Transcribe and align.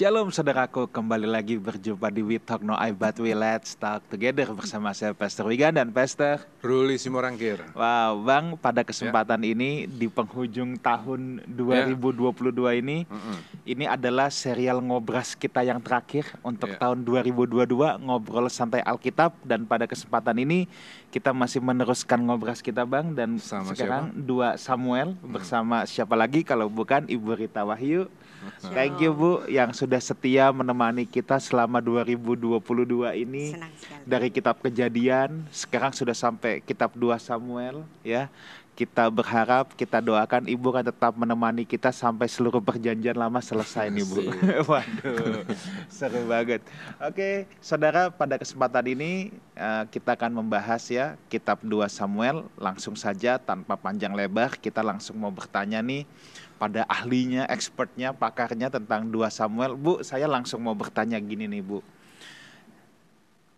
Shalom 0.00 0.32
saudaraku, 0.32 0.88
kembali 0.88 1.28
lagi 1.28 1.60
berjumpa 1.60 2.08
di 2.08 2.24
We 2.24 2.40
Talk 2.40 2.64
No 2.64 2.72
I 2.72 2.88
But 2.88 3.20
We 3.20 3.36
Let's 3.36 3.76
Talk 3.76 4.00
Together 4.08 4.48
bersama 4.56 4.96
saya 4.96 5.12
Pastor 5.12 5.44
Wigan 5.44 5.76
dan 5.76 5.92
Pastor 5.92 6.40
Ruli 6.64 6.96
Simorangkir. 6.96 7.60
Wow, 7.76 8.24
Bang, 8.24 8.56
pada 8.56 8.80
kesempatan 8.80 9.44
ini 9.44 9.84
di 9.84 10.08
penghujung 10.08 10.80
tahun 10.80 11.44
2022 11.52 12.80
ini, 12.80 13.04
Mm-mm. 13.04 13.36
ini 13.68 13.84
adalah 13.84 14.32
serial 14.32 14.80
ngobras 14.80 15.36
kita 15.36 15.68
yang 15.68 15.84
terakhir 15.84 16.24
untuk 16.40 16.72
Ya. 16.72 16.80
tahun 16.80 17.04
2022 17.04 18.00
ngobrol 18.00 18.48
santai 18.48 18.80
Alkitab 18.80 19.36
dan 19.44 19.68
pada 19.68 19.84
kesempatan 19.84 20.40
ini 20.40 20.64
kita 21.12 21.36
masih 21.36 21.60
meneruskan 21.60 22.24
ngobras 22.24 22.64
kita 22.64 22.88
Bang 22.88 23.12
dan 23.12 23.36
Sama 23.36 23.76
sekarang 23.76 24.16
dua 24.16 24.56
Samuel 24.56 25.12
bersama 25.20 25.84
siapa 25.84 26.16
lagi 26.16 26.40
kalau 26.40 26.72
bukan 26.72 27.04
Ibu 27.04 27.36
Rita 27.36 27.68
Wahyu. 27.68 28.08
Thank 28.72 29.04
you 29.04 29.12
Bu 29.12 29.44
yang 29.48 29.72
sudah 29.76 30.00
setia 30.00 30.48
menemani 30.48 31.04
kita 31.04 31.36
selama 31.36 31.80
2022 31.84 32.56
ini 33.20 33.52
dari 34.08 34.32
kitab 34.32 34.56
Kejadian 34.64 35.44
sekarang 35.52 35.92
sudah 35.92 36.16
sampai 36.16 36.64
kitab 36.64 36.96
2 36.96 37.20
Samuel 37.20 37.84
ya. 38.00 38.32
Kita 38.70 39.12
berharap, 39.12 39.76
kita 39.76 40.00
doakan 40.00 40.48
Ibu 40.48 40.72
akan 40.72 40.84
tetap 40.88 41.12
menemani 41.12 41.68
kita 41.68 41.92
sampai 41.92 42.24
seluruh 42.32 42.64
perjanjian 42.64 43.12
lama 43.12 43.36
selesai 43.44 43.92
nih 43.92 44.08
Bu. 44.08 44.24
Waduh, 44.72 45.44
seru 45.92 46.24
banget. 46.24 46.64
Oke, 46.96 47.44
saudara 47.60 48.08
pada 48.08 48.40
kesempatan 48.40 48.88
ini 48.88 49.36
eh, 49.52 49.84
kita 49.92 50.16
akan 50.16 50.32
membahas 50.32 50.80
ya 50.88 51.20
kitab 51.28 51.60
2 51.60 51.92
Samuel 51.92 52.48
langsung 52.56 52.96
saja 52.96 53.36
tanpa 53.36 53.76
panjang 53.76 54.16
lebar 54.16 54.56
kita 54.56 54.80
langsung 54.80 55.20
mau 55.20 55.28
bertanya 55.28 55.84
nih 55.84 56.08
pada 56.60 56.84
ahlinya, 56.84 57.48
expertnya, 57.48 58.12
pakarnya 58.12 58.68
tentang 58.68 59.08
2 59.08 59.32
Samuel. 59.32 59.80
Bu, 59.80 60.04
saya 60.04 60.28
langsung 60.28 60.60
mau 60.60 60.76
bertanya 60.76 61.16
gini 61.16 61.48
nih 61.48 61.64
Bu. 61.64 61.80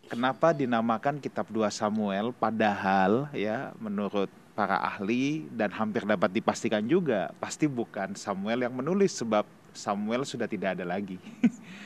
Kenapa 0.06 0.54
dinamakan 0.54 1.18
kitab 1.18 1.50
2 1.50 1.66
Samuel 1.74 2.30
padahal 2.30 3.26
ya 3.34 3.74
menurut 3.82 4.30
para 4.54 4.78
ahli 4.78 5.50
dan 5.50 5.72
hampir 5.74 6.06
dapat 6.06 6.30
dipastikan 6.30 6.84
juga 6.84 7.32
pasti 7.42 7.66
bukan 7.66 8.14
Samuel 8.14 8.68
yang 8.68 8.76
menulis 8.76 9.18
sebab 9.18 9.42
Samuel 9.74 10.22
sudah 10.22 10.46
tidak 10.46 10.78
ada 10.78 10.86
lagi. 10.86 11.18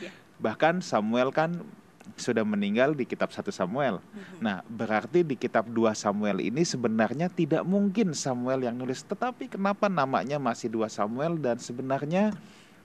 Ya. 0.02 0.12
Bahkan 0.36 0.84
Samuel 0.84 1.32
kan 1.32 1.64
sudah 2.14 2.46
meninggal 2.46 2.94
di 2.94 3.02
kitab 3.02 3.34
1 3.34 3.50
Samuel. 3.50 3.98
Nah, 4.38 4.62
berarti 4.70 5.26
di 5.26 5.34
kitab 5.34 5.66
2 5.66 5.92
Samuel 5.92 6.38
ini 6.38 6.62
sebenarnya 6.62 7.26
tidak 7.26 7.66
mungkin 7.66 8.14
Samuel 8.14 8.64
yang 8.64 8.78
nulis, 8.78 9.02
tetapi 9.02 9.50
kenapa 9.50 9.90
namanya 9.90 10.38
masih 10.38 10.70
2 10.70 10.86
Samuel 10.86 11.36
dan 11.42 11.58
sebenarnya 11.58 12.32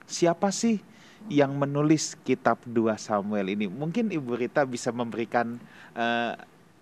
siapa 0.09 0.49
sih 0.49 0.81
yang 1.30 1.53
menulis 1.53 2.17
kitab 2.25 2.59
2 2.66 2.97
Samuel 2.97 3.53
ini? 3.53 3.69
Mungkin 3.69 4.09
Ibu 4.09 4.36
Rita 4.36 4.66
bisa 4.66 4.89
memberikan 4.89 5.61
eh, 5.94 6.33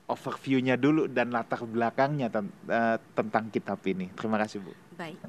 overview-nya 0.09 0.73
dulu 0.73 1.05
dan 1.05 1.29
latar 1.29 1.61
belakangnya 1.67 2.33
ten- 2.33 2.55
eh, 2.65 2.97
tentang 3.13 3.53
kitab 3.53 3.77
ini. 3.85 4.09
Terima 4.17 4.41
kasih, 4.41 4.63
Bu. 4.63 4.73
Baik. 4.97 5.21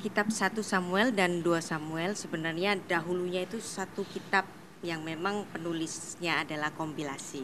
Kitab 0.00 0.28
1 0.32 0.60
Samuel 0.64 1.12
dan 1.12 1.44
2 1.44 1.60
Samuel 1.64 2.16
sebenarnya 2.16 2.76
dahulunya 2.76 3.44
itu 3.44 3.60
satu 3.60 4.04
kitab 4.08 4.44
yang 4.84 5.00
memang 5.00 5.48
penulisnya 5.50 6.44
adalah 6.44 6.70
kompilasi. 6.76 7.42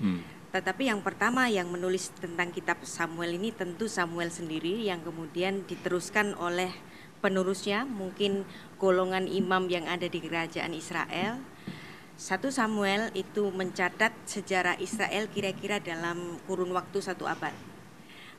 Hmm. 0.00 0.24
Tetapi 0.48 0.88
yang 0.88 1.04
pertama 1.04 1.44
yang 1.52 1.68
menulis 1.68 2.08
tentang 2.16 2.48
kitab 2.48 2.80
Samuel 2.88 3.36
ini 3.36 3.52
tentu 3.52 3.84
Samuel 3.84 4.32
sendiri 4.32 4.88
yang 4.88 5.04
kemudian 5.04 5.68
diteruskan 5.68 6.32
oleh 6.40 6.72
penerusnya 7.20 7.84
mungkin 7.84 8.48
golongan 8.80 9.28
imam 9.28 9.68
yang 9.68 9.84
ada 9.84 10.08
di 10.08 10.18
kerajaan 10.24 10.72
Israel. 10.72 11.36
Satu 12.18 12.50
Samuel 12.50 13.14
itu 13.14 13.52
mencatat 13.52 14.10
sejarah 14.26 14.80
Israel 14.82 15.30
kira-kira 15.30 15.78
dalam 15.78 16.40
kurun 16.48 16.74
waktu 16.74 16.98
satu 16.98 17.28
abad. 17.28 17.54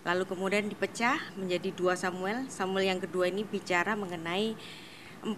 Lalu 0.03 0.23
kemudian 0.27 0.67
dipecah 0.67 1.19
menjadi 1.37 1.71
dua 1.75 1.93
Samuel. 1.95 2.49
Samuel 2.51 2.91
yang 2.91 2.99
kedua 2.99 3.29
ini 3.29 3.45
bicara 3.45 3.95
mengenai 3.95 4.55
40 5.23 5.35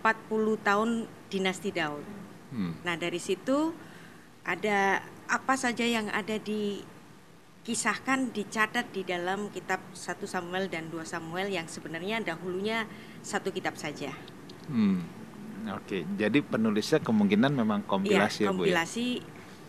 tahun 0.61 0.89
dinasti 1.29 1.73
Daud. 1.73 2.05
Hmm. 2.51 2.75
Nah 2.83 2.95
dari 2.99 3.17
situ 3.17 3.73
ada 4.43 5.01
apa 5.31 5.53
saja 5.55 5.87
yang 5.87 6.11
ada 6.11 6.35
di 6.35 6.83
kisahkan 7.61 8.33
dicatat 8.33 8.89
di 8.89 9.05
dalam 9.05 9.53
kitab 9.53 9.79
1 9.93 10.17
Samuel 10.25 10.65
dan 10.65 10.89
2 10.89 11.05
Samuel 11.05 11.53
yang 11.53 11.69
sebenarnya 11.69 12.19
dahulunya 12.25 12.89
satu 13.21 13.53
kitab 13.53 13.77
saja. 13.77 14.11
Hmm. 14.65 15.05
Oke, 15.77 16.09
jadi 16.17 16.41
penulisnya 16.41 17.05
kemungkinan 17.05 17.53
memang 17.53 17.85
kompilasi 17.85 18.49
ya, 18.49 18.49
Bu 18.49 18.65
Iya, 18.65 18.73
ya. 18.73 18.81
kompilasi 18.81 19.07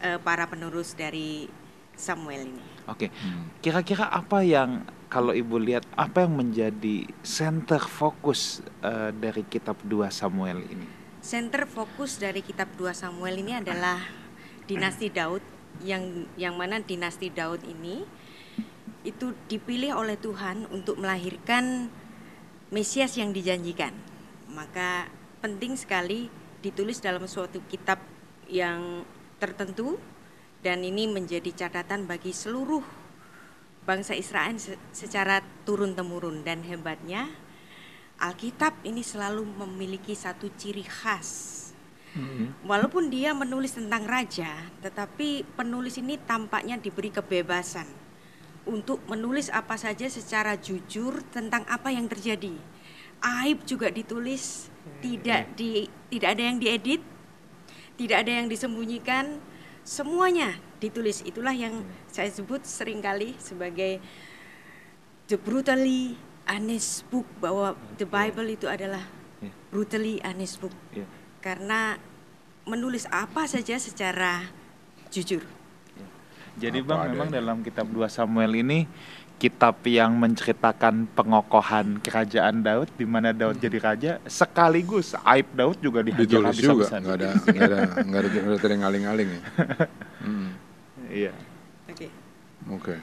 eh, 0.01 0.19
para 0.25 0.49
penerus 0.49 0.97
dari 0.97 1.45
Samuel 1.93 2.49
ini. 2.49 2.65
Oke. 2.89 3.13
Hmm. 3.13 3.53
Kira-kira 3.61 4.09
apa 4.09 4.41
yang 4.41 4.89
kalau 5.13 5.37
Ibu 5.37 5.61
lihat 5.61 5.85
apa 5.93 6.25
yang 6.25 6.41
menjadi 6.41 7.05
center 7.21 7.85
fokus 7.85 8.65
eh, 8.81 9.13
dari 9.13 9.45
kitab 9.45 9.77
2 9.85 10.09
Samuel 10.09 10.65
ini? 10.65 11.02
Center 11.23 11.71
fokus 11.71 12.19
dari 12.19 12.43
kitab 12.43 12.67
2 12.75 12.91
Samuel 12.99 13.39
ini 13.47 13.55
adalah 13.55 14.03
dinasti 14.67 15.07
Daud 15.07 15.39
yang 15.87 16.27
yang 16.35 16.59
mana 16.59 16.83
dinasti 16.83 17.31
Daud 17.31 17.63
ini 17.63 18.03
itu 19.07 19.31
dipilih 19.47 19.95
oleh 19.95 20.19
Tuhan 20.19 20.67
untuk 20.75 20.99
melahirkan 20.99 21.87
Mesias 22.75 23.15
yang 23.15 23.31
dijanjikan. 23.31 23.95
Maka 24.51 25.07
penting 25.39 25.79
sekali 25.79 26.27
ditulis 26.59 26.99
dalam 26.99 27.31
suatu 27.31 27.63
kitab 27.71 28.03
yang 28.51 29.07
tertentu 29.39 30.03
dan 30.67 30.83
ini 30.83 31.07
menjadi 31.07 31.55
catatan 31.55 32.11
bagi 32.11 32.35
seluruh 32.35 32.83
bangsa 33.87 34.19
Israel 34.19 34.59
se- 34.59 34.79
secara 34.91 35.39
turun 35.63 35.95
temurun 35.95 36.43
dan 36.43 36.67
hebatnya 36.67 37.31
Alkitab 38.23 38.87
ini 38.87 39.03
selalu 39.03 39.43
memiliki 39.43 40.15
satu 40.15 40.47
ciri 40.55 40.87
khas. 40.87 41.59
Hmm. 42.15 42.55
Walaupun 42.63 43.11
dia 43.11 43.35
menulis 43.35 43.75
tentang 43.75 44.07
raja, 44.07 44.71
tetapi 44.79 45.43
penulis 45.59 45.99
ini 45.99 46.21
tampaknya 46.23 46.79
diberi 46.79 47.11
kebebasan 47.11 47.89
untuk 48.63 49.03
menulis 49.11 49.51
apa 49.51 49.75
saja 49.75 50.07
secara 50.07 50.55
jujur 50.55 51.19
tentang 51.35 51.67
apa 51.67 51.91
yang 51.91 52.07
terjadi. 52.07 52.55
Aib 53.23 53.67
juga 53.67 53.91
ditulis, 53.91 54.71
tidak 55.03 55.55
di 55.59 55.91
tidak 56.11 56.39
ada 56.39 56.43
yang 56.47 56.59
diedit, 56.63 57.03
tidak 57.99 58.23
ada 58.23 58.33
yang 58.39 58.47
disembunyikan, 58.47 59.43
semuanya 59.83 60.59
ditulis. 60.79 61.27
Itulah 61.27 61.55
yang 61.55 61.83
saya 62.11 62.31
sebut 62.31 62.63
sering 62.67 63.03
kali 63.03 63.35
sebagai 63.43 63.99
the 65.27 65.39
brutally 65.39 66.19
honest 66.45 67.07
book 67.09 67.27
bahwa 67.39 67.73
the 67.97 68.05
Bible 68.05 68.49
itu 68.49 68.67
adalah 68.67 69.03
Ya. 69.39 69.51
brutally 69.69 70.23
honest 70.23 70.59
book 70.59 70.71
Ya. 70.91 71.03
karena 71.39 71.99
menulis 72.63 73.11
apa 73.11 73.43
saja 73.45 73.75
secara 73.75 74.47
jujur. 75.11 75.43
Jadi 76.55 76.79
Apa 76.79 76.87
Bang 76.87 77.01
adanya. 77.01 77.13
memang 77.13 77.29
dalam 77.29 77.57
kitab 77.61 77.89
2 77.89 78.07
Samuel 78.07 78.53
ini 78.55 78.85
kitab 79.35 79.83
yang 79.83 80.15
menceritakan 80.15 81.11
pengokohan 81.11 81.99
kerajaan 81.99 82.63
Daud 82.63 82.87
di 82.95 83.03
mana 83.03 83.35
Daud 83.35 83.59
jadi 83.59 83.79
raja 83.83 84.13
sekaligus 84.23 85.19
aib 85.27 85.51
Daud 85.51 85.83
juga 85.83 86.07
dihajar 86.07 86.23
Ditulis 86.23 86.55
juga, 86.55 86.87
nggak 87.03 87.17
ada 87.19 87.31
nggak 87.43 87.65
ada 87.67 87.81
nggak 88.07 88.21
ada 88.23 88.29
nggak 88.31 88.61
ada 88.61 88.69
yang 88.71 88.83
ngaling-ngaling 88.87 89.29
ya. 89.29 89.41
Hmm. 90.23 90.49
Iya. 91.11 91.33
Oke. 91.91 92.07
Oke. 92.71 92.95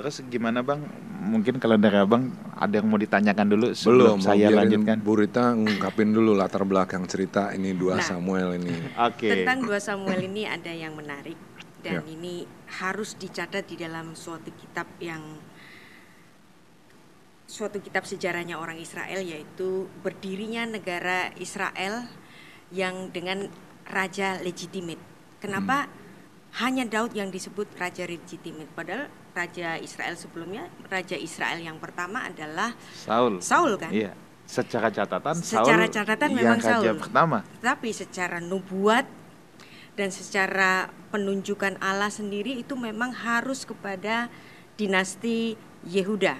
Terus 0.00 0.24
gimana 0.32 0.64
Bang? 0.64 0.80
Mungkin 1.20 1.60
kalau 1.60 1.76
dari 1.76 2.00
Abang 2.00 2.32
ada 2.56 2.80
yang 2.80 2.88
mau 2.88 2.96
ditanyakan 2.96 3.46
dulu 3.52 3.66
Belum 3.68 3.76
sebelum 3.76 4.16
mau 4.16 4.32
saya 4.32 4.48
lanjutkan. 4.48 4.96
Bu 5.04 5.12
Rita 5.20 5.52
ngungkapin 5.52 6.08
dulu 6.16 6.32
latar 6.32 6.64
belakang 6.64 7.04
cerita 7.04 7.52
ini 7.52 7.76
dua 7.76 8.00
Nah. 8.00 8.08
Samuel 8.08 8.56
ini. 8.56 8.72
Oke. 8.96 9.28
Tentang 9.28 9.60
2 9.68 9.76
Samuel 9.76 10.24
ini 10.24 10.48
ada 10.48 10.72
yang 10.72 10.96
menarik 10.96 11.36
dan 11.84 12.00
Ya. 12.00 12.16
ini 12.16 12.48
harus 12.80 13.12
dicatat 13.12 13.68
di 13.68 13.76
dalam 13.76 14.16
suatu 14.16 14.48
kitab 14.56 14.88
yang 15.04 15.20
suatu 17.44 17.76
kitab 17.84 18.08
sejarahnya 18.08 18.56
orang 18.56 18.80
Israel 18.80 19.20
yaitu 19.20 19.84
berdirinya 20.00 20.64
negara 20.64 21.28
Israel 21.36 22.08
yang 22.72 23.12
dengan 23.12 23.52
raja 23.84 24.40
legitimate. 24.40 25.02
Kenapa 25.44 25.92
hanya 26.64 26.88
Daud 26.88 27.12
yang 27.12 27.28
disebut 27.28 27.68
raja 27.76 28.08
legitimate 28.08 28.72
padahal 28.72 29.12
raja 29.30 29.78
Israel 29.78 30.14
sebelumnya 30.18 30.66
raja 30.90 31.14
Israel 31.14 31.58
yang 31.62 31.78
pertama 31.78 32.26
adalah 32.26 32.74
Saul. 32.92 33.38
Saul 33.42 33.78
kan? 33.78 33.90
Iya. 33.90 34.12
Secara 34.50 34.90
catatan 34.90 35.38
Secara 35.38 35.86
Saul 35.86 35.94
catatan 35.94 36.28
yang 36.34 36.58
memang 36.58 36.60
raja 36.60 36.90
Saul. 36.90 36.98
pertama. 36.98 37.38
Tapi 37.62 37.90
secara 37.94 38.38
nubuat 38.42 39.06
dan 39.94 40.08
secara 40.10 40.90
penunjukan 41.14 41.78
Allah 41.78 42.10
sendiri 42.10 42.58
itu 42.58 42.74
memang 42.74 43.14
harus 43.14 43.62
kepada 43.62 44.26
dinasti 44.74 45.54
Yehuda. 45.86 46.34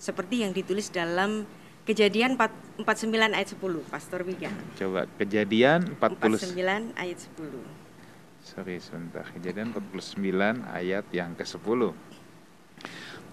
Seperti 0.00 0.46
yang 0.46 0.56
ditulis 0.56 0.88
dalam 0.88 1.44
Kejadian 1.90 2.38
4 2.38 2.86
49 2.86 3.34
ayat 3.34 3.48
10, 3.50 3.90
Pastor 3.90 4.22
Wigan. 4.22 4.54
Coba 4.78 5.10
kejadian 5.18 5.96
40 5.98 6.54
49 6.54 6.94
ayat 6.94 7.18
10. 7.34 8.46
Sorry 8.46 8.76
sebentar. 8.78 9.26
Kejadian 9.34 9.74
49 9.74 10.70
ayat 10.70 11.04
yang 11.10 11.34
ke-10. 11.34 11.90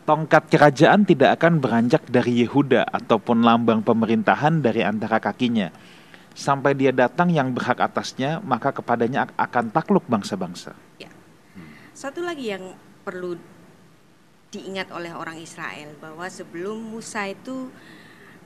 Tongkat 0.08 0.48
kerajaan 0.48 1.04
tidak 1.04 1.36
akan 1.42 1.60
beranjak 1.60 2.08
dari 2.08 2.48
Yehuda 2.48 2.88
ataupun 2.88 3.44
lambang 3.44 3.84
pemerintahan 3.84 4.64
dari 4.64 4.80
antara 4.80 5.20
kakinya. 5.20 5.68
Sampai 6.32 6.78
dia 6.78 6.96
datang 6.96 7.28
yang 7.28 7.52
berhak 7.52 7.82
atasnya, 7.82 8.40
maka 8.40 8.72
kepadanya 8.72 9.28
akan 9.36 9.74
takluk 9.74 10.08
bangsa-bangsa. 10.08 10.78
Satu 11.98 12.22
lagi 12.22 12.54
yang 12.54 12.78
perlu 13.02 13.34
diingat 14.54 14.94
oleh 14.94 15.12
orang 15.18 15.42
Israel 15.42 15.98
bahwa 15.98 16.30
sebelum 16.30 16.78
Musa 16.78 17.26
itu 17.26 17.74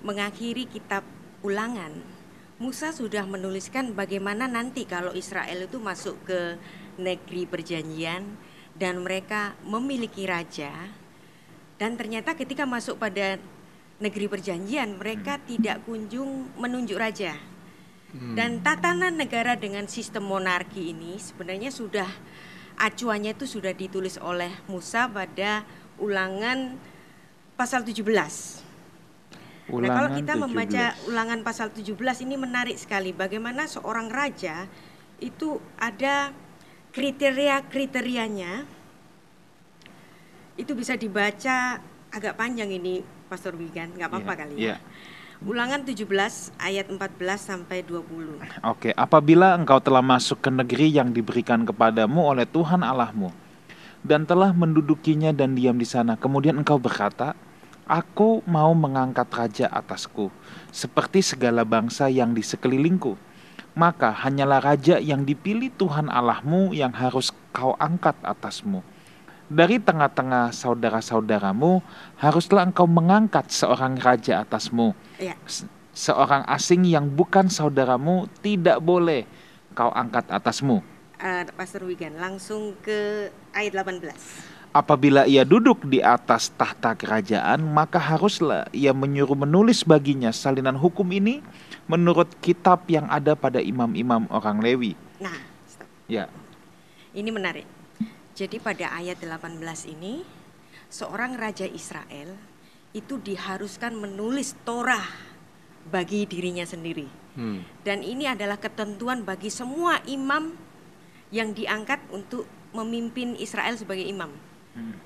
mengakhiri 0.07 0.65
kitab 0.71 1.03
Ulangan, 1.43 1.93
Musa 2.63 2.95
sudah 2.95 3.27
menuliskan 3.27 3.91
bagaimana 3.91 4.47
nanti 4.47 4.87
kalau 4.87 5.11
Israel 5.11 5.67
itu 5.67 5.83
masuk 5.83 6.15
ke 6.23 6.55
negeri 6.95 7.43
perjanjian 7.43 8.23
dan 8.81 9.05
mereka 9.05 9.53
memiliki 9.61 10.25
raja 10.25 10.73
dan 11.77 11.97
ternyata 11.97 12.33
ketika 12.33 12.65
masuk 12.65 12.97
pada 12.97 13.37
negeri 14.01 14.25
perjanjian 14.29 14.97
mereka 14.97 15.37
tidak 15.45 15.85
kunjung 15.85 16.49
menunjuk 16.57 16.97
raja. 16.97 17.37
Dan 18.11 18.59
tatanan 18.59 19.15
negara 19.15 19.55
dengan 19.55 19.87
sistem 19.87 20.27
monarki 20.27 20.91
ini 20.91 21.15
sebenarnya 21.15 21.71
sudah 21.71 22.05
acuannya 22.75 23.31
itu 23.33 23.47
sudah 23.47 23.71
ditulis 23.71 24.19
oleh 24.19 24.51
Musa 24.67 25.07
pada 25.07 25.63
ulangan 25.95 26.75
pasal 27.55 27.87
17. 27.87 28.11
nah, 29.71 29.89
kalau 29.95 30.09
kita 30.11 30.33
17. 30.35 30.43
membaca 30.43 30.83
ulangan 31.07 31.39
pasal 31.39 31.71
17 31.71 31.95
ini 32.27 32.35
menarik 32.35 32.75
sekali 32.75 33.15
bagaimana 33.15 33.63
seorang 33.63 34.11
raja 34.11 34.67
itu 35.23 35.63
ada 35.79 36.35
kriteria-kriterianya. 36.91 38.67
Itu 40.59 40.75
bisa 40.75 40.99
dibaca 40.99 41.79
agak 42.11 42.35
panjang 42.35 42.69
ini 42.69 43.01
Pastor 43.31 43.55
Wigan, 43.55 43.95
nggak 43.95 44.09
apa-apa 44.11 44.33
Iya, 44.35 44.39
kali 44.43 44.53
iya. 44.59 44.75
ya. 44.75 44.77
Ulangan 45.41 45.81
17 45.81 46.05
ayat 46.61 46.85
14 46.85 47.01
sampai 47.41 47.81
20. 47.81 48.61
Oke, 48.61 48.93
apabila 48.93 49.57
engkau 49.57 49.81
telah 49.81 50.05
masuk 50.05 50.37
ke 50.37 50.53
negeri 50.53 50.93
yang 50.93 51.09
diberikan 51.09 51.65
kepadamu 51.65 52.29
oleh 52.29 52.45
Tuhan 52.45 52.85
Allahmu 52.85 53.33
dan 54.05 54.29
telah 54.29 54.53
mendudukinya 54.53 55.33
dan 55.33 55.57
diam 55.57 55.81
di 55.81 55.87
sana, 55.87 56.13
kemudian 56.13 56.61
engkau 56.61 56.77
berkata, 56.77 57.33
Aku 57.89 58.45
mau 58.45 58.69
mengangkat 58.77 59.25
raja 59.33 59.65
atasku, 59.73 60.29
seperti 60.69 61.25
segala 61.25 61.65
bangsa 61.65 62.05
yang 62.05 62.37
di 62.37 62.45
sekelilingku. 62.45 63.17
Maka 63.81 64.13
hanyalah 64.13 64.61
raja 64.61 65.01
yang 65.01 65.25
dipilih 65.25 65.73
Tuhan 65.73 66.05
Allahmu 66.05 66.69
yang 66.69 66.93
harus 66.93 67.33
kau 67.49 67.73
angkat 67.81 68.13
atasmu. 68.21 68.85
Dari 69.49 69.81
tengah-tengah 69.81 70.53
saudara-saudaramu, 70.53 71.81
haruslah 72.21 72.69
engkau 72.69 72.85
mengangkat 72.85 73.49
seorang 73.49 73.97
raja 73.97 74.45
atasmu 74.45 74.93
Ya, 75.17 75.33
Se- 75.49 75.65
seorang 75.97 76.45
asing 76.45 76.85
yang 76.85 77.09
bukan 77.09 77.49
saudaramu 77.49 78.29
tidak 78.45 78.77
boleh 78.79 79.25
kau 79.73 79.89
angkat 79.91 80.29
atasmu. 80.29 80.85
eh, 81.17 81.41
Pastor 81.57 81.89
Wigan 81.89 82.21
langsung 82.21 82.77
ke 82.85 83.29
ayat 83.51 83.73
18. 83.73 84.13
Apabila 84.71 85.27
ia 85.27 85.43
duduk 85.43 85.83
di 85.83 85.99
atas 85.99 86.47
tahta 86.55 86.95
kerajaan, 86.95 87.59
maka 87.59 87.99
haruslah 87.99 88.71
ia 88.71 88.95
menyuruh 88.95 89.35
menulis 89.35 89.83
baginya 89.83 90.31
salinan 90.31 90.79
hukum 90.79 91.03
ini 91.11 91.43
menurut 91.91 92.31
kitab 92.39 92.87
yang 92.87 93.03
ada 93.11 93.35
pada 93.35 93.59
imam-imam 93.59 94.31
orang 94.31 94.63
Lewi. 94.63 94.95
Nah, 95.19 95.35
stop. 95.67 95.91
Ya, 96.07 96.31
Ini 97.11 97.27
menarik. 97.35 97.67
Jadi 98.31 98.63
pada 98.63 98.95
ayat 98.95 99.19
18 99.19 99.59
ini 99.91 100.23
seorang 100.87 101.35
raja 101.35 101.67
Israel 101.67 102.31
itu 102.95 103.19
diharuskan 103.19 103.91
menulis 103.91 104.55
Torah 104.63 105.03
bagi 105.91 106.23
dirinya 106.23 106.63
sendiri. 106.63 107.11
Hmm. 107.35 107.63
Dan 107.83 108.07
ini 108.07 108.23
adalah 108.23 108.55
ketentuan 108.55 109.27
bagi 109.27 109.51
semua 109.51 109.99
imam 110.07 110.55
yang 111.31 111.51
diangkat 111.51 111.99
untuk 112.11 112.47
memimpin 112.71 113.35
Israel 113.35 113.75
sebagai 113.75 114.07
imam. 114.07 114.31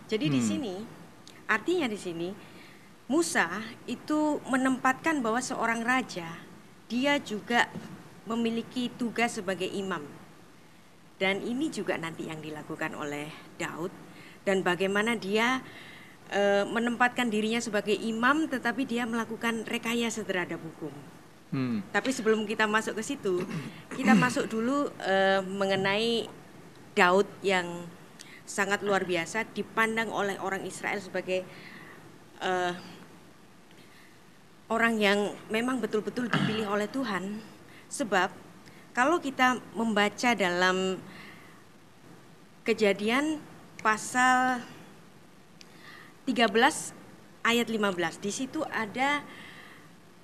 Jadi 0.05 0.29
di 0.29 0.39
Hmm. 0.41 0.49
sini 0.49 0.75
artinya 1.49 1.89
di 1.89 1.97
sini 1.97 2.29
Musa 3.05 3.61
itu 3.85 4.41
menempatkan 4.49 5.21
bahwa 5.21 5.37
seorang 5.37 5.85
raja 5.85 6.25
dia 6.89 7.21
juga 7.21 7.69
memiliki 8.25 8.89
tugas 8.97 9.37
sebagai 9.37 9.69
imam. 9.69 10.01
Dan 11.21 11.39
ini 11.45 11.69
juga 11.69 11.95
nanti 11.95 12.25
yang 12.27 12.41
dilakukan 12.41 12.97
oleh 12.97 13.29
Daud 13.61 13.93
dan 14.41 14.65
bagaimana 14.65 15.13
dia 15.17 15.61
eh, 16.33 16.65
menempatkan 16.65 17.29
dirinya 17.29 17.61
sebagai 17.61 17.93
imam 17.93 18.49
tetapi 18.49 18.89
dia 18.89 19.05
melakukan 19.05 19.61
rekayasa 19.69 20.25
terhadap 20.25 20.57
hukum. 20.57 20.89
Hmm. 21.53 21.85
Tapi 21.93 22.09
sebelum 22.09 22.49
kita 22.49 22.65
masuk 22.65 22.97
ke 22.97 23.03
situ, 23.05 23.45
kita 23.93 24.17
masuk 24.17 24.49
dulu 24.49 24.89
eh, 25.05 25.45
mengenai 25.45 26.25
Daud 26.97 27.29
yang 27.45 27.85
sangat 28.45 28.85
luar 28.85 29.03
biasa 29.03 29.49
dipandang 29.51 30.13
oleh 30.13 30.37
orang 30.37 30.61
Israel 30.63 31.01
sebagai 31.01 31.41
eh, 32.41 32.73
orang 34.69 34.97
yang 34.97 35.33
memang 35.49 35.81
betul-betul 35.81 36.29
dipilih 36.29 36.69
oleh 36.69 36.89
Tuhan. 36.89 37.41
Sebab 37.89 38.29
kalau 38.95 39.21
kita 39.21 39.61
membaca 39.75 40.31
dalam 40.33 40.97
Kejadian 42.65 43.37
pasal 43.85 44.57
13 46.25 46.49
ayat 47.45 47.67
15, 47.69 48.25
di 48.25 48.31
situ 48.33 48.65
ada 48.73 49.21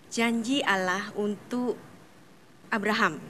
janji 0.09 0.65
Allah 0.65 1.13
untuk 1.13 1.77
Abraham. 2.73 3.21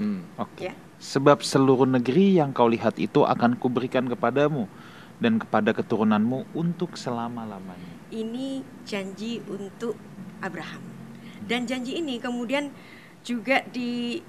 Hmm. 0.00 0.24
oke. 0.40 0.64
Ya. 0.64 0.72
Sebab 1.04 1.44
seluruh 1.44 1.84
negeri 1.84 2.40
yang 2.40 2.56
kau 2.56 2.64
lihat 2.64 2.96
itu 2.96 3.28
akan 3.28 3.60
kuberikan 3.60 4.08
kepadamu 4.08 4.64
dan 5.20 5.36
kepada 5.36 5.76
keturunanmu 5.76 6.56
untuk 6.56 6.96
selama-lamanya. 6.96 7.92
Ini 8.08 8.64
janji 8.88 9.44
untuk 9.44 10.00
Abraham. 10.40 10.80
Dan 11.44 11.68
janji 11.68 12.00
ini 12.00 12.16
kemudian 12.16 12.72
juga 13.20 13.60
di 13.68 14.24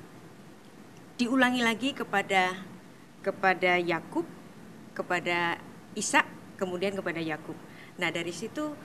diulangi 1.16 1.64
lagi 1.64 1.96
kepada 1.96 2.60
kepada 3.24 3.80
Yakub, 3.80 4.28
kepada 4.92 5.56
Ishak, 5.96 6.28
kemudian 6.60 6.92
kepada 6.92 7.24
Yakub. 7.24 7.56
Nah, 7.96 8.12
dari 8.12 8.36
situ 8.36 8.76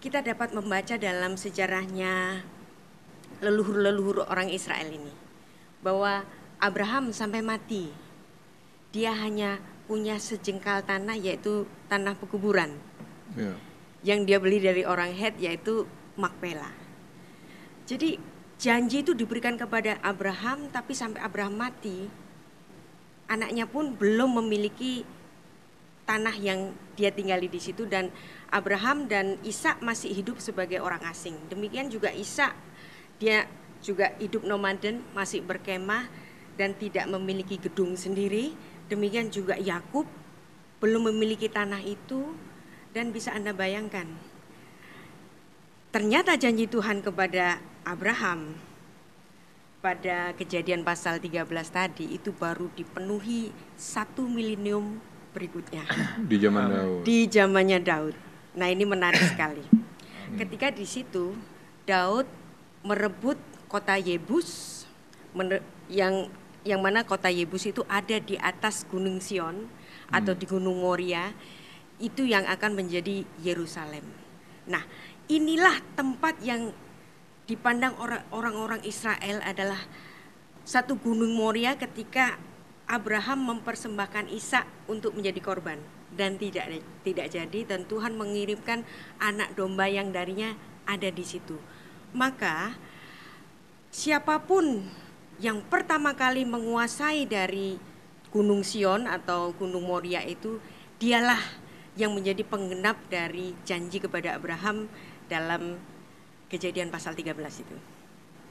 kita 0.00 0.24
dapat 0.24 0.56
membaca 0.56 0.96
dalam 0.96 1.36
sejarahnya 1.36 2.40
leluhur-leluhur 3.44 4.24
orang 4.24 4.48
Israel 4.48 4.88
ini 4.88 5.12
bahwa 5.84 6.24
Abraham 6.60 7.10
sampai 7.10 7.40
mati 7.40 7.88
dia 8.92 9.16
hanya 9.16 9.58
punya 9.88 10.20
sejengkal 10.20 10.84
tanah 10.84 11.16
yaitu 11.18 11.66
tanah 11.90 12.14
pekuburan 12.14 12.76
Ya. 13.38 13.54
yang 14.02 14.26
dia 14.26 14.42
beli 14.42 14.58
dari 14.58 14.82
orang 14.82 15.14
Het 15.14 15.38
yaitu 15.38 15.86
Makpela. 16.18 16.66
Jadi 17.86 18.18
janji 18.58 19.06
itu 19.06 19.14
diberikan 19.14 19.54
kepada 19.54 20.02
Abraham 20.02 20.66
tapi 20.74 20.92
sampai 20.92 21.22
Abraham 21.22 21.54
mati 21.54 22.10
anaknya 23.30 23.70
pun 23.70 23.94
belum 23.94 24.42
memiliki 24.42 25.06
tanah 26.10 26.34
yang 26.42 26.74
dia 26.98 27.14
tinggali 27.14 27.46
di 27.46 27.62
situ 27.62 27.86
dan 27.86 28.10
Abraham 28.50 29.06
dan 29.06 29.38
Ishak 29.46 29.78
masih 29.78 30.10
hidup 30.10 30.42
sebagai 30.42 30.82
orang 30.82 31.06
asing. 31.06 31.38
Demikian 31.46 31.86
juga 31.86 32.10
Ishak 32.10 32.50
dia 33.22 33.46
juga 33.78 34.10
hidup 34.18 34.42
nomaden, 34.42 35.06
masih 35.14 35.40
berkemah 35.40 36.10
dan 36.58 36.74
tidak 36.78 37.06
memiliki 37.10 37.58
gedung 37.58 37.94
sendiri. 37.94 38.54
Demikian 38.90 39.30
juga 39.30 39.54
Yakub 39.54 40.08
belum 40.80 41.12
memiliki 41.12 41.46
tanah 41.46 41.84
itu 41.84 42.32
dan 42.96 43.12
bisa 43.12 43.30
Anda 43.36 43.52
bayangkan 43.52 44.08
ternyata 45.90 46.38
janji 46.38 46.70
Tuhan 46.70 47.02
kepada 47.02 47.58
Abraham 47.82 48.54
pada 49.82 50.32
kejadian 50.38 50.86
pasal 50.86 51.18
13 51.18 51.50
tadi 51.68 52.14
itu 52.14 52.30
baru 52.30 52.70
dipenuhi 52.78 53.50
satu 53.74 54.24
milenium 54.24 55.02
berikutnya 55.34 55.82
Di 56.30 56.36
zaman 56.38 56.66
Daud. 56.70 57.00
di 57.06 57.18
zamannya 57.26 57.78
Daud. 57.82 58.14
Nah 58.50 58.66
ini 58.66 58.82
menarik 58.82 59.22
sekali. 59.22 59.62
Ketika 60.34 60.74
di 60.74 60.82
situ 60.82 61.34
Daud 61.86 62.26
merebut 62.82 63.38
kota 63.70 63.94
Yebus, 63.94 64.79
yang 65.90 66.28
yang 66.60 66.80
mana 66.84 67.06
kota 67.08 67.32
Yebus 67.32 67.72
itu 67.72 67.80
ada 67.88 68.20
di 68.20 68.36
atas 68.36 68.84
Gunung 68.84 69.18
Sion 69.24 69.64
atau 70.12 70.36
di 70.36 70.44
Gunung 70.44 70.84
Moria, 70.84 71.32
itu 72.02 72.26
yang 72.26 72.44
akan 72.44 72.76
menjadi 72.76 73.24
Yerusalem. 73.40 74.04
Nah 74.68 74.84
inilah 75.30 75.80
tempat 75.94 76.36
yang 76.44 76.74
dipandang 77.46 77.94
orang- 77.98 78.26
orang-orang 78.30 78.80
Israel 78.86 79.42
adalah 79.42 79.80
satu 80.62 80.94
gunung 81.00 81.34
Moria 81.34 81.74
ketika 81.74 82.38
Abraham 82.90 83.54
mempersembahkan 83.54 84.30
Ishak 84.34 84.66
untuk 84.90 85.14
menjadi 85.14 85.38
korban 85.38 85.78
dan 86.10 86.34
tidak 86.36 86.82
tidak 87.06 87.30
jadi 87.30 87.60
dan 87.66 87.86
Tuhan 87.86 88.18
mengirimkan 88.18 88.82
anak 89.22 89.54
domba 89.54 89.86
yang 89.86 90.10
darinya 90.10 90.58
ada 90.86 91.06
di 91.10 91.22
situ. 91.22 91.54
Maka 92.10 92.74
siapa 93.94 94.42
pun 94.42 94.86
yang 95.40 95.64
pertama 95.66 96.12
kali 96.12 96.44
menguasai 96.44 97.24
dari 97.24 97.80
Gunung 98.30 98.62
Sion 98.62 99.08
atau 99.08 99.50
Gunung 99.56 99.88
Moria 99.88 100.22
itu 100.22 100.60
dialah 101.00 101.40
yang 101.98 102.14
menjadi 102.14 102.46
penggenap 102.46 103.00
dari 103.10 103.56
janji 103.66 103.98
kepada 103.98 104.36
Abraham 104.38 104.86
dalam 105.26 105.80
kejadian 106.46 106.92
pasal 106.92 107.16
13 107.16 107.34
itu. 107.66 107.76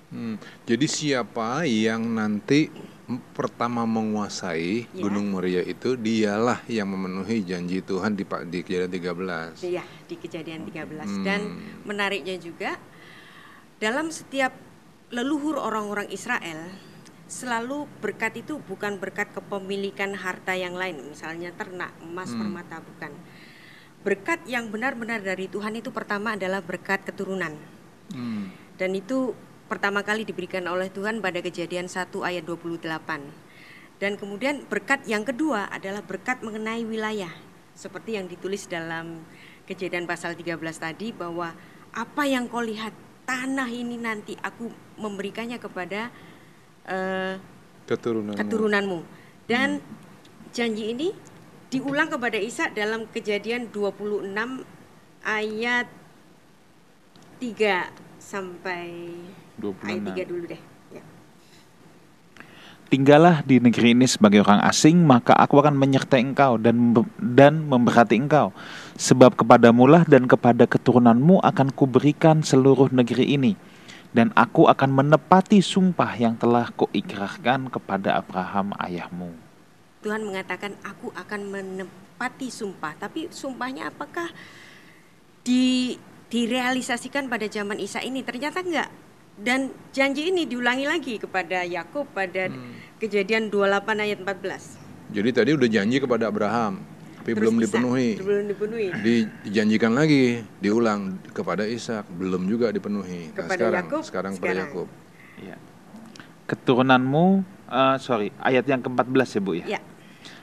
Hmm, 0.09 0.41
Jadi 0.65 0.89
siapa 0.89 1.69
yang 1.69 2.01
nanti 2.17 2.73
pertama 3.37 3.85
menguasai 3.85 4.89
Ya. 4.89 5.05
Gunung 5.05 5.29
Moria 5.29 5.61
itu 5.61 5.93
dialah 5.93 6.65
yang 6.65 6.89
memenuhi 6.89 7.45
janji 7.45 7.85
Tuhan 7.85 8.17
di 8.17 8.25
di 8.25 8.59
kejadian 8.65 8.89
13. 8.89 9.61
Iya, 9.61 9.85
di 10.09 10.15
kejadian 10.17 10.65
13 10.65 11.05
Hmm. 11.05 11.21
dan 11.21 11.41
menariknya 11.85 12.41
juga 12.41 12.81
dalam 13.77 14.09
setiap 14.09 14.51
leluhur 15.09 15.57
orang-orang 15.57 16.09
Israel 16.13 16.69
selalu 17.29 17.85
berkat 18.01 18.41
itu 18.41 18.57
bukan 18.65 18.97
berkat 18.97 19.29
kepemilikan 19.33 20.17
harta 20.17 20.57
yang 20.57 20.73
lain, 20.73 21.13
misalnya 21.13 21.53
ternak, 21.53 21.93
emas, 22.01 22.33
Hmm. 22.33 22.41
permata 22.41 22.81
bukan. 22.81 23.13
Berkat 24.01 24.41
yang 24.49 24.73
benar-benar 24.73 25.21
dari 25.21 25.45
Tuhan 25.45 25.77
itu 25.77 25.93
pertama 25.93 26.33
adalah 26.33 26.65
berkat 26.65 27.05
keturunan. 27.05 27.53
Hmm. 28.09 28.49
Dan 28.81 28.97
itu 28.97 29.37
pertama 29.69 30.01
kali 30.01 30.25
diberikan 30.25 30.65
oleh 30.65 30.89
Tuhan 30.89 31.21
pada 31.21 31.37
kejadian 31.45 31.85
1 31.85 32.25
ayat 32.25 32.41
28. 32.49 33.29
Dan 34.01 34.17
kemudian 34.17 34.65
berkat 34.65 35.05
yang 35.05 35.21
kedua 35.21 35.69
adalah 35.69 36.01
berkat 36.01 36.41
mengenai 36.41 36.87
wilayah. 36.87 37.29
Seperti 37.77 38.17
yang 38.17 38.25
ditulis 38.25 38.65
dalam 38.65 39.21
kejadian 39.69 40.09
pasal 40.09 40.33
13 40.33 40.81
tadi 40.81 41.13
bahwa 41.13 41.53
apa 41.93 42.23
yang 42.25 42.49
kau 42.49 42.63
lihat 42.63 42.95
tanah 43.29 43.69
ini 43.69 44.01
nanti 44.01 44.33
aku 44.41 44.73
memberikannya 44.97 45.61
kepada 45.61 46.09
eh, 46.89 47.37
Keturunan. 47.85 48.33
keturunanmu. 48.33 48.99
Dan 49.45 49.81
janji 50.49 50.97
ini 50.97 51.13
diulang 51.69 52.09
kepada 52.09 52.37
Isa 52.41 52.73
dalam 52.73 53.05
kejadian 53.13 53.69
26 53.69 54.33
ayat 55.21 55.85
3 57.37 57.89
sampai 58.17 58.89
ayat 59.85 60.03
3 60.05 60.29
dulu 60.29 60.43
deh. 60.49 60.61
Ya. 60.89 61.03
Tinggallah 62.89 63.45
di 63.45 63.61
negeri 63.61 63.93
ini 63.93 64.09
sebagai 64.09 64.41
orang 64.41 64.65
asing, 64.65 65.05
maka 65.05 65.37
aku 65.37 65.61
akan 65.61 65.77
menyertai 65.77 66.25
engkau 66.25 66.57
dan 66.57 66.97
dan 67.21 67.61
memberkati 67.69 68.17
engkau. 68.17 68.49
Sebab 68.99 69.39
kepadamulah 69.39 70.03
dan 70.03 70.27
kepada 70.27 70.67
keturunanmu 70.67 71.39
akan 71.39 71.71
kuberikan 71.71 72.43
seluruh 72.43 72.91
negeri 72.91 73.31
ini. 73.31 73.55
Dan 74.11 74.35
aku 74.35 74.67
akan 74.67 74.91
menepati 74.91 75.63
sumpah 75.63 76.19
yang 76.19 76.35
telah 76.35 76.67
kuikrarkan 76.75 77.71
kepada 77.71 78.19
Abraham 78.19 78.75
ayahmu. 78.75 79.31
Tuhan 80.03 80.27
mengatakan 80.27 80.75
aku 80.83 81.15
akan 81.15 81.41
menepati 81.47 82.51
sumpah, 82.51 82.99
tapi 82.99 83.31
sumpahnya 83.31 83.87
apakah 83.87 84.27
di 85.47 85.95
direalisasikan 86.27 87.31
pada 87.31 87.47
zaman 87.47 87.79
Isa 87.79 88.03
ini? 88.03 88.19
Ternyata 88.19 88.59
enggak. 88.59 88.91
Dan 89.39 89.71
janji 89.95 90.27
ini 90.27 90.43
diulangi 90.43 90.83
lagi 90.83 91.15
kepada 91.15 91.63
Yakub 91.63 92.03
pada 92.11 92.51
kejadian 92.99 93.47
28 93.47 94.03
ayat 94.03 94.19
14. 94.19 95.15
Jadi 95.15 95.29
tadi 95.31 95.49
udah 95.55 95.69
janji 95.71 95.97
kepada 96.03 96.27
Abraham, 96.27 96.83
tapi 97.29 97.37
Terus 97.37 97.45
belum 97.45 97.55
dipenuhi. 97.61 98.09
Belum 98.17 98.45
dipenuhi. 98.49 98.87
Di- 99.05 99.29
dijanjikan 99.45 99.93
lagi, 99.93 100.41
diulang 100.57 101.21
kepada 101.29 101.61
Ishak, 101.61 102.09
belum 102.17 102.49
juga 102.49 102.73
dipenuhi. 102.73 103.29
Nah, 103.29 103.35
Kepada 103.37 103.53
sekarang, 103.53 103.85
Yakub, 103.85 104.01
sekarang 104.01 104.31
kepada. 104.41 104.59
Yakub. 104.65 104.87
Ya. 105.45 105.55
Keturunanmu, 106.49 107.25
eh, 107.69 107.95
sorry, 108.01 108.33
ayat 108.41 108.65
yang 108.65 108.81
ke-14 108.81 109.37
ya 109.37 109.41
Bu 109.45 109.53
ya. 109.53 109.65
Ya, 109.77 109.81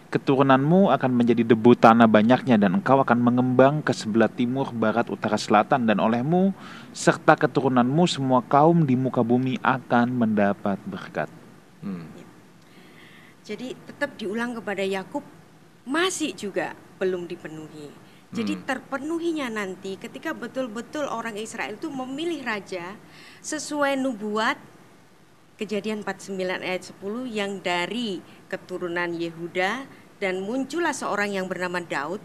Keturunanmu 0.07 0.95
akan 0.95 1.11
menjadi 1.11 1.43
debu 1.43 1.75
tanah 1.75 2.07
banyaknya 2.07 2.55
dan 2.55 2.79
engkau 2.79 3.03
akan 3.03 3.19
mengembang 3.19 3.83
ke 3.83 3.91
sebelah 3.91 4.31
timur, 4.31 4.71
barat, 4.71 5.11
utara, 5.11 5.35
selatan 5.35 5.83
dan 5.83 5.99
olehmu 5.99 6.55
serta 6.95 7.35
keturunanmu 7.35 8.07
semua 8.07 8.39
kaum 8.47 8.87
di 8.87 8.95
muka 8.95 9.27
bumi 9.27 9.59
akan 9.67 10.15
mendapat 10.15 10.79
berkat. 10.87 11.27
Hmm. 11.83 12.07
jadi 13.47 13.79
tetap 13.87 14.19
diulang 14.19 14.59
kepada 14.59 14.83
Yakub 14.83 15.23
masih 15.87 16.35
juga 16.35 16.75
belum 16.99 17.31
dipenuhi. 17.31 17.89
Jadi 18.35 18.59
terpenuhinya 18.67 19.49
nanti 19.49 19.97
ketika 19.97 20.35
betul-betul 20.37 21.09
orang 21.09 21.39
Israel 21.39 21.79
itu 21.79 21.89
memilih 21.89 22.43
raja 22.45 22.99
sesuai 23.41 23.97
nubuat 23.97 24.59
Kejadian 25.57 26.05
49 26.05 26.37
ayat 26.61 26.85
10 27.01 27.33
yang 27.33 27.65
dari 27.65 28.21
keturunan 28.45 29.09
Yehuda 29.17 29.89
dan 30.21 30.45
muncullah 30.45 30.93
seorang 30.93 31.33
yang 31.33 31.49
bernama 31.49 31.81
Daud 31.81 32.21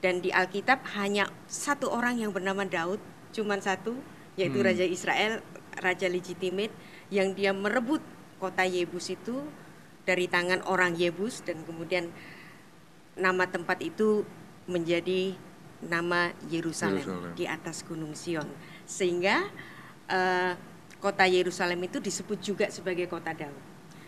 dan 0.00 0.24
di 0.24 0.32
Alkitab 0.32 0.80
hanya 0.96 1.28
satu 1.44 1.92
orang 1.92 2.16
yang 2.16 2.32
bernama 2.32 2.64
Daud, 2.64 2.96
cuman 3.36 3.60
satu 3.60 3.92
yaitu 4.40 4.64
Hmm. 4.64 4.72
raja 4.72 4.88
Israel, 4.88 5.44
raja 5.84 6.08
legitimate 6.08 6.72
yang 7.12 7.36
dia 7.36 7.52
merebut 7.52 8.00
kota 8.40 8.64
Yebus 8.64 9.12
itu 9.12 9.44
dari 10.08 10.24
tangan 10.24 10.64
orang 10.64 10.96
Yebus 10.96 11.44
dan 11.44 11.60
kemudian 11.68 12.08
nama 13.18 13.44
tempat 13.44 13.80
itu 13.84 14.24
menjadi 14.64 15.36
nama 15.82 16.30
Yerusalem 16.46 17.02
Yerusalem. 17.02 17.32
di 17.34 17.44
atas 17.50 17.82
gunung 17.82 18.14
Sion 18.14 18.46
sehingga 18.86 19.50
eh, 20.06 20.54
kota 21.02 21.26
Yerusalem 21.26 21.82
itu 21.90 21.98
disebut 21.98 22.38
juga 22.38 22.70
sebagai 22.70 23.10
kota 23.10 23.34
Daud. 23.34 23.58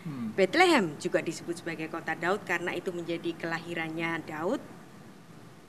Hmm. 0.05 0.31
Bethlehem 0.37 0.95
juga 1.01 1.19
disebut 1.19 1.59
sebagai 1.59 1.91
kota 1.91 2.15
Daud 2.15 2.45
karena 2.47 2.71
itu 2.71 2.93
menjadi 2.95 3.35
kelahirannya 3.35 4.23
Daud. 4.23 4.61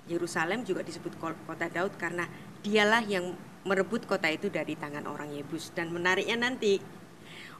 Yerusalem 0.06 0.62
juga 0.62 0.86
disebut 0.86 1.18
ko- 1.18 1.40
kota 1.50 1.66
Daud 1.66 1.98
karena 1.98 2.30
dialah 2.62 3.02
yang 3.02 3.34
merebut 3.66 4.06
kota 4.06 4.30
itu 4.30 4.46
dari 4.46 4.78
tangan 4.78 5.02
orang 5.10 5.34
Yebus 5.34 5.74
dan 5.74 5.90
menariknya 5.90 6.38
nanti 6.38 6.78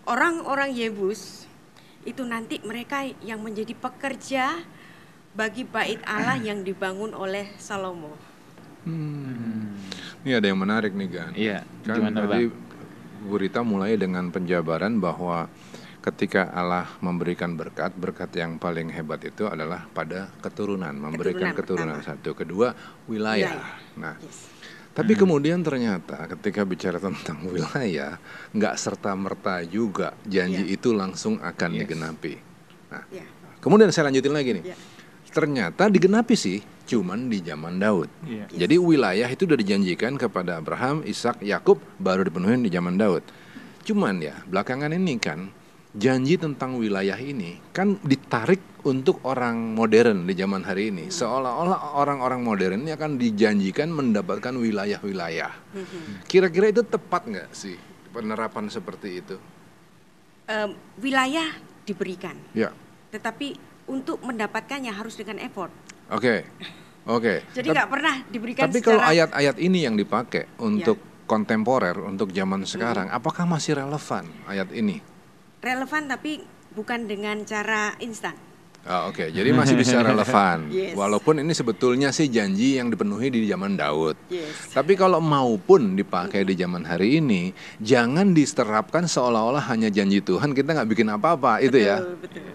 orang-orang 0.06 0.71
Yebus 0.71 1.50
itu 2.06 2.23
nanti 2.23 2.62
mereka 2.62 3.02
yang 3.26 3.42
menjadi 3.42 3.75
pekerja 3.75 4.62
bagi 5.37 5.69
bait 5.69 6.00
Allah 6.09 6.40
yang 6.40 6.64
dibangun 6.64 7.12
oleh 7.12 7.52
Salomo. 7.61 8.16
Hmm. 8.88 9.76
Ini 10.25 10.40
ada 10.40 10.47
yang 10.49 10.59
menarik 10.59 10.97
nih 10.97 11.09
Gan. 11.12 11.31
Iya, 11.37 11.59
Kan 11.85 11.95
gimana 12.00 12.25
tadi 12.25 12.49
Bang? 12.49 12.64
Bu 13.26 13.37
Rita 13.37 13.61
mulai 13.61 14.00
dengan 14.00 14.33
penjabaran 14.33 14.97
bahwa 14.97 15.50
ketika 16.00 16.49
Allah 16.55 16.87
memberikan 17.02 17.52
berkat, 17.52 17.93
berkat 17.99 18.31
yang 18.33 18.57
paling 18.57 18.88
hebat 18.88 19.21
itu 19.26 19.45
adalah 19.45 19.85
pada 19.90 20.31
keturunan, 20.40 20.95
memberikan 20.95 21.52
Keturunan 21.52 21.99
keturunan, 21.99 21.99
satu, 22.00 22.31
kedua 22.33 22.73
wilayah. 23.05 23.52
Wilayah. 23.61 23.69
Nah, 23.99 24.14
Yes. 24.23 24.47
tapi 24.95 25.12
kemudian 25.12 25.61
ternyata 25.61 26.31
ketika 26.33 26.62
bicara 26.62 26.97
tentang 26.97 27.43
wilayah, 27.52 28.16
nggak 28.55 28.75
serta 28.78 29.12
merta 29.19 29.61
juga 29.66 30.14
janji 30.25 30.62
Iya. 30.64 30.75
itu 30.78 30.95
langsung 30.95 31.43
akan 31.43 31.71
Yes. 31.75 31.81
digenapi. 31.85 32.35
Nah, 32.95 33.02
Ya. 33.11 33.26
kemudian 33.59 33.90
saya 33.90 34.07
lanjutin 34.09 34.33
lagi 34.33 34.62
nih. 34.62 34.64
Ya. 34.73 34.78
Ternyata 35.33 35.90
digenapi 35.90 36.35
sih, 36.38 36.62
cuman 36.87 37.28
di 37.28 37.42
zaman 37.42 37.76
Daud. 37.83 38.09
Iya. 38.25 38.47
Jadi 38.66 38.76
wilayah 38.78 39.28
itu 39.28 39.45
udah 39.45 39.59
dijanjikan 39.59 40.16
kepada 40.16 40.62
Abraham, 40.62 41.02
Ishak, 41.02 41.42
Yakub 41.42 41.83
baru 41.99 42.25
dipenuhi 42.25 42.56
di 42.62 42.71
zaman 42.73 42.97
Daud. 42.97 43.23
Cuman 43.87 44.18
ya 44.18 44.35
belakangan 44.47 44.90
ini 44.90 45.14
kan 45.23 45.50
janji 45.97 46.37
tentang 46.37 46.76
wilayah 46.76 47.16
ini 47.16 47.56
kan 47.73 47.97
ditarik 48.04 48.61
untuk 48.85 49.25
orang 49.25 49.75
modern 49.75 50.28
di 50.28 50.35
zaman 50.37 50.62
hari 50.62 50.95
ini. 50.95 51.09
Seolah-olah 51.11 51.99
orang-orang 51.99 52.40
modern 52.45 52.78
ini 52.87 52.92
akan 52.95 53.18
dijanjikan 53.18 53.90
mendapatkan 53.90 54.54
wilayah-wilayah. 54.54 55.52
Kira-kira 56.28 56.71
itu 56.71 56.83
tepat 56.87 57.26
nggak 57.26 57.50
sih 57.50 57.75
penerapan 58.14 58.71
seperti 58.71 59.09
itu? 59.25 59.37
Em, 60.47 60.78
wilayah 61.02 61.50
diberikan, 61.83 62.38
Ya, 62.54 62.71
tetapi 63.11 63.59
untuk 63.87 64.19
mendapatkannya 64.21 64.90
harus 64.90 65.14
dengan 65.14 65.38
effort. 65.38 65.71
oke, 66.09 66.43
oke. 67.07 67.35
Jadi 67.50 67.66
Tap- 67.71 67.75
nggak 67.75 67.88
pernah 67.90 68.14
diberikan 68.26 68.62
Tapi 68.66 68.78
kalau 68.81 69.02
ayat-ayat 69.02 69.57
ini 69.59 69.83
yang 69.83 69.95
dipakai 69.95 70.47
untuk 70.59 70.99
kontemporer, 71.25 71.99
untuk 71.99 72.31
zaman 72.31 72.62
sekarang, 72.62 73.11
apakah 73.11 73.43
masih 73.45 73.78
relevan 73.78 74.26
ayat 74.47 74.71
ini? 74.71 75.02
relevan 75.57 76.07
tapi 76.07 76.47
bukan 76.71 77.11
dengan 77.11 77.43
cara 77.43 77.99
instan. 77.99 78.38
Oh, 78.87 79.11
Oke, 79.11 79.35
jadi 79.35 79.50
masih 79.50 79.75
bisa 79.75 79.99
relevan. 80.07 80.71
Yes. 80.71 80.95
Walaupun 80.95 81.43
ini 81.43 81.50
sebetulnya 81.50 82.14
sih 82.14 82.31
janji 82.31 82.78
yang 82.78 82.87
dipenuhi 82.87 83.35
di 83.35 83.43
zaman 83.50 83.75
Daud. 83.75 84.14
Yes. 84.31 84.71
Tapi 84.71 84.95
kalau 84.95 85.19
maupun 85.19 85.99
dipakai 85.99 86.47
di 86.47 86.55
zaman 86.55 86.87
hari 86.87 87.19
ini, 87.19 87.50
jangan 87.83 88.31
diterapkan 88.31 89.11
seolah-olah 89.11 89.66
hanya 89.66 89.90
janji 89.90 90.23
Tuhan 90.23 90.55
kita 90.55 90.71
nggak 90.71 90.87
bikin 90.87 91.11
apa-apa, 91.11 91.59
itu 91.59 91.83
ya. 91.83 91.99
Betul. 91.99 92.47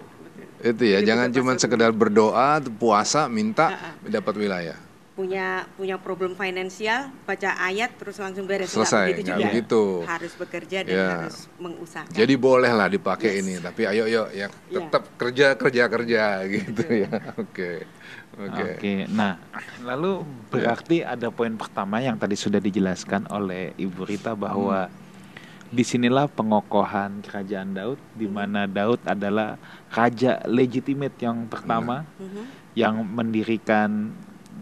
Itu 0.62 0.86
ya, 0.86 1.02
jangan 1.02 1.28
cuma 1.28 1.58
sekedar 1.58 1.90
berdoa, 1.90 2.62
puasa, 2.72 3.26
minta 3.26 3.74
Ah, 3.74 3.92
dapat 4.00 4.34
wilayah. 4.38 4.78
punya 5.12 5.68
punya 5.76 6.00
problem 6.00 6.32
finansial 6.32 7.12
baca 7.28 7.52
ayat 7.60 7.92
terus 8.00 8.16
langsung 8.16 8.48
beres 8.48 8.72
Selesai, 8.72 9.12
Nggak 9.12 9.12
begitu 9.12 9.28
juga 9.28 9.44
begitu. 9.44 9.82
harus 10.08 10.32
bekerja 10.32 10.78
dan 10.80 10.94
Ya. 10.96 11.08
harus 11.20 11.36
mengusahakan 11.60 12.16
Jadi 12.16 12.34
bolehlah 12.34 12.88
dipakai 12.88 13.28
Yes. 13.28 13.40
ini, 13.44 13.54
tapi 13.60 13.82
ayo 13.84 14.08
yuk 14.08 14.28
ya 14.32 14.48
Ya. 14.66 14.88
tetap 14.88 15.12
kerja 15.20 15.46
kerja 15.52 15.82
kerja 15.86 16.24
gitu 16.56 16.84
ya. 16.88 17.12
Oke. 17.36 17.84
Oke. 18.40 18.64
Oke, 18.72 18.94
nah 19.06 19.36
lalu 19.78 20.24
berarti 20.48 21.04
ada 21.04 21.28
poin 21.28 21.52
pertama 21.52 22.00
yang 22.00 22.16
tadi 22.16 22.32
sudah 22.32 22.56
dijelaskan 22.58 23.28
oleh 23.28 23.76
Ibu 23.76 24.08
Rita 24.08 24.32
bahwa 24.32 24.88
di 25.72 25.80
sinilah 25.82 26.28
pengokohan 26.28 27.24
kerajaan 27.24 27.72
Daud, 27.72 27.96
di 28.12 28.28
mana 28.28 28.68
Daud 28.68 29.00
adalah 29.08 29.56
raja 29.88 30.44
legitimate 30.44 31.16
yang 31.16 31.48
pertama 31.48 32.04
Mhm. 32.20 32.42
yang 32.76 32.94
mendirikan 33.00 34.12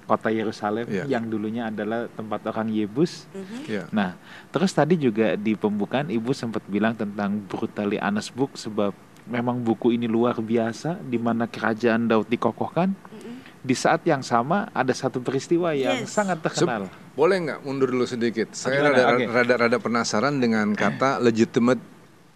kota 0.07 0.31
Yerusalem 0.31 0.87
Iya. 0.87 1.07
yang 1.07 1.27
dulunya 1.27 1.67
adalah 1.67 2.07
tempat 2.11 2.47
orang 2.51 2.71
Yebus. 2.71 3.27
Mhm. 3.35 3.59
Ya. 3.67 3.85
Nah, 3.91 4.15
terus 4.55 4.71
tadi 4.71 4.95
juga 4.95 5.35
di 5.35 5.59
pembukaan 5.59 6.11
Ibu 6.11 6.31
sempat 6.31 6.63
bilang 6.71 6.95
tentang 6.95 7.43
Brutally 7.47 7.99
Honest 7.99 8.31
Book 8.35 8.55
sebab 8.55 8.95
memang 9.27 9.63
buku 9.63 9.95
ini 9.95 10.07
luar 10.07 10.39
biasa 10.39 10.99
di 11.03 11.19
mana 11.19 11.47
kerajaan 11.47 12.07
Daud 12.07 12.27
dikokohkan. 12.27 12.95
Mhm. 12.95 13.50
Di 13.61 13.75
saat 13.75 14.01
yang 14.03 14.21
sama 14.21 14.73
ada 14.73 14.91
satu 14.91 15.21
peristiwa 15.21 15.71
yang 15.71 16.01
Yes. 16.01 16.11
sangat 16.11 16.41
terkenal. 16.41 16.89
Boleh 17.13 17.37
nggak 17.39 17.59
mundur 17.61 17.93
dulu 17.93 18.05
sedikit? 18.05 18.49
Saya 18.53 18.81
gimana? 18.81 18.89
rada, 18.91 19.05
Oke. 19.13 19.25
rada 19.29 19.55
rada 19.59 19.79
penasaran 19.79 20.35
dengan 20.37 20.73
kata 20.73 21.21
legitimate 21.21 21.81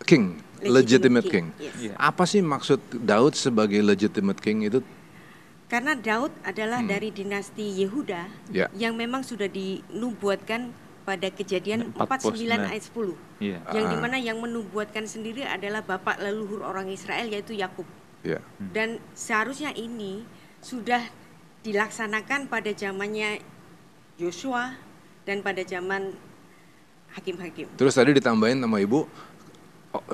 king. 0.03 0.37
Legitimate, 0.61 1.25
king. 1.25 1.53
Yes. 1.57 1.77
Iya. 1.79 1.93
Apa 1.95 2.25
sih 2.25 2.41
maksud 2.41 2.81
Daud 2.95 3.33
sebagai 3.35 3.81
legitimate 3.81 4.41
king 4.41 4.65
itu? 4.65 4.81
Karena 5.65 5.93
Daud 5.93 6.33
adalah 6.41 6.81
dari 6.81 7.09
dinasti 7.11 7.85
Yehuda 7.85 8.23
Hmm. 8.49 8.53
Ya. 8.53 8.67
yang 8.73 8.93
memang 8.95 9.21
sudah 9.21 9.45
dinubuatkan 9.45 10.73
pada 11.05 11.29
kejadian 11.29 11.93
49 11.93 12.57
49 12.57 12.65
ayat 12.67 12.81
10. 12.83 13.17
Iya. 13.39 13.59
Yang 13.73 13.85
Ah. 13.85 13.91
di 13.91 13.97
mana 13.99 14.17
yang 14.17 14.41
menubuatkan 14.41 15.05
sendiri 15.05 15.45
adalah 15.45 15.81
bapak 15.81 16.17
leluhur 16.17 16.65
orang 16.65 16.89
Israel 16.89 17.29
yaitu 17.29 17.53
Yakub. 17.53 17.85
Ya. 18.21 18.41
Dan 18.57 19.05
seharusnya 19.13 19.73
ini 19.75 20.25
sudah 20.65 21.05
dilaksanakan 21.61 22.49
pada 22.49 22.73
zamannya 22.73 23.45
Yosua 24.17 24.73
dan 25.29 25.45
pada 25.45 25.61
zaman 25.61 26.17
hakim-hakim. 27.13 27.69
Terus 27.77 27.93
tadi 27.93 28.17
ditambahin 28.17 28.65
sama 28.65 28.81
ibu 28.81 29.05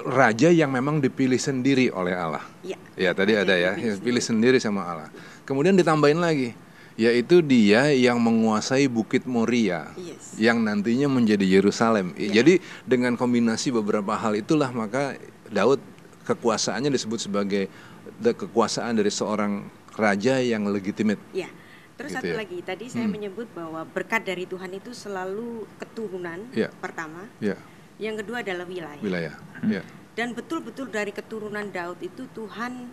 raja 0.05 0.53
yang 0.53 0.69
memang 0.69 1.01
dipilih 1.01 1.41
sendiri 1.41 1.89
oleh 1.89 2.13
Allah. 2.13 2.45
Ya. 2.61 2.77
Ya 2.99 3.15
tadi 3.17 3.33
ada 3.33 3.55
ya, 3.57 3.73
dipilih 3.73 3.89
yang 3.95 3.99
pilih 4.03 4.23
sendiri 4.23 4.59
sama 4.61 4.85
Allah. 4.85 5.09
Kemudian 5.49 5.73
ditambahin 5.73 6.21
lagi, 6.21 6.53
yaitu 7.01 7.41
dia 7.41 7.89
yang 7.89 8.21
menguasai 8.21 8.85
Bukit 8.93 9.25
Moria, 9.25 9.89
Yes. 9.97 10.37
yang 10.37 10.61
nantinya 10.61 11.09
menjadi 11.09 11.43
Yerusalem. 11.43 12.13
Ya. 12.21 12.43
Jadi 12.43 12.61
dengan 12.85 13.17
kombinasi 13.17 13.73
beberapa 13.73 14.13
hal 14.15 14.37
itulah 14.37 14.69
maka 14.69 15.17
Daud 15.49 15.81
kekuasaannya 16.29 16.93
disebut 16.93 17.19
sebagai 17.19 17.73
the- 18.21 18.37
kekuasaan 18.37 19.01
dari 19.01 19.09
seorang 19.09 19.65
raja 19.93 20.39
yang 20.39 20.67
legitimate. 20.67 21.19
Ya. 21.31 21.49
Terus 21.95 22.11
Gitu 22.11 22.19
satu 22.19 22.33
ya. 22.33 22.37
lagi 22.39 22.59
tadi 22.61 22.85
saya 22.87 23.05
Hmm. 23.05 23.13
menyebut 23.13 23.49
bahwa 23.51 23.85
berkat 23.85 24.25
dari 24.25 24.45
Tuhan 24.45 24.73
itu 24.73 24.91
selalu 24.91 25.69
keturunan 25.77 26.49
Ya. 26.51 26.73
pertama, 26.75 27.29
Ya, 27.39 27.61
yang 27.97 28.17
kedua 28.17 28.41
adalah 28.41 28.65
wilayah. 28.65 29.01
wilayah. 29.01 29.35
Hmm. 29.61 29.69
Ya. 29.71 29.83
Dan 30.13 30.33
betul-betul 30.33 30.89
dari 30.89 31.11
keturunan 31.11 31.69
Daud 31.69 32.01
itu 32.01 32.25
Tuhan 32.31 32.89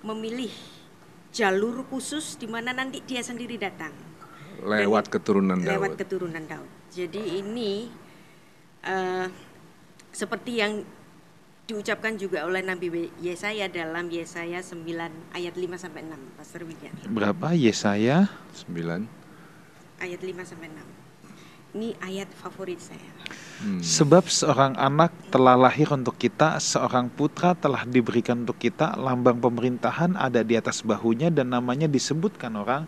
memilih 0.00 0.50
jalur 1.30 1.82
khusus 1.86 2.34
di 2.34 2.44
mana 2.44 2.70
nanti 2.70 3.00
dia 3.00 3.20
sendiri 3.20 3.56
datang 3.56 3.94
Lewat 4.60 5.08
keturunan 5.08 5.58
lewat 5.58 5.94
Daud. 5.94 6.00
keturunan 6.00 6.44
Daud. 6.44 6.70
Jadi 6.88 7.40
ini 7.40 7.90
eh, 8.80 9.26
seperti 10.08 10.58
yang 10.58 10.82
diucapkan 11.72 12.20
juga 12.20 12.44
oleh 12.44 12.60
Nabi 12.60 13.08
Yesaya 13.24 13.64
dalam 13.72 14.12
Yesaya 14.12 14.60
9 14.60 14.84
ayat 15.32 15.54
5 15.56 15.80
sampai 15.80 16.04
6, 16.04 16.36
Pastor 16.36 16.60
Widya. 16.68 16.92
Berapa 17.08 17.56
Yesaya? 17.56 18.28
9. 18.68 19.08
Ayat 19.96 20.20
5 20.20 20.44
sampai 20.44 20.68
6. 20.68 21.72
Ini 21.72 21.96
ayat 22.04 22.28
favorit 22.36 22.76
saya. 22.76 23.08
Hmm. 23.64 23.80
Sebab 23.80 24.28
seorang 24.28 24.76
anak 24.76 25.08
telah 25.32 25.56
lahir 25.56 25.88
untuk 25.88 26.20
kita, 26.20 26.60
seorang 26.60 27.08
putra 27.08 27.56
telah 27.56 27.88
diberikan 27.88 28.44
untuk 28.44 28.60
kita, 28.60 28.92
lambang 29.00 29.40
pemerintahan 29.40 30.12
ada 30.20 30.44
di 30.44 30.60
atas 30.60 30.84
bahunya 30.84 31.32
dan 31.32 31.48
namanya 31.48 31.88
disebutkan 31.88 32.52
orang 32.60 32.84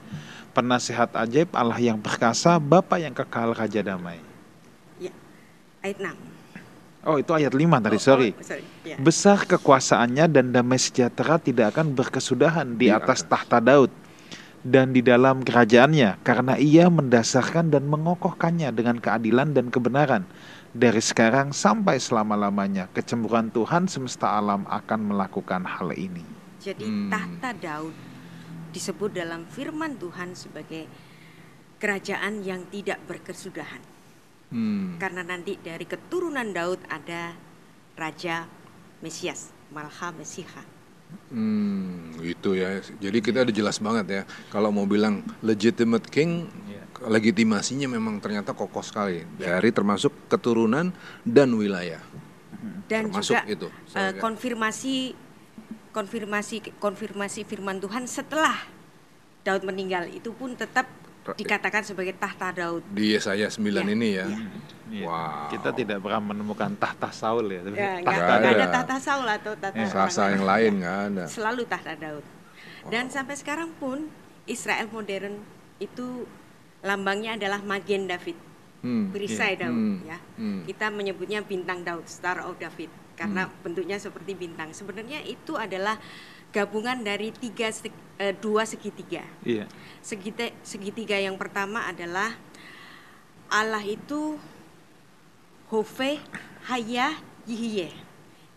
penasehat 0.53 1.17
ajaib 1.17 1.49
Allah 1.57 1.81
yang 1.81 1.97
perkasa, 1.97 2.61
Bapa 2.61 3.01
yang 3.01 3.17
kekal 3.17 3.57
Raja 3.57 3.81
damai. 3.81 4.21
Ya. 5.01 5.17
Ayat 5.81 6.13
6. 6.13 6.34
Oh, 7.05 7.21
itu 7.21 7.31
ayat 7.31 7.53
5 7.53 7.85
tadi, 7.85 7.97
Oh, 7.97 8.03
sorry. 8.03 8.31
oh, 8.33 8.41
sorry. 8.41 8.65
Ya. 8.85 8.97
Besar 8.97 9.45
kekuasaannya 9.45 10.25
dan 10.29 10.51
damai 10.51 10.81
sejahtera 10.81 11.37
tidak 11.37 11.77
akan 11.77 11.93
berkesudahan 11.93 12.77
di 12.77 12.89
atas 12.89 13.21
atas. 13.21 13.29
tahta 13.29 13.61
Daud 13.61 13.93
dan 14.65 14.97
di 14.97 15.05
dalam 15.05 15.45
kerajaannya 15.45 16.25
karena 16.25 16.57
ia 16.57 16.89
mendasarkan 16.89 17.69
dan 17.69 17.85
mengokohkannya 17.85 18.73
dengan 18.73 18.97
keadilan 18.97 19.53
dan 19.53 19.69
kebenaran 19.69 20.25
dari 20.73 20.99
sekarang 20.99 21.53
sampai 21.53 22.01
selama-lamanya 22.01 22.89
kecemburuan 22.91 23.53
Tuhan 23.53 23.85
semesta 23.87 24.33
alam 24.35 24.65
akan 24.65 25.01
melakukan 25.13 25.69
hal 25.69 25.93
ini. 25.93 26.25
Jadi 26.59 26.89
Hmm. 26.89 27.13
tahta 27.13 27.53
Daud 27.53 27.93
disebut 28.73 29.13
dalam 29.13 29.45
firman 29.47 30.01
Tuhan 30.01 30.33
sebagai 30.33 30.89
kerajaan 31.77 32.41
yang 32.41 32.65
tidak 32.73 33.05
berkesudahan. 33.05 33.94
Hmm. 34.55 35.03
Karena 35.03 35.27
nanti 35.27 35.59
dari 35.59 35.83
keturunan 35.83 36.47
Daud 36.47 36.79
ada 36.87 37.35
Raja 37.99 38.47
Mesias, 39.03 39.51
Malha 39.69 40.15
Mesiha. 40.15 40.63
Hmm, 41.31 42.15
itu 42.23 42.55
ya. 42.55 42.79
Jadi 42.79 43.19
kita 43.19 43.43
udah 43.43 43.55
jelas 43.55 43.79
banget 43.79 44.07
ya. 44.09 44.23
Kalau 44.49 44.71
mau 44.71 44.87
bilang 44.87 45.23
legitimate 45.43 46.07
king, 46.07 46.47
Iya. 46.65 46.83
legitimasinya 47.11 47.91
memang 47.91 48.19
ternyata 48.19 48.55
kokoh 48.55 48.83
sekali. 48.83 49.27
Dari 49.37 49.71
termasuk 49.71 50.31
keturunan 50.31 50.95
dan 51.23 51.49
wilayah. 51.53 52.01
Dan 52.87 53.11
Termasuk 53.11 53.35
juga 53.37 53.47
itu. 53.49 53.69
eh, 53.69 53.91
Saya- 53.91 54.21
konfirmasi 54.23 54.95
konfirmasi 55.91 56.75
konfirmasi 56.77 57.47
firman 57.47 57.79
Tuhan 57.79 58.03
setelah 58.05 58.59
Daud 59.43 59.63
meninggal 59.63 60.11
itu 60.11 60.35
pun 60.35 60.55
tetap 60.55 60.91
dikatakan 61.33 61.81
sebagai 61.81 62.13
tahta 62.13 62.53
Daud. 62.53 62.85
Di 62.87 63.17
Yesaya 63.17 63.49
9 63.49 63.65
Ya, 63.65 63.83
ini 63.89 64.09
ya. 64.13 64.27
ya. 64.27 64.39
Iya. 64.85 65.07
Wow. 65.09 65.49
Kita 65.49 65.69
tidak 65.73 65.99
pernah 65.99 66.21
menemukan 66.23 66.71
tahta 66.75 67.09
Saul 67.09 67.49
ya, 67.49 67.61
tapi 67.63 67.75
Ya, 67.75 67.93
tahta 67.99 68.35
Daud. 68.35 68.45
ada 68.45 68.51
ada. 68.53 68.67
tahta 68.71 68.97
Saul 68.99 69.27
atau 69.27 69.53
tahta 69.57 69.75
Ya. 69.75 69.89
Rasa 69.89 70.23
yang 70.31 70.45
lain 70.45 70.73
nggak 70.79 70.99
ada. 71.09 71.25
Selalu 71.25 71.63
tahta 71.65 71.93
Daud. 71.95 72.25
Dan 72.85 73.09
sampai 73.09 73.35
sekarang 73.35 73.73
pun 73.75 74.13
Israel 74.45 74.85
modern 74.87 75.41
itu 75.79 76.29
lambangnya 76.81 77.35
adalah 77.35 77.65
magen 77.65 78.05
David, 78.05 78.37
Hmm. 78.81 79.09
perisai 79.09 79.57
Daud 79.57 79.73
Hmm. 79.73 79.99
ya. 80.05 80.21
Hmm. 80.37 80.63
Kita 80.63 80.93
menyebutnya 80.93 81.41
bintang 81.41 81.81
Daud, 81.81 82.05
Star 82.05 82.45
of 82.45 82.61
David 82.61 82.93
karena 83.15 83.49
bentuknya 83.65 83.97
seperti 83.97 84.37
bintang. 84.37 84.71
Sebenarnya 84.71 85.25
itu 85.25 85.57
adalah 85.57 85.97
gabungan 86.55 87.03
dari 87.03 87.35
tiga 87.35 87.67
seg- 87.75 87.91
eh, 88.23 88.31
dua 88.39 88.63
segitiga. 88.63 89.27
Iya. 89.43 89.67
Segitiga, 89.99 90.55
segitiga 90.63 91.19
yang 91.19 91.35
pertama 91.35 91.83
adalah 91.85 92.39
Allah 93.51 93.83
itu 93.83 94.39
Hove, 95.75 96.23
Haya, 96.71 97.19
Yihye. 97.51 97.91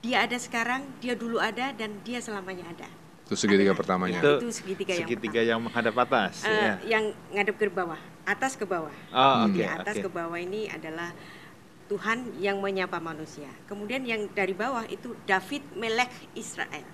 Dia 0.05 0.29
ada 0.29 0.37
sekarang, 0.37 0.85
dia 1.01 1.17
dulu 1.17 1.41
ada 1.41 1.73
dan 1.73 1.97
dia 2.05 2.21
selamanya 2.21 2.69
ada. 2.69 2.85
Itu 3.25 3.35
segitiga 3.35 3.73
Ada. 3.73 3.79
pertamanya. 3.81 4.19
Ya, 4.23 4.39
itu 4.39 4.49
segitiga, 4.53 4.93
yang 4.95 5.01
segitiga 5.03 5.39
pertama. 5.41 5.49
yang 5.51 5.59
menghadap 5.59 5.95
atas. 5.99 6.33
Eh, 6.45 6.53
ya. 6.53 6.73
yang 6.85 7.03
ngadep 7.33 7.55
ke 7.59 7.67
bawah, 7.67 7.99
atas 8.23 8.55
ke 8.55 8.63
bawah. 8.63 8.93
Oh, 9.11 9.49
oke, 9.49 9.57
Di 9.57 9.67
atas 9.67 9.95
oke. 9.99 10.03
ke 10.07 10.09
bawah 10.13 10.39
ini 10.39 10.71
adalah 10.71 11.11
Tuhan 11.91 12.39
yang 12.39 12.63
menyapa 12.63 13.01
manusia. 13.03 13.51
Kemudian 13.67 14.07
yang 14.07 14.31
dari 14.31 14.55
bawah 14.55 14.87
itu 14.87 15.11
David 15.27 15.59
Melek 15.75 16.07
Israel. 16.39 16.87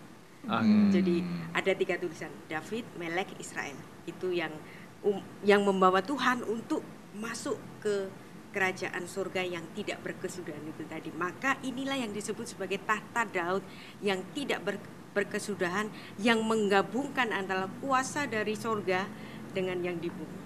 Ah, 0.44 0.60
Hmm. 0.60 0.92
Jadi 0.92 1.24
ada 1.56 1.72
tiga 1.72 1.96
tulisan 1.96 2.32
David 2.52 2.84
Melek 3.00 3.32
Israel. 3.40 3.80
Itu 4.04 4.28
yang 4.28 4.52
um- 5.00 5.24
yang 5.44 5.64
membawa 5.64 6.04
Tuhan 6.04 6.44
untuk 6.44 6.84
masuk 7.16 7.56
ke 7.80 8.12
kerajaan 8.52 9.08
surga 9.08 9.42
yang 9.42 9.66
tidak 9.74 10.04
berkesudahan 10.04 10.62
itu 10.68 10.84
tadi. 10.86 11.10
Maka 11.16 11.58
inilah 11.64 11.98
yang 11.98 12.12
disebut 12.12 12.46
sebagai 12.46 12.78
tahta 12.84 13.26
Daud 13.26 13.64
yang 14.04 14.22
tidak 14.36 14.62
ber- 14.62 14.92
berkesudahan 15.14 15.90
yang 16.20 16.44
menggabungkan 16.44 17.32
antara 17.32 17.70
kuasa 17.82 18.28
dari 18.28 18.54
sorga 18.54 19.08
dengan 19.54 19.80
yang 19.82 19.98
di 19.98 20.10
bumi. 20.10 20.42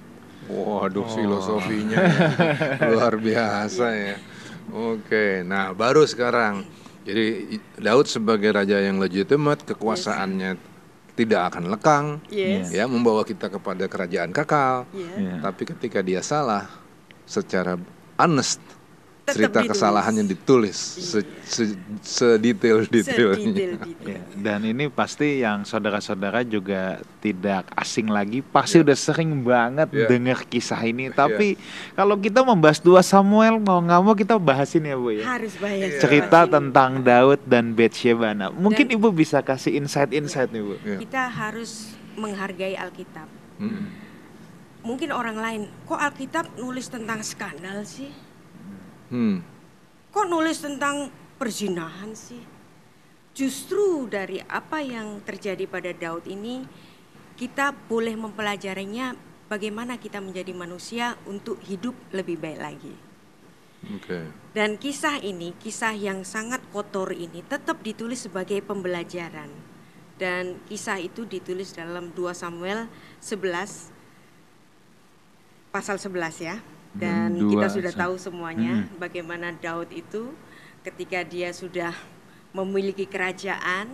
Waduh, 0.48 1.04
filosofinya 1.10 2.00
luar 2.88 3.20
biasa 3.20 3.86
ya. 3.92 4.16
Oke, 4.94 5.44
nah 5.44 5.74
baru 5.74 6.08
sekarang. 6.08 6.64
Jadi 7.08 7.56
Daud 7.80 8.12
sebagai 8.12 8.52
raja 8.52 8.84
yang 8.84 9.00
legitimate, 9.00 9.64
kekuasaannya 9.64 10.60
tidak 11.16 11.42
akan 11.56 11.64
lekang, 11.72 12.06
Yes. 12.28 12.70
ya 12.70 12.84
membawa 12.86 13.24
kita 13.24 13.48
kepada 13.48 13.88
kerajaan 13.88 14.36
kekal. 14.36 14.84
Ya. 14.92 15.40
Tapi 15.40 15.64
ketika 15.72 16.04
dia 16.04 16.20
salah, 16.20 16.68
secara 17.24 17.80
honest, 18.20 18.60
Tetap 19.28 19.36
cerita 19.44 19.60
ditulis. 19.60 19.72
kesalahannya 19.76 20.24
ditulis 20.24 20.78
se, 20.80 21.20
se, 21.44 21.64
sedetail-detailnya. 22.00 23.36
Sedetail-detail. 23.36 24.08
Ya, 24.08 24.20
dan 24.40 24.64
ini 24.64 24.88
pasti 24.88 25.44
yang 25.44 25.68
saudara-saudara 25.68 26.48
juga 26.48 27.04
tidak 27.20 27.68
asing 27.76 28.08
lagi, 28.08 28.40
pasti 28.40 28.80
udah 28.80 28.96
sering 28.96 29.44
banget 29.44 29.92
Ya. 29.92 30.08
dengar 30.08 30.48
kisah 30.48 30.80
ini. 30.80 31.12
Tapi 31.12 31.60
kalau 31.92 32.16
kita 32.16 32.40
membahas 32.40 32.80
dua 32.80 33.04
Samuel 33.04 33.60
mau 33.60 33.84
nggak 33.84 34.00
mau 34.00 34.16
kita 34.16 34.40
bahasin 34.40 34.88
ya 34.88 34.96
bu 34.96 35.12
ya. 35.12 35.28
Harus 35.28 35.60
bayar 35.60 36.00
Cerita 36.00 36.48
semua. 36.48 36.54
tentang 36.56 36.92
Daud 37.04 37.40
dan 37.44 37.76
Bathsheba. 37.76 38.32
Nah, 38.32 38.48
mungkin 38.48 38.88
Dan- 38.88 38.96
ibu 38.96 39.12
bisa 39.12 39.44
kasih 39.44 39.76
insight-insight 39.76 40.56
nih 40.56 40.64
bu. 40.64 40.76
Ya. 40.88 40.98
Kita 41.04 41.28
harus 41.28 41.92
menghargai 42.16 42.80
Alkitab. 42.80 43.28
Mm. 43.60 44.08
Mungkin 44.88 45.12
orang 45.12 45.36
lain, 45.36 45.62
kok 45.84 46.00
Alkitab 46.00 46.48
nulis 46.56 46.88
tentang 46.88 47.20
skandal 47.20 47.84
sih? 47.84 48.08
Hmm. 49.08 49.44
Kok 50.12 50.26
nulis 50.28 50.60
tentang 50.60 51.12
perzinahan 51.38 52.12
sih? 52.18 52.42
Justru 53.38 54.10
dari 54.10 54.42
apa 54.42 54.82
yang 54.82 55.22
terjadi 55.22 55.70
pada 55.70 55.94
Daud 55.94 56.26
ini, 56.26 56.66
kita 57.38 57.70
boleh 57.70 58.18
mempelajarinya 58.18 59.14
bagaimana 59.46 60.02
kita 60.02 60.18
menjadi 60.18 60.58
manusia 60.58 61.14
untuk 61.30 61.62
hidup 61.62 61.94
lebih 62.10 62.42
baik 62.42 62.60
lagi. 62.60 62.96
Oke. 63.94 64.26
Dan 64.58 64.82
kisah 64.82 65.22
ini, 65.22 65.54
kisah 65.62 65.94
yang 65.94 66.26
sangat 66.26 66.66
kotor 66.74 67.14
ini 67.14 67.46
tetap 67.46 67.86
ditulis 67.86 68.26
sebagai 68.26 68.58
pembelajaran. 68.66 69.54
Dan 70.18 70.58
kisah 70.66 70.98
itu 70.98 71.30
ditulis 71.30 71.78
dalam 71.78 72.10
2 72.18 72.34
Samuel 72.34 72.90
11 73.22 73.94
pasal 75.70 76.02
11 76.02 76.42
ya. 76.42 76.58
Dan 76.98 77.38
Hmm, 77.38 77.50
kita 77.52 77.68
dua 77.70 77.76
sudah 77.76 77.92
Sam- 77.94 78.02
tahu 78.02 78.16
semuanya 78.18 78.74
bagaimana 78.98 79.54
Daud 79.54 79.90
itu 79.94 80.34
ketika 80.82 81.22
dia 81.22 81.54
sudah 81.54 81.94
memiliki 82.56 83.06
kerajaan 83.06 83.92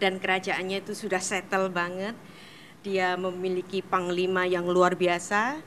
dan 0.00 0.16
kerajaannya 0.22 0.82
itu 0.82 0.92
sudah 0.96 1.20
settle 1.20 1.68
banget. 1.68 2.16
Dia 2.82 3.14
memiliki 3.14 3.78
panglima 3.84 4.42
yang 4.48 4.66
luar 4.66 4.98
biasa, 4.98 5.62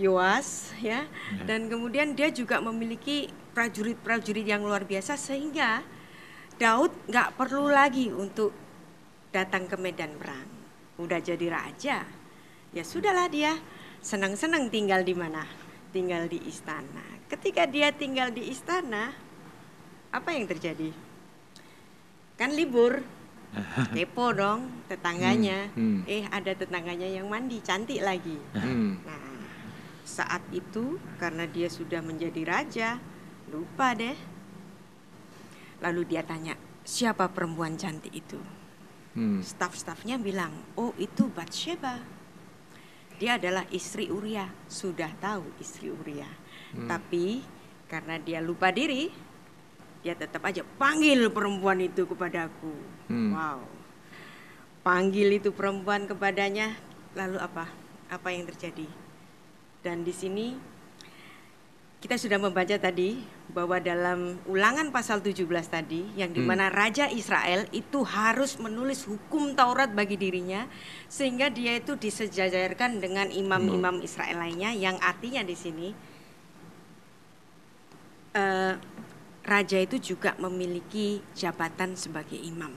Yoas 0.00 0.74
ya. 0.82 1.06
Dan 1.46 1.70
kemudian 1.70 2.18
dia 2.18 2.26
juga 2.34 2.58
memiliki 2.58 3.30
prajurit-prajurit 3.54 4.42
yang 4.42 4.66
luar 4.66 4.82
biasa 4.82 5.14
sehingga 5.14 5.86
Daud 6.58 6.90
nggak 7.06 7.38
perlu 7.38 7.70
lagi 7.70 8.10
untuk 8.10 8.50
datang 9.30 9.70
ke 9.70 9.76
medan 9.78 10.18
perang. 10.18 10.46
Udah 10.98 11.22
jadi 11.22 11.46
raja. 11.50 12.02
Ya 12.74 12.82
sudahlah 12.82 13.30
dia 13.30 13.54
senang-senang 14.04 14.68
tinggal 14.68 15.00
di 15.00 15.16
mana? 15.16 15.48
Tinggal 15.88 16.28
di 16.28 16.44
istana. 16.44 17.24
Ketika 17.24 17.64
dia 17.64 17.88
tinggal 17.88 18.28
di 18.28 18.52
istana, 18.52 19.16
apa 20.12 20.36
yang 20.36 20.44
terjadi? 20.44 20.92
Kan 22.36 22.52
libur. 22.52 23.00
Kepo 23.96 24.34
dong 24.34 24.66
tetangganya. 24.90 25.72
Hmm, 25.72 26.04
hmm. 26.04 26.10
Eh 26.10 26.26
ada 26.28 26.52
tetangganya 26.52 27.08
yang 27.08 27.30
mandi, 27.30 27.64
cantik 27.64 28.02
lagi. 28.04 28.36
Hmm. 28.52 28.98
Nah, 29.06 29.40
saat 30.04 30.42
itu 30.52 31.00
karena 31.16 31.48
dia 31.48 31.70
sudah 31.72 32.04
menjadi 32.04 32.42
raja, 32.44 33.00
lupa 33.48 33.96
deh. 33.96 34.18
Lalu 35.80 36.02
dia 36.12 36.26
tanya, 36.26 36.58
siapa 36.82 37.30
perempuan 37.30 37.78
cantik 37.78 38.10
itu? 38.10 38.42
Hmm. 39.14 39.38
Staf-stafnya 39.38 40.18
bilang, 40.18 40.50
oh 40.74 40.90
itu 40.98 41.30
Bathsheba. 41.30 42.02
Dia 43.14 43.38
adalah 43.38 43.62
istri 43.70 44.10
Uria, 44.10 44.50
sudah 44.66 45.10
tahu 45.22 45.46
istri 45.62 45.90
Uria. 45.90 46.26
Tapi 46.74 47.46
karena 47.86 48.18
dia 48.18 48.42
lupa 48.42 48.74
diri, 48.74 49.06
dia 50.02 50.18
tetap 50.18 50.42
aja 50.44 50.66
panggil 50.76 51.30
perempuan 51.30 51.78
itu 51.78 52.04
kepadaku. 52.04 52.74
Hmm. 53.08 53.30
Wow. 53.30 53.60
Panggil 54.84 55.40
itu 55.40 55.54
perempuan 55.54 56.04
kepadanya, 56.04 56.76
lalu 57.16 57.40
apa? 57.40 57.70
Apa 58.12 58.28
yang 58.34 58.44
terjadi? 58.50 58.84
Dan 59.80 60.04
di 60.04 60.12
sini 60.12 60.73
kita 62.04 62.20
sudah 62.20 62.36
membaca 62.36 62.76
tadi 62.76 63.16
bahwa 63.48 63.80
dalam 63.80 64.36
ulangan 64.44 64.92
pasal 64.92 65.24
17 65.24 65.48
tadi 65.72 66.04
yang 66.20 66.36
di 66.36 66.44
mana 66.44 66.68
Raja 66.68 67.08
Israel 67.08 67.64
itu 67.72 68.04
harus 68.04 68.60
menulis 68.60 69.08
hukum 69.08 69.56
Taurat 69.56 69.88
bagi 69.88 70.20
dirinya 70.20 70.68
sehingga 71.08 71.48
dia 71.48 71.80
itu 71.80 71.96
disejajarkan 71.96 73.00
dengan 73.00 73.32
imam-imam 73.32 74.04
Israel 74.04 74.44
lainnya 74.44 74.76
yang 74.76 75.00
artinya 75.00 75.40
di 75.48 75.56
sini 75.56 75.88
eh, 78.36 78.76
raja 79.48 79.78
itu 79.80 79.96
juga 79.96 80.36
memiliki 80.36 81.24
jabatan 81.32 81.96
sebagai 81.96 82.36
imam. 82.36 82.76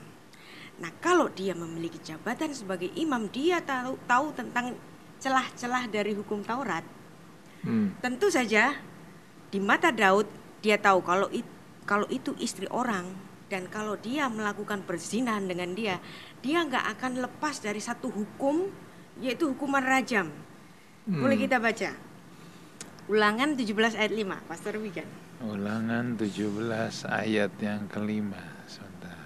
Nah, 0.80 0.88
kalau 1.04 1.28
dia 1.28 1.52
memiliki 1.52 2.00
jabatan 2.00 2.56
sebagai 2.56 2.88
imam, 2.96 3.28
dia 3.28 3.60
tahu 3.60 4.00
tahu 4.08 4.32
tentang 4.32 4.72
celah-celah 5.20 5.84
dari 5.92 6.16
hukum 6.16 6.40
Taurat. 6.40 6.86
Hmm. 7.60 7.92
Tentu 8.00 8.32
saja 8.32 8.78
di 9.48 9.58
mata 9.58 9.88
Daud 9.88 10.28
dia 10.60 10.76
tahu 10.76 11.00
kalau 11.00 11.28
it- 11.32 11.56
kalau 11.88 12.04
itu 12.12 12.36
istri 12.36 12.68
orang 12.68 13.08
dan 13.48 13.64
kalau 13.72 13.96
dia 13.96 14.28
melakukan 14.28 14.84
perzinahan 14.84 15.48
dengan 15.48 15.72
dia, 15.72 15.96
dia 16.44 16.60
nggak 16.60 16.84
akan 16.98 17.24
lepas 17.24 17.64
dari 17.64 17.80
satu 17.80 18.12
hukum 18.12 18.68
yaitu 19.24 19.48
hukuman 19.48 19.80
rajam. 19.80 20.28
Boleh 21.08 21.40
kita 21.40 21.56
baca. 21.56 21.96
Ulangan 23.08 23.56
17 23.56 23.96
ayat 23.96 24.12
5, 24.12 24.36
Pastor 24.44 24.76
Wigan. 24.76 25.08
Ulangan 25.40 26.20
17 26.20 27.08
ayat 27.08 27.48
yang 27.56 27.88
kelima. 27.88 28.36
Sebentar. 28.68 29.16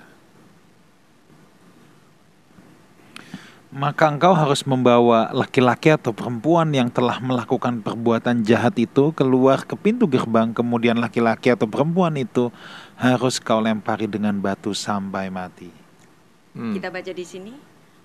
Maka 3.72 4.12
engkau 4.12 4.36
harus 4.36 4.68
membawa 4.68 5.32
laki-laki 5.32 5.96
atau 5.96 6.12
perempuan 6.12 6.68
yang 6.76 6.92
telah 6.92 7.16
melakukan 7.24 7.80
perbuatan 7.80 8.44
jahat 8.44 8.76
itu 8.76 9.16
keluar 9.16 9.64
ke 9.64 9.72
pintu 9.80 10.04
gerbang, 10.04 10.52
kemudian 10.52 11.00
laki-laki 11.00 11.48
atau 11.48 11.64
perempuan 11.64 12.12
itu 12.20 12.52
harus 13.00 13.40
kau 13.40 13.64
lempari 13.64 14.04
dengan 14.04 14.36
batu 14.36 14.76
sampai 14.76 15.32
mati. 15.32 15.72
Hmm. 16.52 16.76
Kita 16.76 16.92
baca 16.92 17.12
di 17.16 17.24
sini 17.24 17.56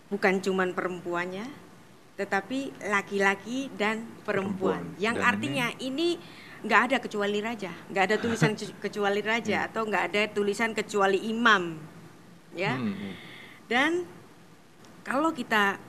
bukan 0.07 0.39
cuman 0.39 0.71
perempuannya 0.71 1.67
tetapi 2.17 2.87
laki-laki 2.89 3.69
dan 3.77 4.01
perempuan. 4.25 4.81
Perempuan. 4.81 5.03
Yang 5.03 5.15
Dan 5.21 5.27
artinya 5.29 5.67
ini 5.77 6.17
nggak 6.65 6.81
ada 6.89 6.97
kecuali 6.97 7.39
raja, 7.43 7.69
nggak 7.93 8.03
ada 8.09 8.15
tulisan 8.17 8.51
ke- 8.57 8.73
kecuali 8.89 9.21
raja 9.21 9.69
atau 9.69 9.85
nggak 9.85 10.03
ada 10.09 10.21
tulisan 10.33 10.73
kecuali 10.73 11.29
imam, 11.29 11.77
ya. 12.57 12.73
Hmm. 12.73 13.13
Dan 13.69 13.91
kalau 15.07 15.31
kita 15.31 15.79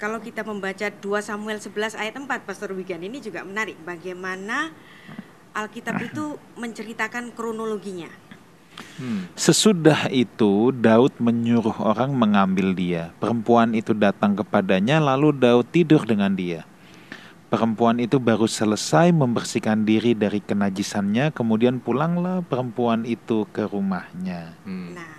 kalau 0.00 0.18
kita 0.24 0.40
membaca 0.40 0.88
2 0.88 1.04
Samuel 1.20 1.60
11 1.60 2.00
ayat 2.00 2.16
4 2.16 2.48
Pastor 2.48 2.72
Wigan 2.72 3.04
ini 3.04 3.20
juga 3.20 3.44
menarik 3.44 3.76
bagaimana 3.84 4.72
Alkitab 5.52 6.00
itu 6.08 6.40
menceritakan 6.56 7.36
kronologinya. 7.36 8.08
Hmm. 8.96 9.26
Sesudah 9.34 10.06
itu 10.08 10.70
Daud 10.70 11.18
menyuruh 11.18 11.82
orang 11.82 12.14
mengambil 12.14 12.72
dia. 12.72 13.10
Perempuan 13.18 13.74
itu 13.74 13.90
datang 13.90 14.38
kepadanya 14.38 15.02
lalu 15.02 15.34
Daud 15.34 15.66
tidur 15.74 16.06
dengan 16.06 16.32
dia. 16.32 16.62
Perempuan 17.50 17.98
itu 17.98 18.22
baru 18.22 18.46
selesai 18.46 19.10
membersihkan 19.10 19.82
diri 19.82 20.12
dari 20.12 20.38
kenajisannya, 20.38 21.32
kemudian 21.32 21.80
pulanglah 21.80 22.44
perempuan 22.44 23.02
itu 23.08 23.48
ke 23.50 23.66
rumahnya. 23.66 24.52
Hmm. 24.68 24.92
Nah, 24.94 25.17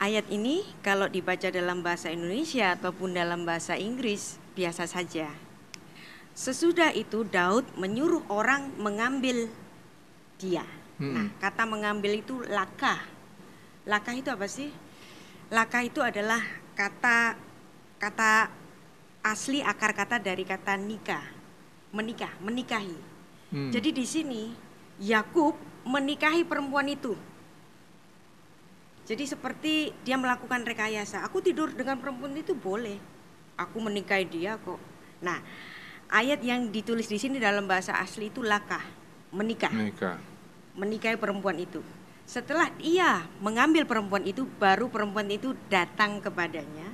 ayat 0.00 0.26
ini 0.32 0.64
kalau 0.80 1.06
dibaca 1.06 1.52
dalam 1.52 1.84
bahasa 1.84 2.08
Indonesia 2.08 2.72
ataupun 2.72 3.12
dalam 3.12 3.44
bahasa 3.44 3.76
Inggris 3.76 4.40
biasa 4.56 4.88
saja. 4.88 5.28
Sesudah 6.32 6.96
itu 6.96 7.22
Daud 7.28 7.68
menyuruh 7.76 8.24
orang 8.32 8.72
mengambil 8.80 9.52
dia. 10.40 10.64
Hmm. 10.96 11.12
Nah, 11.12 11.26
kata 11.36 11.68
mengambil 11.68 12.16
itu 12.16 12.40
laka. 12.48 13.04
Laka 13.84 14.16
itu 14.16 14.32
apa 14.32 14.48
sih? 14.48 14.72
Laka 15.52 15.84
itu 15.84 16.00
adalah 16.00 16.40
kata 16.72 17.36
kata 18.00 18.48
asli 19.20 19.60
akar 19.60 19.92
kata 19.92 20.16
dari 20.16 20.48
kata 20.48 20.80
nikah. 20.80 21.24
Menikah, 21.92 22.32
menikahi. 22.40 22.96
Hmm. 23.52 23.68
Jadi 23.68 23.90
di 23.92 24.06
sini 24.08 24.42
Yakub 25.02 25.58
menikahi 25.84 26.46
perempuan 26.48 26.88
itu. 26.88 27.18
Jadi 29.10 29.26
seperti 29.26 29.90
dia 30.06 30.14
melakukan 30.14 30.62
rekayasa. 30.62 31.26
Aku 31.26 31.42
tidur 31.42 31.74
dengan 31.74 31.98
perempuan 31.98 32.30
itu 32.38 32.54
boleh. 32.54 32.94
Aku 33.58 33.82
menikahi 33.82 34.22
dia 34.22 34.54
kok. 34.62 34.78
Nah, 35.18 35.42
ayat 36.06 36.38
yang 36.46 36.70
ditulis 36.70 37.10
di 37.10 37.18
sini 37.18 37.42
dalam 37.42 37.66
bahasa 37.66 37.98
asli 37.98 38.30
itu 38.30 38.38
lakah, 38.38 38.86
menikah. 39.34 39.74
Menikah. 39.74 40.14
Menikahi 40.78 41.18
perempuan 41.18 41.58
itu. 41.58 41.82
Setelah 42.22 42.70
ia 42.78 43.26
mengambil 43.42 43.82
perempuan 43.82 44.22
itu, 44.22 44.46
baru 44.46 44.86
perempuan 44.86 45.26
itu 45.26 45.58
datang 45.66 46.22
kepadanya. 46.22 46.86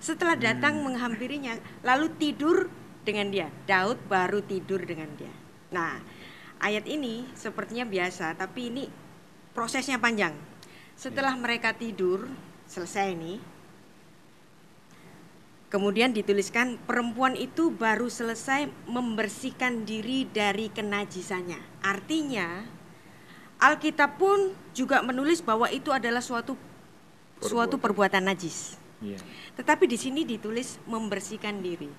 Setelah 0.00 0.40
datang 0.40 0.80
menghampirinya, 0.80 1.60
lalu 1.84 2.08
tidur 2.16 2.72
dengan 3.04 3.28
dia. 3.28 3.52
Daud 3.68 4.00
baru 4.08 4.40
tidur 4.40 4.80
dengan 4.80 5.12
dia. 5.20 5.32
Nah, 5.76 6.00
ayat 6.64 6.88
ini 6.88 7.28
sepertinya 7.36 7.84
biasa, 7.84 8.32
tapi 8.32 8.72
ini 8.72 8.88
prosesnya 9.52 10.00
panjang. 10.00 10.32
Setelah 10.94 11.34
mereka 11.34 11.74
tidur, 11.74 12.30
selesai 12.70 13.12
ini. 13.12 13.38
Kemudian 15.68 16.14
dituliskan 16.14 16.78
perempuan 16.86 17.34
itu 17.34 17.74
baru 17.74 18.06
selesai 18.06 18.70
membersihkan 18.86 19.82
diri 19.82 20.22
dari 20.22 20.70
kenajisannya. 20.70 21.58
Artinya 21.82 22.62
Alkitab 23.58 24.14
pun 24.14 24.54
juga 24.70 25.02
menulis 25.02 25.42
bahwa 25.42 25.66
itu 25.74 25.90
adalah 25.90 26.22
suatu 26.22 26.54
suatu 27.42 27.74
perbuatan 27.74 28.30
najis. 28.30 28.78
Iya. 29.02 29.18
Tetapi 29.58 29.90
di 29.90 29.98
sini 29.98 30.22
ditulis 30.22 30.78
membersihkan 30.86 31.58
diri. 31.58 31.90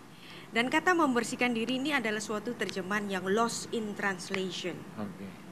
Dan 0.56 0.72
kata 0.72 0.96
membersihkan 0.96 1.52
diri 1.52 1.76
ini 1.76 1.92
adalah 1.92 2.24
suatu 2.24 2.56
terjemahan 2.56 3.12
yang 3.12 3.28
lost 3.28 3.68
in 3.76 3.92
translation. 3.92 4.80
Oke. 4.96 5.45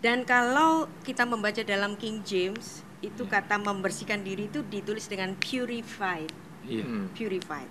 Dan 0.00 0.24
kalau 0.24 0.88
kita 1.04 1.28
membaca 1.28 1.60
dalam 1.60 1.92
King 1.96 2.24
James, 2.24 2.80
itu 3.04 3.24
kata 3.28 3.60
membersihkan 3.60 4.20
diri 4.24 4.48
itu 4.48 4.64
ditulis 4.64 5.08
dengan 5.08 5.36
purified, 5.36 6.32
Iya. 6.64 6.84
Hmm. 6.84 7.08
purified. 7.12 7.68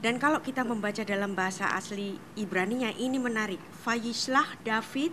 Dan 0.00 0.16
kalau 0.16 0.40
kita 0.40 0.64
membaca 0.64 1.04
dalam 1.04 1.36
bahasa 1.36 1.68
asli 1.76 2.16
Ibraninya 2.32 2.88
ini 2.96 3.20
menarik. 3.20 3.60
Fayislah 3.84 4.56
David 4.64 5.12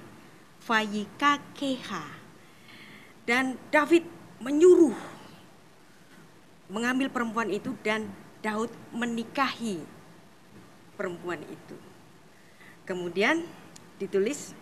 Fayikakeha. 0.63 2.07
Dan 3.27 3.59
David 3.67 4.07
menyuruh 4.39 4.95
mengambil 6.71 7.11
perempuan 7.11 7.51
itu 7.51 7.75
dan 7.83 8.07
Daud 8.39 8.71
menikahi 8.95 9.83
perempuan 10.95 11.43
itu. 11.43 11.75
Kemudian 12.87 13.43
ditulis 13.99 14.55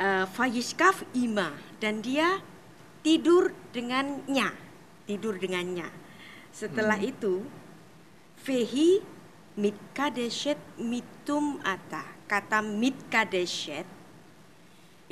eh, 0.00 0.24
Fayiskaf 0.24 1.04
Ima 1.12 1.52
dan 1.76 2.00
dia 2.00 2.40
tidur 3.04 3.52
dengannya, 3.76 4.48
tidur 5.04 5.36
dengannya. 5.36 5.88
Setelah 6.50 6.98
itu 6.98 7.44
Fehi 8.40 9.04
mitkadeshet 9.60 10.56
mitum 10.80 11.60
ata. 11.60 12.02
Kata 12.24 12.64
mitkadeshet 12.64 13.84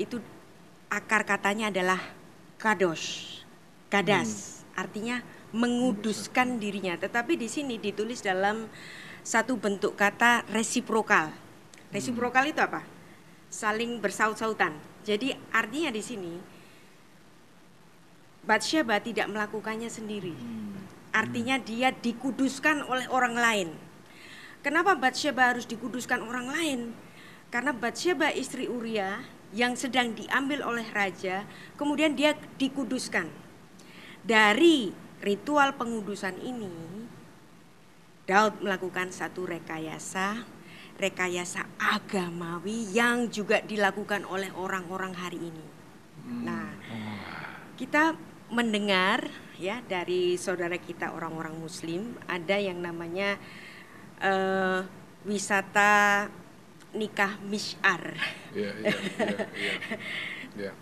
itu 0.01 0.16
akar 0.88 1.29
katanya 1.29 1.68
adalah 1.68 2.01
kados, 2.57 3.44
kadas. 3.92 4.64
Artinya 4.72 5.20
menguduskan 5.53 6.57
dirinya. 6.57 6.96
Tetapi 6.96 7.37
di 7.37 7.51
sini 7.51 7.77
ditulis 7.77 8.24
dalam 8.24 8.70
satu 9.20 9.61
bentuk 9.61 9.98
kata 9.98 10.46
resiprokal. 10.48 11.35
Resiprokal 11.92 12.48
itu 12.48 12.62
apa? 12.62 12.97
Saling 13.48 13.98
bersaut-sautan. 14.04 14.76
Jadi 15.08 15.32
artinya 15.50 15.88
di 15.88 16.04
sini 16.04 16.34
Batsyeba 18.48 18.96
tidak 19.04 19.28
melakukannya 19.28 19.92
sendiri. 19.92 20.32
Artinya 21.12 21.61
dia 21.61 21.92
dikuduskan 21.92 22.80
oleh 22.88 23.04
orang 23.12 23.37
lain. 23.37 23.68
Kenapa 24.64 24.96
Batsyeba 24.96 25.52
harus 25.52 25.68
dikuduskan 25.68 26.24
orang 26.24 26.48
lain? 26.48 26.80
Karena 27.52 27.76
Batsyeba 27.76 28.32
istri 28.32 28.64
Uria 28.68 29.20
yang 29.52 29.76
sedang 29.76 30.12
diambil 30.12 30.64
oleh 30.64 30.84
raja, 30.92 31.44
kemudian 31.80 32.12
dia 32.12 32.37
dikuduskan. 32.61 33.28
Dari 34.24 34.92
ritual 35.24 35.76
pengudusan 35.76 36.37
ini, 36.40 36.72
Daud 38.28 38.61
melakukan 38.61 39.08
satu 39.08 39.48
rekayasa, 39.48 40.44
rekayasa 40.98 41.62
agamawi 41.78 42.90
yang 42.90 43.30
juga 43.30 43.62
dilakukan 43.62 44.26
oleh 44.26 44.50
orang-orang 44.50 45.14
hari 45.14 45.38
ini. 45.38 45.66
Nah, 46.42 46.74
kita 47.78 48.18
mendengar 48.50 49.30
ya 49.62 49.78
dari 49.87 50.34
saudara 50.34 50.74
kita 50.74 51.14
orang-orang 51.14 51.54
Muslim 51.54 52.18
ada 52.26 52.58
yang 52.58 52.82
namanya 52.82 53.38
eh, 54.18 54.80
wisata 55.22 56.26
nikah 56.96 57.38
misyar, 57.46 58.16
iya, 58.56 58.70
iya. 58.80 58.92
Iya. 60.58 60.72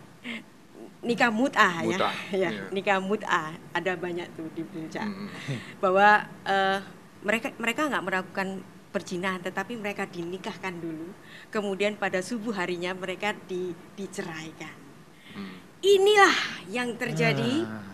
nikah 1.03 1.29
mut'ah 1.35 1.83
ya, 1.85 1.99
ya, 2.47 2.51
iya. 2.55 2.71
nikah 2.73 3.03
mut'ah 3.03 3.59
ada 3.75 3.93
banyak 3.99 4.25
tuh 4.39 4.49
di 4.55 4.63
puncak. 4.65 5.05
Mm, 5.05 5.29
bahwa 5.83 6.25
eh, 6.47 6.79
mereka 7.27 7.51
mereka 7.59 7.91
nggak 7.91 8.05
melakukan 8.07 8.49
perzinahan 8.97 9.45
tetapi 9.45 9.77
mereka 9.77 10.09
dinikahkan 10.09 10.73
dulu 10.73 11.13
kemudian 11.53 12.01
pada 12.01 12.25
subuh 12.25 12.57
harinya 12.57 12.97
mereka 12.97 13.37
di, 13.45 13.77
diceraikan 13.93 14.89
Hmm. 15.37 15.53
inilah 15.85 16.33
yang 16.73 16.97
terjadi 16.97 17.69
Ah. 17.69 17.85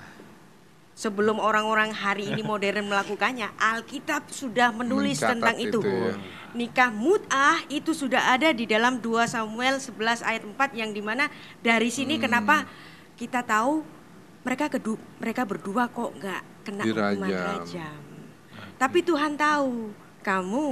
sebelum 0.94 1.42
orang-orang 1.42 1.90
hari 1.90 2.30
ini 2.30 2.46
modern 2.46 2.86
melakukannya 2.86 3.50
Alkitab 3.58 4.30
sudah 4.30 4.70
menulis 4.70 5.18
Mencatat 5.18 5.30
tentang 5.34 5.56
itu, 5.58 5.82
itu, 5.82 5.90
ya. 5.90 6.14
nikah 6.54 6.94
mut'ah 6.94 7.66
itu 7.66 7.90
sudah 7.90 8.30
ada 8.30 8.54
di 8.54 8.70
dalam 8.70 9.02
2 9.02 9.26
Samuel 9.26 9.82
11 9.82 10.22
ayat 10.22 10.46
4 10.46 10.70
yang 10.78 10.94
di 10.94 11.02
mana 11.02 11.26
dari 11.58 11.90
sini 11.90 12.14
Hmm. 12.14 12.30
kenapa 12.30 12.62
kita 13.18 13.42
tahu 13.42 13.82
mereka 14.46 14.70
kedu 14.70 14.94
mereka 15.18 15.42
berdua 15.42 15.90
kok 15.90 16.14
nggak 16.14 16.42
kena 16.62 16.82
hukuman 16.86 17.26
rajam 17.26 17.98
tapi 18.78 19.02
Tuhan 19.02 19.34
tahu 19.34 19.90
kamu 20.22 20.64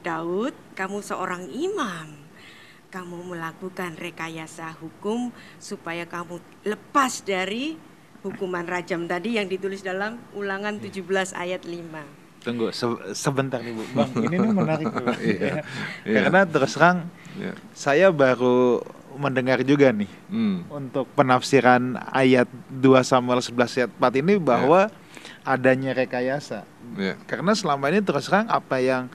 Daud, 0.00 0.52
kamu 0.74 0.98
seorang 1.00 1.44
imam. 1.46 2.08
Kamu 2.88 3.26
melakukan 3.26 3.94
rekayasa 3.94 4.72
hukum 4.74 5.28
supaya 5.58 6.04
kamu 6.04 6.38
lepas 6.62 7.20
dari 7.20 7.74
hukuman 8.22 8.64
rajam 8.64 9.04
tadi 9.04 9.36
yang 9.36 9.44
ditulis 9.44 9.82
dalam 9.82 10.16
Ulangan 10.32 10.78
17 10.78 11.04
ayat 11.34 11.62
5. 11.62 12.00
Tunggu 12.40 12.70
se- 12.70 13.12
sebentar 13.12 13.58
nih 13.58 13.72
Bu. 13.72 13.82
Bang, 13.92 14.10
ini 14.14 14.36
nih 14.36 14.52
menarik 14.52 14.86
nih, 14.86 15.04
Bang. 15.06 15.18
Iya, 15.18 15.52
iya. 16.04 16.20
Karena 16.22 16.40
terus 16.44 16.72
terang 16.72 17.08
Iya. 17.34 17.52
saya 17.72 18.06
baru 18.08 18.78
mendengar 19.14 19.58
juga 19.62 19.90
nih 19.90 20.06
Hmm. 20.26 20.62
untuk 20.70 21.10
penafsiran 21.12 21.98
ayat 22.08 22.46
2 22.70 23.02
Samuel 23.02 23.42
11 23.42 23.74
ayat 23.76 23.90
4 23.92 24.22
ini 24.22 24.38
bahwa 24.38 24.86
adanya 25.44 25.92
rekayasa. 25.92 26.64
Iya. 26.96 27.20
Karena 27.28 27.52
selama 27.52 27.92
ini 27.92 28.00
terus 28.00 28.26
terang 28.26 28.48
apa 28.48 28.80
yang 28.80 29.12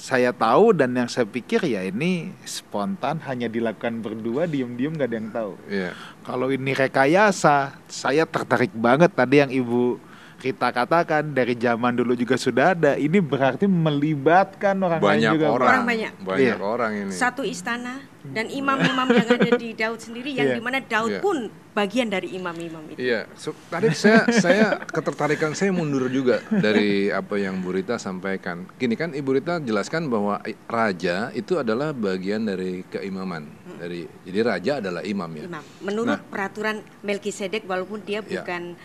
saya 0.00 0.32
tahu 0.32 0.72
dan 0.72 0.96
yang 0.96 1.12
saya 1.12 1.28
pikir 1.28 1.60
ya 1.68 1.84
ini 1.84 2.32
spontan 2.48 3.20
hanya 3.28 3.52
dilakukan 3.52 4.00
berdua 4.00 4.48
diem-diem 4.48 4.96
gak 4.96 5.08
ada 5.12 5.16
yang 5.20 5.30
tahu. 5.30 5.52
Iya. 5.68 5.92
Kalau 6.24 6.48
ini 6.48 6.72
rekayasa, 6.72 7.76
saya 7.84 8.24
tertarik 8.24 8.72
banget 8.72 9.12
tadi 9.12 9.44
yang 9.44 9.52
Ibu 9.52 10.09
Rita 10.40 10.72
katakan 10.72 11.30
dari 11.30 11.52
zaman 11.52 11.92
dulu 11.92 12.16
juga 12.16 12.34
sudah 12.34 12.72
ada. 12.72 12.92
Ini 12.96 13.20
berarti 13.20 13.68
melibatkan 13.68 14.72
orang 14.80 14.96
lain 14.98 15.04
Banyak 15.20 15.32
juga. 15.36 15.44
Pak. 15.44 15.54
orang. 15.54 15.68
Orang 15.68 15.84
banyak. 15.84 16.12
Banyak 16.18 16.40
Iya. 16.40 16.54
orang 16.58 16.92
ini. 16.96 17.12
Satu 17.12 17.42
istana 17.44 18.00
dan 18.22 18.48
imam-imam 18.48 19.08
yang 19.10 19.28
ada 19.28 19.50
di 19.54 19.68
Daud 19.72 20.00
sendiri 20.00 20.32
yang 20.32 20.48
Iya. 20.48 20.56
di 20.56 20.62
mana 20.62 20.78
Daud 20.80 21.12
Iya. 21.12 21.20
pun 21.20 21.36
bagian 21.70 22.08
dari 22.08 22.32
imam-imam 22.32 22.82
itu. 22.88 22.98
Iya, 22.98 23.28
so, 23.32 23.52
tadi 23.66 23.92
saya 23.92 24.26
saya 24.34 24.66
ketertarikan 24.82 25.52
saya 25.52 25.70
mundur 25.70 26.08
juga 26.08 26.40
dari 26.50 27.08
apa 27.08 27.36
yang 27.36 27.60
Bu 27.60 27.70
Rita 27.70 27.96
sampaikan. 27.96 28.64
Gini 28.74 28.92
kan 28.94 29.12
Ibu 29.12 29.30
Rita 29.34 29.56
jelaskan 29.58 30.08
bahwa 30.08 30.40
raja 30.66 31.28
itu 31.32 31.56
adalah 31.56 31.92
bagian 31.92 32.44
dari 32.44 32.82
keimaman. 32.86 33.44
Dari 33.76 34.04
jadi 34.22 34.40
raja 34.42 34.72
adalah 34.78 35.00
imam 35.00 35.30
ya. 35.34 35.44
Imam. 35.46 35.64
Menurut 35.80 36.16
Nah. 36.16 36.24
peraturan 36.26 36.80
Melkisedek 37.00 37.64
walaupun 37.64 38.00
dia 38.00 38.20
Iya. 38.20 38.40
bukan 38.40 38.76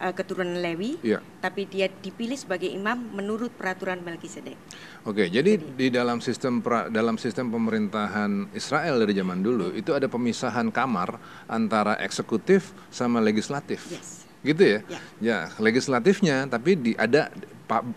eh, 0.00 0.10
keturunan 0.10 0.56
Lewi, 0.56 0.96
Iya. 0.98 1.20
tapi 1.38 1.64
dia 1.64 1.86
dipilih 1.86 2.34
sebagai 2.34 2.66
imam 2.66 2.96
menurut 3.12 3.52
peraturan 3.52 4.00
Melkisedek. 4.00 4.56
Oke, 5.02 5.28
jadi 5.28 5.54
di 5.54 5.88
dalam 5.88 6.18
sistem 6.18 6.58
pra- 6.58 6.88
dalam 6.88 7.14
sistem 7.14 7.48
pemerintahan 7.48 8.48
Israel 8.50 8.96
dari 8.96 9.12
zaman 9.12 9.38
dulu 9.38 9.70
itu 9.70 9.92
ada 9.92 10.08
pemisahan 10.08 10.68
kamar 10.68 11.20
antara 11.46 12.00
eksekutif 12.00 12.72
sama 12.88 13.20
legislatif. 13.20 13.84
Yes. 13.86 14.24
Gitu 14.40 14.62
ya? 14.64 14.78
Ya. 14.88 15.00
Ya, 15.20 15.38
legislatifnya 15.60 16.48
tapi 16.48 16.72
di 16.72 16.92
ada 16.96 17.28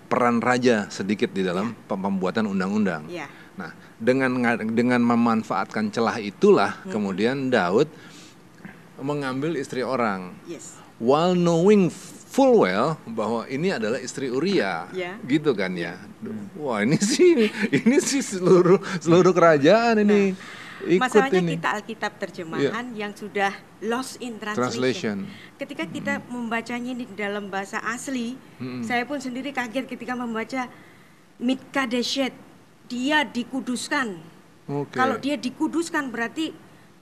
peran 0.06 0.38
raja 0.38 0.86
sedikit 0.88 1.32
di 1.32 1.42
dalam 1.42 1.72
pem- 1.82 2.04
pembuatan 2.04 2.46
undang-undang. 2.46 3.08
Ya. 3.08 3.32
Nah, 3.56 3.72
dengan 3.96 4.36
nga- 4.38 4.60
dengan 4.60 5.00
memanfaatkan 5.00 5.88
celah 5.88 6.20
itulah 6.20 6.84
kemudian 6.86 7.48
Daud 7.48 7.88
mengambil 9.00 9.56
istri 9.56 9.82
orang 9.82 10.36
Yes. 10.44 10.83
While 11.04 11.36
knowing 11.36 11.92
full 12.34 12.64
well 12.64 12.96
bahwa 13.06 13.44
ini 13.46 13.76
adalah 13.76 14.00
istri 14.00 14.32
Uria, 14.32 14.88
Ya. 14.96 15.20
gitu 15.28 15.52
kan 15.52 15.76
ya. 15.76 16.00
Wah 16.56 16.80
ini 16.82 16.96
sih 16.98 17.52
ini 17.70 18.00
sih 18.00 18.24
seluruh 18.24 18.80
seluruh 18.98 19.36
kerajaan 19.36 20.02
ini 20.02 20.32
ikut 20.84 21.00
Masalahnya 21.00 21.40
ini. 21.40 21.52
kita 21.56 21.70
Alkitab 21.80 22.12
terjemahan 22.18 22.86
yang 22.92 23.14
sudah 23.14 23.52
lost 23.80 24.20
in 24.20 24.36
translation. 24.36 24.68
Translation. 24.68 25.18
Ketika 25.56 25.84
kita 25.86 26.14
membacanya 26.28 26.92
ini 26.92 27.04
di 27.06 27.16
dalam 27.16 27.48
bahasa 27.48 27.80
asli, 27.86 28.36
saya 28.84 29.04
pun 29.04 29.20
sendiri 29.20 29.52
kaget 29.52 29.86
ketika 29.86 30.12
membaca 30.12 30.68
Mitkadeshet, 31.40 32.32
dia 32.88 33.26
dikuduskan. 33.26 34.16
Oke. 34.64 34.96
Kalau 34.96 35.18
dia 35.18 35.36
dikuduskan 35.36 36.08
berarti 36.08 36.52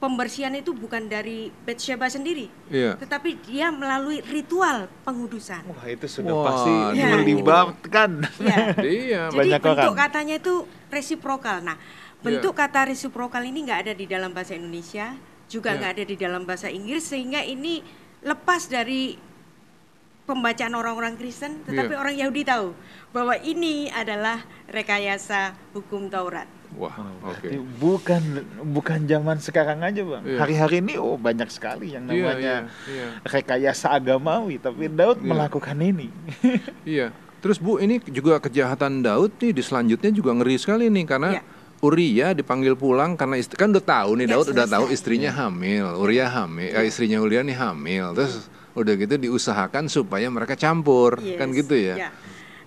pembersihan 0.01 0.49
itu 0.57 0.73
bukan 0.73 1.05
dari 1.05 1.53
Betsheba 1.61 2.09
sendiri, 2.09 2.49
Iya. 2.73 2.97
tetapi 2.97 3.37
dia 3.45 3.69
melalui 3.69 4.25
ritual 4.25 4.89
pengudusan. 5.05 5.61
Wah 5.69 5.85
itu 5.85 6.09
sudah 6.09 6.33
Wah, 6.33 6.45
pasti 6.49 6.73
Ya. 6.97 7.13
melibatkan. 7.13 8.11
Ya. 8.41 8.73
Iya. 8.81 9.21
Jadi 9.29 9.37
Banyak 9.37 9.61
bentuk 9.61 9.93
orang. 9.93 10.01
katanya 10.09 10.35
itu 10.41 10.53
resiprokal. 10.89 11.61
Nah, 11.61 11.77
bentuk 12.25 12.57
kata 12.57 12.89
resiprokal 12.89 13.45
ini 13.45 13.61
nggak 13.61 13.79
ada 13.85 13.93
di 13.93 14.09
dalam 14.09 14.33
bahasa 14.33 14.57
Indonesia, 14.57 15.13
juga 15.45 15.69
Ya. 15.71 15.77
nggak 15.77 15.91
ada 15.93 16.03
di 16.09 16.15
dalam 16.17 16.41
bahasa 16.49 16.67
Inggris, 16.73 17.05
sehingga 17.05 17.45
ini 17.45 17.85
lepas 18.25 18.65
dari 18.65 19.21
pembacaan 20.25 20.73
orang-orang 20.73 21.13
Kristen, 21.13 21.61
tetapi 21.61 21.93
Ya. 21.93 21.99
orang 21.99 22.15
Yahudi 22.17 22.41
tahu 22.41 22.73
bahwa 23.11 23.37
ini 23.37 23.89
adalah 23.91 24.41
rekayasa 24.65 25.53
hukum 25.77 26.09
Taurat. 26.09 26.47
Wah, 26.71 26.95
oke. 27.21 27.43
Berarti 27.43 27.57
bukan 27.77 28.21
bukan 28.65 28.99
zaman 29.03 29.37
sekarang 29.37 29.83
aja 29.83 30.01
bang. 30.01 30.23
Iya. 30.23 30.37
Hari-hari 30.39 30.75
ini 30.79 30.93
oh 30.95 31.19
banyak 31.19 31.47
sekali 31.47 31.91
yang 31.91 32.07
Iya, 32.07 32.15
namanya 32.15 32.55
iya, 32.65 32.87
iya. 32.87 33.07
rekayasa 33.21 33.91
agamawi, 33.91 34.55
tapi 34.55 34.87
Daud 34.87 35.19
Iya. 35.19 35.27
melakukan 35.27 35.77
ini. 35.77 36.07
Iya. 36.87 37.11
Terus 37.41 37.57
Bu, 37.57 37.75
ini 37.75 37.97
juga 38.05 38.37
kejahatan 38.37 39.01
Daud 39.01 39.33
nih 39.35 39.51
di 39.51 39.59
selanjutnya 39.59 40.11
juga 40.11 40.31
ngeri 40.31 40.55
sekali 40.55 40.87
nih 40.87 41.05
karena 41.05 41.29
Iya. 41.35 41.43
Uria 41.81 42.27
dipanggil 42.31 42.77
pulang 42.77 43.17
karena 43.17 43.35
istri 43.35 43.57
kan 43.57 43.73
udah 43.73 43.81
tahu 43.81 44.13
nih 44.15 44.29
Ya, 44.29 44.33
Daud 44.37 44.47
udah 44.53 44.67
tahu 44.69 44.85
selesai. 44.85 44.95
istrinya 44.95 45.31
hamil, 45.33 45.85
Uria 45.97 46.29
hamil, 46.29 46.69
eh, 46.69 46.85
istrinya 46.85 47.17
Uria 47.17 47.41
nih 47.41 47.57
hamil. 47.57 48.13
Terus 48.13 48.45
udah 48.71 48.93
gitu 48.95 49.15
diusahakan 49.19 49.89
supaya 49.89 50.29
mereka 50.29 50.53
campur, 50.53 51.17
kan 51.17 51.49
Yes, 51.49 51.57
gitu 51.59 51.75
ya. 51.75 51.95
ya. 51.97 52.09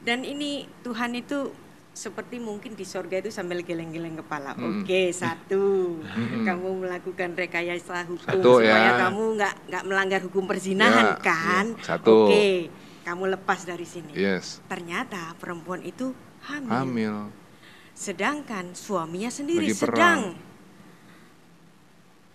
Dan 0.02 0.20
ini 0.20 0.66
Tuhan 0.82 1.14
itu 1.14 1.54
seperti 1.94 2.42
mungkin 2.42 2.74
di 2.74 2.82
sorga 2.82 3.22
itu 3.22 3.30
sambil 3.30 3.62
geleng-geleng 3.62 4.18
kepala. 4.18 4.58
Hmm. 4.58 4.82
Oke, 4.82 5.14
satu, 5.14 5.96
kamu 6.42 6.82
melakukan 6.82 7.38
rekayasa 7.38 8.02
hukum 8.10 8.26
Satu, 8.26 8.58
supaya 8.58 8.74
ya. 8.74 8.92
kamu 9.06 9.22
nggak 9.38 9.54
nggak 9.70 9.84
melanggar 9.86 10.20
hukum 10.26 10.44
perzinahan 10.50 11.14
Ya, 11.14 11.22
kan? 11.22 11.66
ya. 11.78 11.94
Satu. 11.94 12.26
Oke, 12.26 12.68
kamu 13.06 13.38
lepas 13.38 13.62
dari 13.62 13.86
sini. 13.86 14.10
Yes. 14.10 14.58
Ternyata 14.66 15.38
perempuan 15.38 15.86
itu 15.86 16.10
hamil. 16.50 16.74
Hamil. 16.74 17.16
Sedangkan 17.94 18.74
suaminya 18.74 19.30
sendiri 19.30 19.70
Lagi 19.70 19.78
sedang 19.78 20.34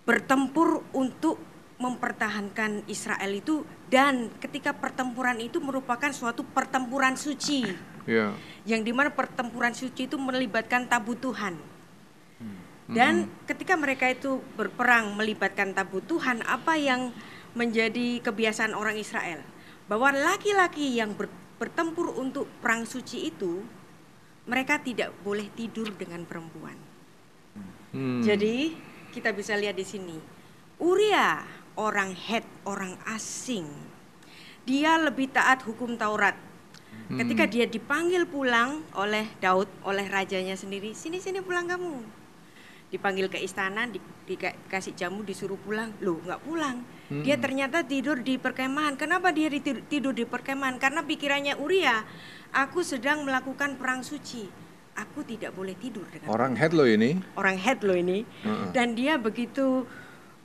bertempur 0.08 0.88
untuk 0.96 1.36
mempertahankan 1.80 2.88
Israel 2.92 3.32
itu 3.36 3.64
dan 3.92 4.32
ketika 4.40 4.76
pertempuran 4.76 5.40
itu 5.40 5.64
merupakan 5.64 6.12
suatu 6.12 6.44
pertempuran 6.44 7.16
suci 7.16 7.64
Ya. 8.10 8.34
yang 8.66 8.82
di 8.82 8.90
mana 8.90 9.14
pertempuran 9.14 9.78
suci 9.78 10.10
itu 10.10 10.18
melibatkan 10.18 10.90
tabut 10.90 11.22
Tuhan. 11.22 11.62
Dan 12.90 13.30
ketika 13.46 13.78
mereka 13.78 14.10
itu 14.10 14.42
berperang 14.58 15.14
melibatkan 15.14 15.78
tabut 15.78 16.02
Tuhan 16.10 16.42
apa 16.42 16.74
yang 16.74 17.14
menjadi 17.54 18.18
kebiasaan 18.26 18.74
orang 18.74 18.98
Israel? 18.98 19.46
Bahwa 19.86 20.10
laki-laki 20.10 20.98
yang 20.98 21.14
ber- 21.14 21.30
bertempur 21.62 22.10
untuk 22.18 22.50
perang 22.66 22.90
suci 22.90 23.30
itu 23.30 23.62
mereka 24.50 24.82
tidak 24.82 25.14
boleh 25.22 25.46
tidur 25.54 25.94
dengan 25.94 26.26
perempuan. 26.26 26.90
Hmm. 27.90 28.22
jadi 28.22 28.78
kita 29.10 29.34
bisa 29.34 29.58
lihat 29.58 29.78
di 29.78 29.86
sini. 29.86 30.18
Uria 30.82 31.46
orang 31.78 32.14
Het 32.14 32.46
orang 32.66 32.98
asing. 33.10 33.70
Dia 34.66 34.98
lebih 34.98 35.30
taat 35.34 35.66
hukum 35.66 35.98
Taurat 35.98 36.49
ketika 37.08 37.46
dia 37.50 37.66
dipanggil 37.66 38.28
pulang 38.30 38.84
oleh 38.94 39.26
Daud 39.40 39.70
oleh 39.88 40.06
rajanya 40.10 40.54
sendiri 40.54 40.92
sini 40.94 41.18
sini 41.18 41.40
pulang 41.40 41.66
kamu. 41.66 42.04
Dipanggil 42.90 43.30
ke 43.30 43.38
istana 43.38 43.86
di, 43.86 44.02
dikasih 44.26 44.98
jamu 44.98 45.22
disuruh 45.22 45.58
pulang. 45.62 45.94
Loh 46.02 46.18
nggak 46.26 46.42
pulang. 46.42 46.82
Dia 47.10 47.42
ternyata 47.42 47.82
tidur 47.82 48.22
di 48.22 48.38
perkemahan. 48.38 48.94
Kenapa 48.94 49.34
dia 49.34 49.50
tidur 49.90 50.14
di 50.14 50.26
perkemahan? 50.26 50.78
Karena 50.78 51.02
pikirannya 51.02 51.58
Uria 51.58 52.06
aku 52.54 52.82
sedang 52.86 53.26
melakukan 53.26 53.78
perang 53.78 54.02
suci. 54.02 54.50
Aku 54.98 55.24
tidak 55.24 55.56
boleh 55.56 55.80
tidur 55.80 56.04
dengan 56.12 56.28
Orang 56.28 56.60
head 56.60 56.76
lo 56.76 56.84
ini. 56.84 57.16
orang 57.40 57.56
head 57.56 57.80
loh 57.88 57.96
ini. 57.96 58.28
Dan 58.76 59.00
dia 59.00 59.16
begitu 59.16 59.88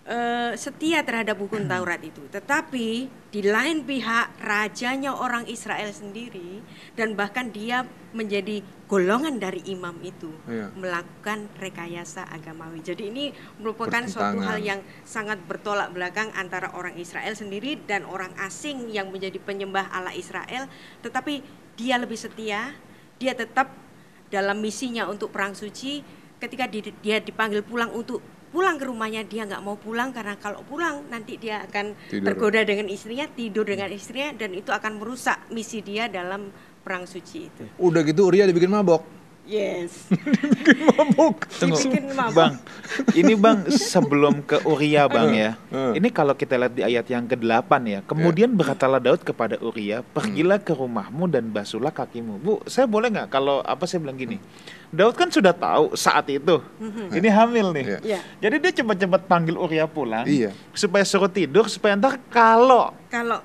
eh, 0.04 0.52
setia 0.54 1.00
terhadap 1.00 1.40
hukum 1.40 1.64
Taurat 1.64 2.00
itu. 2.00 2.20
Tetapi 2.28 2.88
di 3.32 3.40
lain 3.42 3.82
pihak 3.82 4.36
rajanya 4.38 5.16
orang 5.16 5.48
Israel 5.48 5.90
sendiri 5.90 6.60
dan 6.94 7.16
bahkan 7.16 7.50
dia 7.50 7.82
menjadi 8.14 8.62
golongan 8.86 9.42
dari 9.42 9.58
imam 9.66 9.96
itu 10.04 10.30
Iya. 10.46 10.70
melakukan 10.76 11.50
rekayasa 11.58 12.30
agamawi. 12.30 12.78
Jadi 12.78 13.10
ini 13.10 13.24
merupakan 13.58 14.04
suatu 14.06 14.38
hal 14.38 14.60
yang 14.60 14.80
sangat 15.02 15.40
bertolak 15.42 15.90
belakang 15.90 16.30
antara 16.36 16.70
orang 16.76 16.94
Israel 16.94 17.34
sendiri 17.34 17.80
dan 17.88 18.06
orang 18.06 18.30
asing 18.38 18.86
yang 18.92 19.10
menjadi 19.10 19.40
penyembah 19.40 19.90
Allah 19.90 20.14
Israel. 20.14 20.68
Tetapi 21.02 21.42
dia 21.74 21.98
lebih 21.98 22.14
setia 22.14 22.76
dia 23.16 23.32
tetap 23.32 23.72
dalam 24.28 24.58
misinya 24.60 25.06
untuk 25.06 25.30
perang 25.32 25.54
suci. 25.54 26.02
Ketika 26.38 26.68
di- 26.68 26.92
dia 27.00 27.18
dipanggil 27.18 27.64
pulang 27.64 27.88
untuk 27.90 28.20
pulang 28.54 28.78
ke 28.78 28.86
rumahnya 28.86 29.26
dia 29.26 29.42
nggak 29.42 29.60
mau 29.60 29.74
pulang 29.74 30.14
karena 30.14 30.38
kalau 30.38 30.62
pulang 30.62 31.02
nanti 31.10 31.34
dia 31.34 31.66
akan 31.66 31.98
Tidur. 32.06 32.22
tergoda 32.24 32.62
dengan 32.62 32.86
istrinya 32.86 33.26
tidur 33.26 33.66
dengan 33.66 33.90
istrinya 33.90 34.30
dan 34.32 34.54
itu 34.54 34.70
akan 34.70 34.96
merusak 34.96 35.42
misi 35.50 35.82
dia 35.82 36.06
dalam 36.06 36.54
perang 36.80 37.02
suci 37.02 37.38
itu 37.44 37.64
Udah 37.76 38.00
gitu 38.00 38.22
Uria 38.24 38.46
dibikin 38.46 38.70
mabok. 38.70 39.02
yes 39.44 40.06
mabok. 40.96 41.44
Tunggu, 41.50 41.76
Dibikin 41.76 42.14
mabuk. 42.14 42.32
bang. 42.32 42.54
Ini 43.12 43.34
bang 43.34 43.58
sebelum 43.92 44.40
ke 44.40 44.62
Uria 44.64 45.04
bang 45.06 45.30
ya. 45.32 45.50
Ini 45.92 46.08
kalau 46.08 46.32
kita 46.32 46.56
lihat 46.56 46.72
di 46.72 46.80
ayat 46.80 47.04
yang 47.04 47.24
ke-8 47.24 47.70
ya. 47.84 48.00
Kemudian 48.04 48.52
berkatalah 48.52 48.96
Daud 48.96 49.20
kepada 49.20 49.60
Uria, 49.60 50.00
pergilah 50.06 50.56
ke 50.56 50.72
rumahmu 50.72 51.26
dan 51.26 51.50
basuhlah 51.50 51.90
kakimu. 51.90 52.40
Bu, 52.40 52.52
saya 52.64 52.86
boleh 52.86 53.10
nggak 53.10 53.28
kalau 53.28 53.60
apa 53.60 53.84
saya 53.84 54.00
bilang 54.00 54.16
gini? 54.16 54.40
Daud 54.94 55.12
kan 55.12 55.28
sudah 55.28 55.50
tahu 55.50 55.92
saat 55.94 56.24
itu 56.28 56.62
ini 57.10 57.28
hamil 57.28 57.74
nih. 57.74 57.84
Iya. 57.84 57.98
Iya. 58.00 58.18
Jadi 58.40 58.56
dia 58.62 58.72
cepat-cepat 58.72 59.26
panggil 59.26 59.58
Uria 59.58 59.84
pulang 59.84 60.24
Iya. 60.24 60.54
supaya 60.70 61.02
suruh 61.02 61.28
tidur 61.28 61.66
supaya 61.66 61.92
ntar 61.94 62.16
kalau 62.30 62.94
kalau 63.08 63.42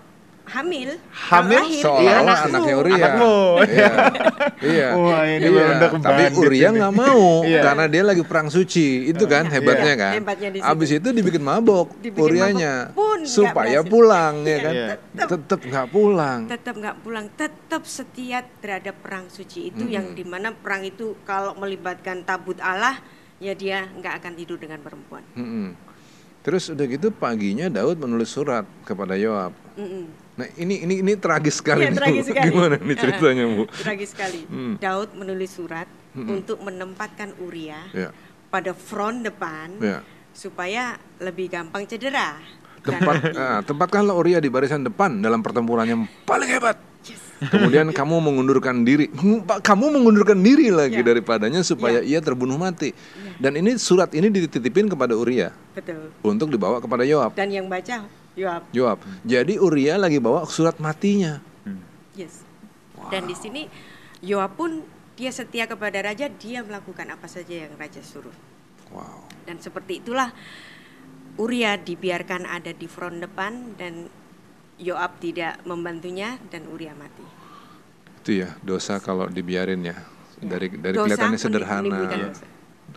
hamil 0.50 0.92
Hamil, 1.30 1.62
lahir, 1.62 1.84
Seolah-olah 1.86 2.20
anakmu. 2.36 2.50
anaknya 2.50 2.76
Uria. 2.76 2.96
Anakmu. 2.98 3.36
Iya. 3.62 3.92
iya. 4.74 4.88
Wah, 4.94 5.24
ini 5.24 5.48
Iya. 5.48 5.66
Tapi 5.94 6.24
Uria 6.36 6.70
nggak 6.72 6.94
mau 6.94 7.24
Iya. 7.46 7.62
karena 7.62 7.86
dia 7.86 8.04
lagi 8.04 8.24
perang 8.24 8.48
suci. 8.48 8.88
Itu 9.06 9.24
kan 9.26 9.46
Iya. 9.46 9.54
hebatnya 9.56 9.94
Iya. 9.94 10.02
kan. 10.02 10.14
Hebatnya 10.18 10.50
di 10.50 10.60
situ. 10.60 10.70
Abis 10.70 10.90
itu 10.92 11.08
dibikin 11.12 11.44
mabok 11.44 11.88
Dibikin 11.96 12.22
Urianya 12.22 12.74
mabok 12.86 12.98
pun 12.98 13.20
nggak 13.20 13.30
supaya 13.32 13.80
pulang 13.82 14.36
ya 14.44 14.58
kan. 14.60 14.74
Tetap 15.16 15.60
nggak 15.62 15.88
pulang. 15.88 16.40
tetap 16.46 16.76
nggak 16.76 16.98
pulang, 17.00 17.26
tetap 17.32 17.82
setia 17.84 18.40
terhadap 18.60 18.96
perang 19.00 19.30
suci 19.30 19.70
itu 19.70 19.86
yang 19.86 20.12
di 20.12 20.24
mana 20.24 20.50
perang 20.52 20.82
itu 20.82 21.14
kalau 21.24 21.54
melibatkan 21.54 22.22
tabut 22.22 22.58
Allah 22.60 22.98
ya 23.38 23.54
dia 23.54 23.88
nggak 23.88 24.14
akan 24.20 24.34
tidur 24.36 24.58
dengan 24.58 24.80
perempuan. 24.80 25.24
Mm-mm. 25.34 25.72
Terus 26.40 26.68
udah 26.68 26.86
gitu 26.86 27.12
paginya 27.12 27.68
Daud 27.68 28.00
menulis 28.00 28.28
surat 28.28 28.64
kepada 28.82 29.14
Yoab. 29.14 29.52
Mm-mm. 29.76 30.08
Nah 30.40 30.48
ini 30.56 30.76
ini 30.80 31.04
ini 31.04 31.14
tragis 31.20 31.60
sekali 31.60 31.84
nih, 31.84 31.92
Bu. 31.92 32.00
tragis 32.00 32.26
sekali. 32.26 32.48
Gimana 32.48 32.76
nih 32.80 32.96
ceritanya 33.04 33.44
bu? 33.46 33.64
Tragis 33.84 34.10
sekali. 34.16 34.42
Hmm. 34.48 34.80
Daud 34.80 35.10
menulis 35.14 35.52
surat 35.52 35.84
untuk 36.16 36.64
menempatkan 36.64 37.36
Uria 37.38 37.84
Ya, 37.92 38.16
pada 38.48 38.72
front 38.72 39.20
depan 39.22 39.76
ya. 39.78 40.00
supaya 40.32 40.96
lebih 41.20 41.52
gampang 41.52 41.84
cedera. 41.84 42.40
Tempat 42.80 43.36
ah, 43.36 43.60
tempatkanlah 43.60 44.16
Uria 44.16 44.40
di 44.40 44.48
barisan 44.48 44.80
depan 44.82 45.20
dalam 45.20 45.44
pertempuran 45.44 45.84
yang 45.84 46.02
paling 46.24 46.48
hebat. 46.48 46.80
Kemudian 47.40 47.88
kamu 47.92 48.20
mengundurkan 48.20 48.84
diri, 48.84 49.08
kamu 49.64 49.86
mengundurkan 49.90 50.36
diri 50.36 50.68
lagi 50.68 51.00
Ya. 51.00 51.08
daripadanya 51.08 51.64
supaya 51.64 52.04
ia 52.04 52.20
terbunuh 52.20 52.56
mati. 52.56 52.92
Dan 53.40 53.56
ini 53.56 53.80
surat 53.80 54.12
ini 54.12 54.28
dititipin 54.28 54.88
kepada 54.88 55.16
Uria 55.16 55.56
Betul. 55.72 56.12
untuk 56.20 56.52
dibawa 56.52 56.84
kepada 56.84 57.08
Yoab. 57.08 57.32
Dan 57.36 57.48
yang 57.48 57.72
baca 57.72 58.04
Yoab. 58.38 58.64
Yoab. 58.76 59.00
Jadi 59.26 59.58
Uria 59.58 59.98
lagi 59.98 60.22
bawa 60.22 60.46
surat 60.46 60.78
matinya. 60.78 61.42
Yes. 62.14 62.44
Dan 63.08 63.26
di 63.26 63.36
sini 63.38 63.64
Yoab 64.20 64.60
pun 64.60 64.84
dia 65.16 65.32
setia 65.32 65.68
kepada 65.68 66.00
raja, 66.04 66.28
dia 66.28 66.64
melakukan 66.64 67.08
apa 67.12 67.28
saja 67.28 67.68
yang 67.68 67.74
raja 67.76 68.00
suruh. 68.04 68.36
Wow. 68.92 69.28
Dan 69.48 69.60
seperti 69.64 70.04
itulah 70.04 70.32
Uria 71.40 71.80
dibiarkan 71.80 72.44
ada 72.44 72.76
di 72.76 72.88
front 72.88 73.24
depan 73.24 73.80
dan 73.80 74.12
Yoab 74.80 75.20
tidak 75.20 75.60
membantunya 75.68 76.40
dan 76.52 76.68
Uria 76.72 76.96
mati. 76.96 77.24
Itu 78.24 78.44
ya 78.44 78.56
dosa 78.64 79.00
kalau 79.00 79.28
dibiarin 79.28 79.84
ya. 79.84 79.96
Dari 80.40 80.72
dari 80.72 80.96
Dosa 80.96 81.20
kelihatannya 81.20 81.40
sederhana. 81.40 82.00
dosa. 82.08 82.46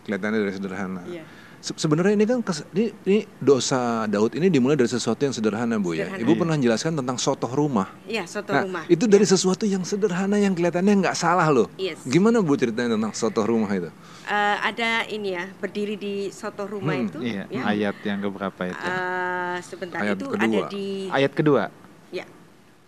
Kelihatannya 0.07 0.39
dari 0.47 0.53
sederhana. 0.55 1.01
Iya. 1.07 1.23
Se- 1.63 1.79
Sebenarnya 1.79 2.11
ini 2.13 2.25
kan 2.25 2.43
kes- 2.43 2.67
ini, 2.69 2.91
ini 3.01 3.19
dosa 3.39 4.03
Daud 4.05 4.35
ini 4.35 4.51
dimulai 4.51 4.75
dari 4.75 4.91
sesuatu 4.91 5.23
yang 5.23 5.31
sederhana 5.31 5.79
bu 5.79 5.95
ya. 5.95 6.05
Sederhana. 6.05 6.19
Ibu 6.19 6.31
pernah 6.35 6.57
jelaskan 6.57 6.91
tentang 6.93 7.15
sotoh 7.15 7.47
rumah. 7.47 7.87
Iya, 8.03 8.27
soto 8.27 8.51
Nah, 8.51 8.67
rumah. 8.67 8.83
itu 8.85 9.07
dari 9.07 9.23
sesuatu 9.23 9.63
yang 9.63 9.79
sederhana 9.81 10.35
yang 10.35 10.51
kelihatannya 10.51 10.99
nggak 10.99 11.15
salah 11.15 11.47
loh. 11.47 11.71
Yes. 11.77 12.03
Gimana 12.03 12.43
bu 12.43 12.51
ceritanya 12.53 12.99
tentang 12.99 13.15
sotoh 13.15 13.47
rumah 13.47 13.71
itu? 13.71 13.87
Eh, 14.23 14.57
ada 14.61 15.07
ini 15.07 15.29
ya, 15.31 15.47
berdiri 15.53 15.95
di 15.95 16.13
soto 16.29 16.67
rumah 16.67 16.93
Hmm, 16.93 17.07
itu. 17.07 17.17
Iya, 17.21 17.43
ya. 17.47 17.61
ayat 17.65 17.95
yang 18.01 18.19
keberapa 18.21 18.61
itu? 18.65 18.83
Eh, 18.83 19.57
sebentar 19.63 19.97
Ayat 19.97 20.15
itu 20.15 20.25
kedua. 20.27 20.43
ada 20.43 20.59
di 20.67 20.85
Ayat 21.07 21.31
kedua. 21.31 21.63
ya 22.09 22.25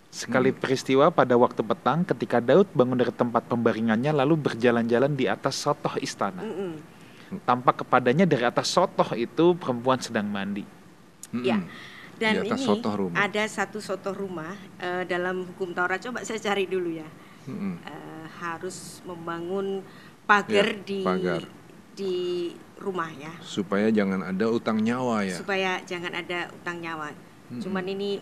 Sekali 0.06 0.48
peristiwa 0.50 1.08
pada 1.10 1.32
waktu 1.34 1.60
petang 1.60 2.04
ketika 2.04 2.40
Daud 2.40 2.68
bangun 2.70 2.96
dari 2.96 3.10
tempat 3.10 3.44
pembaringannya 3.46 4.12
lalu 4.14 4.36
berjalan-jalan 4.38 5.12
di 5.12 5.24
atas 5.26 5.56
sotoh 5.56 5.96
istana. 5.98 6.40
mm-mm. 6.40 6.95
Tampak 7.42 7.82
kepadanya 7.82 8.22
dari 8.22 8.42
atas 8.42 8.68
sotoh 8.68 9.06
itu 9.12 9.54
perempuan 9.54 9.98
sedang 9.98 10.26
mandi. 10.26 10.62
Ya. 11.34 11.58
Dan 12.16 12.32
Di 12.40 12.48
atas 12.48 12.60
ini 12.60 12.64
sotoh 12.64 12.92
rumah. 12.96 13.16
ada 13.18 13.42
satu 13.44 13.76
soto 13.76 14.10
rumah 14.10 14.54
eh, 14.78 15.04
dalam 15.04 15.44
hukum 15.44 15.70
Taurat. 15.70 15.98
Coba 15.98 16.22
saya 16.22 16.38
cari 16.38 16.64
dulu 16.64 16.94
ya. 16.94 17.08
Mm-mm. 17.44 17.76
Eh, 17.78 18.24
harus 18.38 19.02
membangun 19.02 19.84
pagar 20.24 20.70
Ya, 20.72 20.80
di 20.80 21.00
pagar. 21.02 21.42
di 21.92 22.14
rumah 22.76 23.08
ya, 23.10 23.32
Supaya 23.40 23.88
jangan 23.88 24.20
ada 24.22 24.46
utang 24.48 24.76
nyawa 24.76 25.24
ya. 25.24 25.36
supaya 25.36 25.80
jangan 25.82 26.12
ada 26.12 26.50
utang 26.52 26.76
nyawa. 26.78 27.08
Cuman 27.56 27.84
ini 27.86 28.20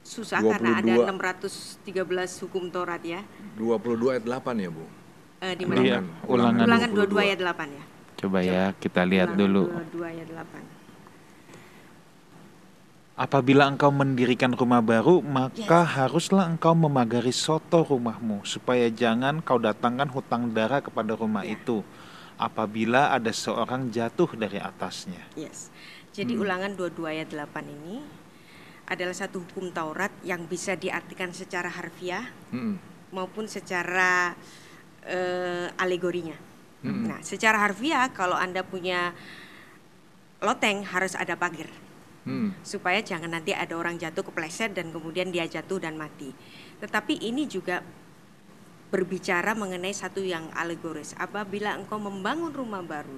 susah 0.00 0.38
22. 0.38 0.52
karena 0.54 0.70
ada 0.78 0.92
613 1.08 1.90
hukum 2.42 2.70
Taurat 2.70 3.02
ya. 3.02 3.20
22 3.56 4.12
ayat 4.12 4.24
8 4.24 4.56
ya 4.56 4.70
bu. 4.70 4.84
Eh, 5.38 5.54
di 5.54 5.64
Iya, 5.64 5.98
mana? 6.02 6.10
ulangan. 6.26 6.64
Ulangan 6.64 6.90
22. 6.90 7.16
22 7.18 7.26
ayat 7.26 7.38
8 7.38 7.68
ya. 7.70 7.84
Coba 8.18 8.42
ya 8.42 8.74
kita 8.74 9.06
lihat 9.06 9.38
dulu. 9.38 9.70
22 9.94 10.02
ayat 10.02 10.26
8. 10.26 10.78
Apabila 13.18 13.66
engkau 13.66 13.90
mendirikan 13.90 14.54
rumah 14.54 14.78
baru, 14.78 15.18
maka 15.22 15.82
haruslah 15.82 16.46
engkau 16.46 16.70
memagari 16.74 17.34
soto 17.34 17.82
rumahmu, 17.82 18.46
supaya 18.46 18.86
jangan 18.94 19.42
kau 19.42 19.58
datangkan 19.58 20.06
hutang 20.06 20.54
darah 20.54 20.78
kepada 20.78 21.18
rumah 21.18 21.42
Ya. 21.42 21.58
itu. 21.58 21.82
Apabila 22.38 23.10
ada 23.10 23.34
seorang 23.34 23.90
jatuh 23.90 24.38
dari 24.38 24.62
atasnya. 24.62 25.18
Yes. 25.34 25.74
Jadi 26.14 26.38
ulangan 26.38 26.74
22 26.78 27.10
ayat 27.10 27.28
8 27.34 27.66
ini 27.66 27.98
adalah 28.86 29.14
satu 29.14 29.42
hukum 29.42 29.74
Taurat 29.74 30.14
yang 30.22 30.46
bisa 30.46 30.78
diartikan 30.78 31.34
secara 31.34 31.66
harfiah 31.70 32.30
Mm-mm. 32.54 32.78
maupun 33.10 33.50
secara 33.50 34.38
eh, 35.02 35.66
alegorinya. 35.74 36.47
Nah, 36.84 37.18
secara 37.26 37.58
harfiah 37.58 38.06
kalau 38.14 38.38
Anda 38.38 38.62
punya 38.62 39.10
loteng 40.38 40.86
harus 40.86 41.18
ada 41.18 41.34
pagar 41.34 41.66
Mm. 42.28 42.60
supaya 42.60 43.00
jangan 43.00 43.32
nanti 43.32 43.56
ada 43.56 43.72
orang 43.72 43.96
jatuh 43.96 44.20
kepleset 44.20 44.76
dan 44.76 44.92
kemudian 44.92 45.32
dia 45.32 45.48
jatuh 45.48 45.80
dan 45.80 45.96
mati. 45.96 46.28
Tetapi 46.76 47.24
ini 47.24 47.48
juga 47.48 47.80
berbicara 48.92 49.56
mengenai 49.56 49.96
satu 49.96 50.20
yang 50.20 50.52
alegoris. 50.52 51.16
Apabila 51.16 51.72
engkau 51.72 51.96
membangun 51.96 52.52
rumah 52.52 52.84
baru, 52.84 53.16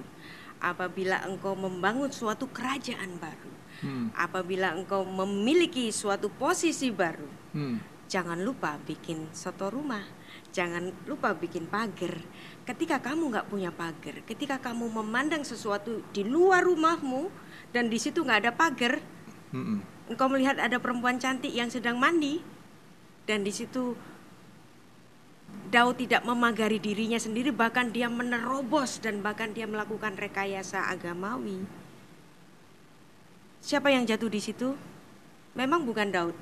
apabila 0.63 1.27
engkau 1.27 1.59
membangun 1.59 2.07
suatu 2.07 2.47
kerajaan 2.55 3.19
baru, 3.19 3.51
Mm. 3.83 4.15
apabila 4.15 4.79
engkau 4.79 5.03
memiliki 5.03 5.91
suatu 5.91 6.31
posisi 6.31 6.87
baru, 6.87 7.27
Mm. 7.51 8.07
jangan 8.07 8.39
lupa 8.39 8.79
bikin 8.83 9.27
soto 9.35 9.67
rumah, 9.67 10.07
jangan 10.55 10.87
lupa 11.03 11.35
bikin 11.35 11.67
pagar. 11.67 12.15
Ketika 12.71 13.03
kamu 13.03 13.35
nggak 13.35 13.51
punya 13.51 13.67
pagar, 13.67 14.23
ketika 14.23 14.55
kamu 14.55 14.87
memandang 15.03 15.43
sesuatu 15.43 15.99
di 16.15 16.23
luar 16.23 16.63
rumahmu 16.63 17.27
dan 17.75 17.91
di 17.91 17.99
situ 17.99 18.23
nggak 18.23 18.47
ada 18.47 18.51
pagar, 18.55 19.03
Mm-mm. 19.51 19.83
engkau 20.07 20.31
melihat 20.31 20.55
ada 20.55 20.79
perempuan 20.79 21.19
cantik 21.19 21.51
yang 21.51 21.67
sedang 21.67 21.99
mandi 21.99 22.39
dan 23.27 23.43
di 23.43 23.51
situ 23.51 23.91
Daud 25.67 25.99
tidak 25.99 26.23
memagari 26.23 26.79
dirinya 26.79 27.19
sendiri 27.19 27.51
bahkan 27.51 27.91
dia 27.91 28.07
menerobos 28.07 29.03
dan 29.03 29.19
bahkan 29.19 29.51
dia 29.51 29.67
melakukan 29.67 30.15
rekayasa 30.15 30.87
agamawi. 30.87 31.67
Siapa 33.59 33.91
yang 33.91 34.07
jatuh 34.07 34.31
di 34.31 34.39
situ? 34.39 34.79
Memang 35.59 35.83
bukan 35.83 36.07
Daud. 36.07 36.35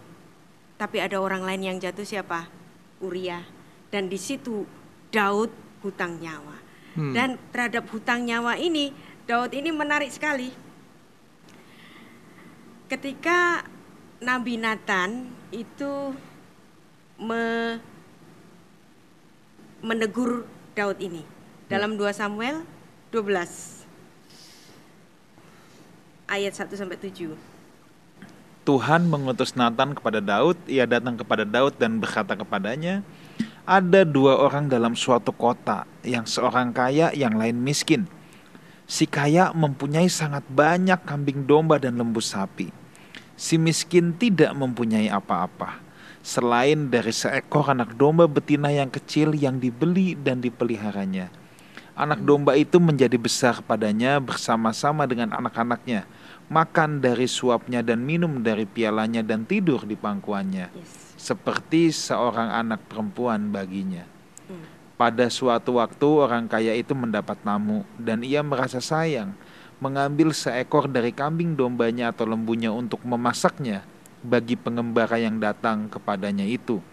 Tapi 0.77 1.01
ada 1.01 1.17
orang 1.17 1.41
lain 1.41 1.73
yang 1.73 1.77
jatuh 1.81 2.05
siapa? 2.05 2.45
Uria. 3.01 3.41
Dan 3.89 4.13
di 4.13 4.21
situ 4.21 4.69
Daud 5.09 5.68
hutang 5.83 6.19
nyawa. 6.19 6.57
Hmm. 6.97 7.13
Dan 7.13 7.29
terhadap 7.53 7.85
hutang 7.93 8.25
nyawa 8.25 8.57
ini 8.57 8.91
Daud 9.29 9.53
ini 9.53 9.69
menarik 9.69 10.09
sekali. 10.09 10.49
Ketika 12.89 13.61
Nabi 14.19 14.57
Nathan 14.57 15.29
itu 15.53 16.17
me- 17.21 17.77
menegur 19.79 20.49
Daud 20.73 20.97
ini 20.99 21.23
dalam 21.69 21.95
2 21.95 22.09
Samuel 22.11 22.65
12 23.13 23.79
ayat 26.29 26.53
1 26.53 26.77
sampai 26.77 26.97
7. 26.97 27.33
Tuhan 28.67 29.01
mengutus 29.09 29.57
Nathan 29.57 29.97
kepada 29.97 30.21
Daud, 30.21 30.53
ia 30.69 30.85
datang 30.85 31.17
kepada 31.17 31.41
Daud 31.41 31.73
dan 31.81 31.97
berkata 31.97 32.37
kepadanya, 32.37 33.01
ada 33.69 34.01
dua 34.01 34.41
orang 34.41 34.65
dalam 34.65 34.97
suatu 34.97 35.29
kota, 35.29 35.85
yang 36.01 36.25
seorang 36.25 36.73
kaya, 36.73 37.13
yang 37.13 37.37
lain 37.37 37.61
miskin. 37.61 38.09
Si 38.89 39.05
kaya 39.05 39.53
mempunyai 39.53 40.09
sangat 40.09 40.41
banyak 40.49 40.97
kambing 41.05 41.45
domba 41.45 41.77
dan 41.77 42.01
lembu 42.01 42.17
sapi. 42.17 42.73
Si 43.37 43.61
miskin 43.61 44.17
tidak 44.17 44.57
mempunyai 44.57 45.13
apa-apa, 45.13 45.85
selain 46.25 46.89
dari 46.89 47.13
seekor 47.13 47.69
anak 47.69 47.93
domba 47.93 48.25
betina 48.25 48.73
yang 48.73 48.89
kecil 48.89 49.37
yang 49.37 49.61
dibeli 49.61 50.17
dan 50.17 50.41
dipeliharanya. 50.41 51.29
Anak 51.93 52.25
domba 52.25 52.57
itu 52.57 52.81
menjadi 52.81 53.21
besar 53.21 53.61
padanya 53.61 54.17
bersama-sama 54.17 55.05
dengan 55.05 55.29
anak-anaknya, 55.29 56.09
makan 56.49 57.05
dari 57.05 57.29
suapnya 57.29 57.85
dan 57.85 58.01
minum 58.01 58.41
dari 58.41 58.65
pialanya 58.65 59.21
dan 59.21 59.45
tidur 59.45 59.85
di 59.85 59.93
pangkuannya, 59.93 60.73
Yes. 60.73 61.08
Seperti 61.29 61.93
seorang 61.93 62.49
anak 62.49 62.89
perempuan 62.89 63.53
baginya. 63.53 64.01
Hmm. 64.49 64.65
Pada 64.97 65.29
suatu 65.29 65.77
waktu 65.77 66.07
orang 66.09 66.49
kaya 66.49 66.73
itu 66.73 66.97
mendapat 66.97 67.37
tamu 67.45 67.85
dan 68.01 68.25
ia 68.25 68.41
merasa 68.41 68.81
sayang 68.81 69.37
mengambil 69.79 70.35
seekor 70.35 70.91
dari 70.91 71.15
kambing 71.15 71.55
dombanya 71.55 72.11
atau 72.11 72.27
lembunya 72.27 72.73
untuk 72.73 72.99
memasaknya 73.07 73.85
bagi 74.19 74.59
pengembara 74.59 75.15
yang 75.15 75.39
datang 75.39 75.87
kepadanya 75.87 76.43
itu. 76.43 76.83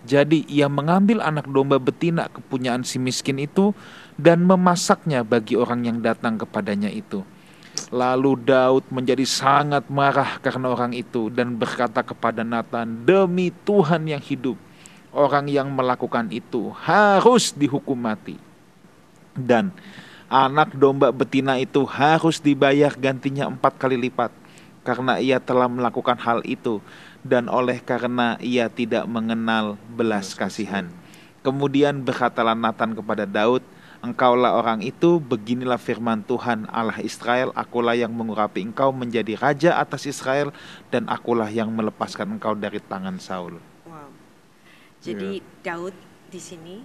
Jadi 0.00 0.48
ia 0.48 0.64
mengambil 0.64 1.20
anak 1.20 1.44
domba 1.44 1.76
betina 1.76 2.32
kepunyaan 2.32 2.88
si 2.88 2.96
miskin 2.96 3.36
itu 3.36 3.76
dan 4.16 4.48
memasaknya 4.48 5.20
bagi 5.20 5.60
orang 5.60 5.84
yang 5.84 5.98
datang 6.00 6.40
kepadanya 6.40 6.88
itu. 6.88 7.20
Lalu 7.90 8.38
Daud 8.46 8.86
menjadi 8.94 9.26
sangat 9.26 9.90
marah 9.90 10.38
karena 10.38 10.70
orang 10.70 10.94
itu 10.94 11.26
dan 11.26 11.58
berkata 11.58 12.06
kepada 12.06 12.46
Nathan, 12.46 13.02
"Demi 13.02 13.50
Tuhan 13.50 14.06
yang 14.06 14.22
hidup, 14.22 14.54
orang 15.10 15.50
yang 15.50 15.74
melakukan 15.74 16.30
itu 16.30 16.70
harus 16.86 17.50
dihukum 17.50 17.98
mati." 17.98 18.38
Dan 19.34 19.74
anak 20.30 20.78
domba 20.78 21.10
betina 21.10 21.58
itu 21.58 21.82
harus 21.82 22.38
dibayar 22.38 22.94
gantinya 22.94 23.50
empat 23.50 23.74
kali 23.74 23.98
lipat 23.98 24.30
karena 24.86 25.18
ia 25.18 25.42
telah 25.42 25.66
melakukan 25.66 26.16
hal 26.22 26.46
itu 26.46 26.78
dan 27.26 27.50
oleh 27.50 27.82
karena 27.82 28.38
ia 28.38 28.70
tidak 28.70 29.04
mengenal 29.10 29.74
belas 29.92 30.32
kasihan. 30.38 30.86
Kemudian 31.40 32.04
berkatalah 32.04 32.54
Nathan 32.54 32.92
kepada 32.92 33.24
Daud, 33.24 33.64
Engkaulah 34.00 34.56
orang 34.56 34.80
itu, 34.80 35.20
beginilah 35.20 35.76
firman 35.76 36.24
Tuhan 36.24 36.64
Allah 36.72 36.96
Israel, 37.04 37.52
akulah 37.52 37.92
yang 37.92 38.08
mengurapi 38.16 38.64
engkau 38.64 38.96
menjadi 38.96 39.36
raja 39.36 39.76
atas 39.76 40.08
Israel, 40.08 40.56
dan 40.88 41.04
akulah 41.04 41.52
yang 41.52 41.68
melepaskan 41.68 42.40
engkau 42.40 42.56
dari 42.56 42.80
tangan 42.80 43.20
Saul. 43.20 43.60
Wow. 43.84 44.08
Jadi 45.04 45.44
Daud 45.60 45.92
di 46.32 46.40
sini 46.40 46.80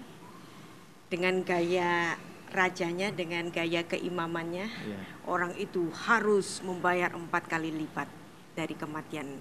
dengan 1.08 1.40
gaya 1.48 2.20
rajanya, 2.52 3.16
dengan 3.16 3.48
gaya 3.48 3.88
keimamannya, 3.88 4.68
Iya. 4.68 5.00
orang 5.24 5.56
itu 5.56 5.88
harus 6.08 6.60
membayar 6.68 7.16
empat 7.16 7.48
kali 7.48 7.72
lipat 7.72 8.12
dari 8.60 8.76
kematian 8.76 9.40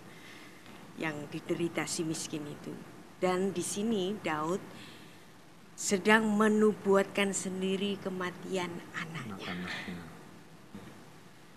yang 0.98 1.14
diderita 1.26 1.86
si 1.90 2.06
miskin 2.06 2.46
itu. 2.46 2.70
Dan 3.18 3.50
di 3.50 3.62
sini 3.66 4.14
Daud 4.22 4.62
sedang 5.74 6.22
menubuatkan 6.30 7.34
sendiri 7.34 7.98
kematian 7.98 8.70
anaknya. 8.94 9.58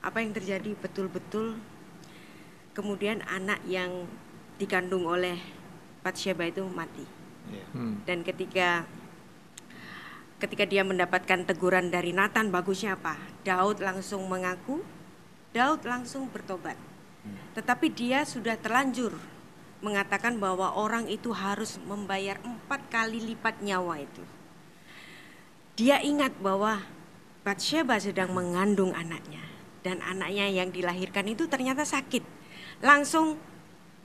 Apa 0.01 0.25
yang 0.25 0.33
terjadi 0.33 0.73
betul-betul 0.77 1.61
kemudian 2.73 3.21
anak 3.29 3.61
yang 3.69 4.09
dikandung 4.57 5.05
oleh 5.05 5.37
Batsheba 6.01 6.49
itu 6.49 6.65
mati. 6.65 7.05
Iya. 7.49 7.65
Hmm. 7.73 8.01
Dan 8.05 8.25
ketika 8.25 8.85
ketika 10.37 10.65
dia 10.65 10.85
mendapatkan 10.85 11.45
teguran 11.45 11.89
dari 11.89 12.13
Nathan, 12.13 12.53
bagusnya 12.53 12.97
apa? 12.97 13.17
Daud 13.41 13.81
langsung 13.81 14.25
mengaku, 14.29 14.81
Daud 15.53 15.85
langsung 15.85 16.29
bertobat. 16.29 16.77
Tetapi 17.57 17.89
dia 17.91 18.23
sudah 18.23 18.55
terlanjur 18.55 19.17
mengatakan 19.79 20.41
bahwa 20.41 20.73
orang 20.73 21.05
itu 21.07 21.29
harus 21.33 21.77
membayar 21.85 22.41
empat 22.41 22.81
kali 22.89 23.21
lipat 23.33 23.61
nyawa 23.61 24.01
itu. 24.01 24.23
Dia 25.77 26.01
ingat 26.01 26.33
bahwa 26.41 26.81
Batsheba 27.45 28.01
sedang 28.01 28.33
mengandung 28.33 28.91
anaknya 28.91 29.45
dan 29.85 30.01
anaknya 30.03 30.49
yang 30.49 30.73
dilahirkan 30.73 31.29
itu 31.29 31.45
ternyata 31.45 31.85
sakit. 31.85 32.25
Langsung 32.81 33.37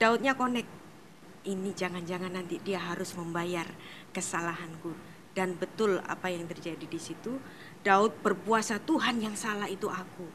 Daudnya 0.03 0.35
connect. 0.35 0.67
Ini 1.47 1.71
jangan-jangan 1.79 2.35
nanti 2.35 2.59
dia 2.59 2.83
harus 2.83 3.15
membayar 3.15 3.71
kesalahanku. 4.11 4.91
Dan 5.31 5.55
betul 5.55 6.03
apa 6.03 6.27
yang 6.27 6.51
terjadi 6.51 6.83
di 6.83 6.99
situ. 6.99 7.39
Daud 7.87 8.19
berpuasa 8.19 8.83
Tuhan 8.83 9.23
yang 9.23 9.39
salah 9.39 9.71
itu 9.71 9.87
aku. 9.87 10.27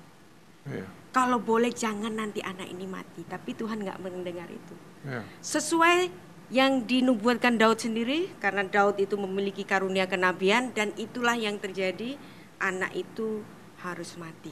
Iya. 0.71 0.87
Kalau 1.11 1.43
boleh 1.43 1.75
jangan 1.75 2.15
nanti 2.15 2.39
anak 2.39 2.71
ini 2.71 2.87
mati. 2.87 3.27
Tapi 3.27 3.59
Tuhan 3.59 3.83
nggak 3.83 3.99
mendengar 3.99 4.47
itu. 4.47 4.75
Iya. 5.07 5.21
Sesuai 5.39 6.11
yang 6.51 6.83
dinubuatkan 6.83 7.55
Daud 7.55 7.79
sendiri. 7.79 8.27
Karena 8.43 8.67
Daud 8.67 8.99
itu 8.99 9.15
memiliki 9.15 9.63
karunia 9.63 10.03
kenabian. 10.05 10.75
Dan 10.75 10.91
itulah 10.99 11.39
yang 11.39 11.55
terjadi. 11.57 12.19
Anak 12.59 12.91
itu 12.91 13.41
harus 13.79 14.19
mati. 14.19 14.51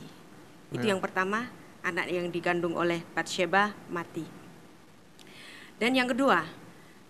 Itu 0.71 0.87
Ya. 0.87 0.95
yang 0.95 1.03
pertama. 1.03 1.51
Anak 1.85 2.09
yang 2.09 2.31
digandung 2.33 2.73
oleh 2.73 3.03
Bathsheba 3.13 3.75
mati. 3.93 4.25
Dan 5.77 5.93
yang 5.93 6.07
kedua 6.09 6.41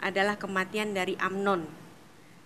adalah 0.01 0.35
kematian 0.35 0.91
dari 0.91 1.15
Amnon. 1.15 1.63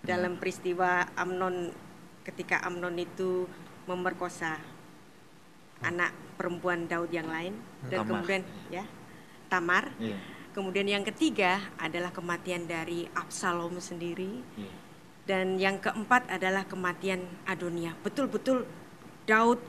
Dalam 0.04 0.38
peristiwa 0.38 1.10
Amnon 1.18 1.74
ketika 2.22 2.62
Amnon 2.62 2.94
itu 2.96 3.50
memerkosa 3.90 4.60
anak 5.82 6.12
perempuan 6.36 6.86
Daud 6.86 7.10
yang 7.10 7.26
lain 7.26 7.56
dan 7.88 8.04
Tamar. 8.04 8.08
kemudian 8.08 8.42
ya 8.70 8.84
Tamar. 9.50 9.84
Iya. 9.98 10.16
Kemudian 10.50 10.86
yang 10.90 11.06
ketiga 11.06 11.62
adalah 11.78 12.10
kematian 12.10 12.66
dari 12.66 13.06
Absalom 13.14 13.78
sendiri. 13.78 14.42
Iya. 14.58 14.72
Dan 15.30 15.46
yang 15.62 15.78
keempat 15.78 16.26
adalah 16.26 16.66
kematian 16.66 17.22
Adonia. 17.46 17.94
Betul-betul 18.02 18.66
Daud 19.30 19.62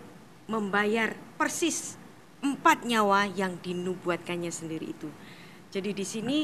membayar 0.50 1.14
persis 1.38 2.02
empat 2.42 2.82
nyawa 2.82 3.30
yang 3.30 3.62
dinubuatkannya 3.62 4.50
sendiri 4.50 4.90
itu. 4.90 5.10
Jadi 5.70 5.94
di 5.94 6.06
sini 6.06 6.38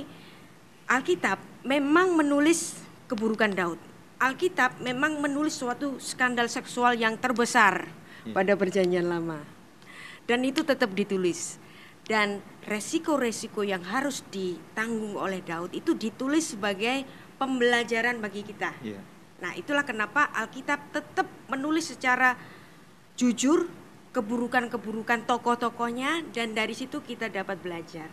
Alkitab 0.85 1.65
memang 1.65 2.13
menulis 2.13 2.77
keburukan 3.09 3.51
Daud. 3.51 3.81
Alkitab 4.21 4.81
memang 4.81 5.17
menulis 5.17 5.57
suatu 5.57 5.97
skandal 5.97 6.45
seksual 6.49 6.93
yang 6.93 7.17
terbesar 7.17 7.89
pada 8.31 8.53
perjanjian 8.53 9.09
lama. 9.09 9.41
Dan 10.29 10.45
itu 10.45 10.61
tetap 10.61 10.93
ditulis. 10.93 11.57
Dan 12.07 12.39
resiko-resiko 12.63 13.67
yang 13.67 13.83
harus 13.83 14.23
ditanggung 14.31 15.19
oleh 15.19 15.43
Daud 15.43 15.75
itu 15.75 15.91
ditulis 15.91 16.55
sebagai 16.55 17.03
pembelajaran 17.35 18.23
bagi 18.23 18.47
kita. 18.47 18.71
Iya. 18.79 18.99
Nah, 19.43 19.53
itulah 19.53 19.85
kenapa 19.85 20.31
Alkitab 20.33 20.95
tetap 20.95 21.27
menulis 21.51 21.93
secara 21.93 22.33
jujur 23.19 23.69
keburukan-keburukan 24.15 25.29
tokoh-tokohnya 25.29 26.25
dan 26.33 26.57
dari 26.57 26.73
situ 26.73 27.05
kita 27.05 27.29
dapat 27.29 27.61
belajar. 27.61 28.09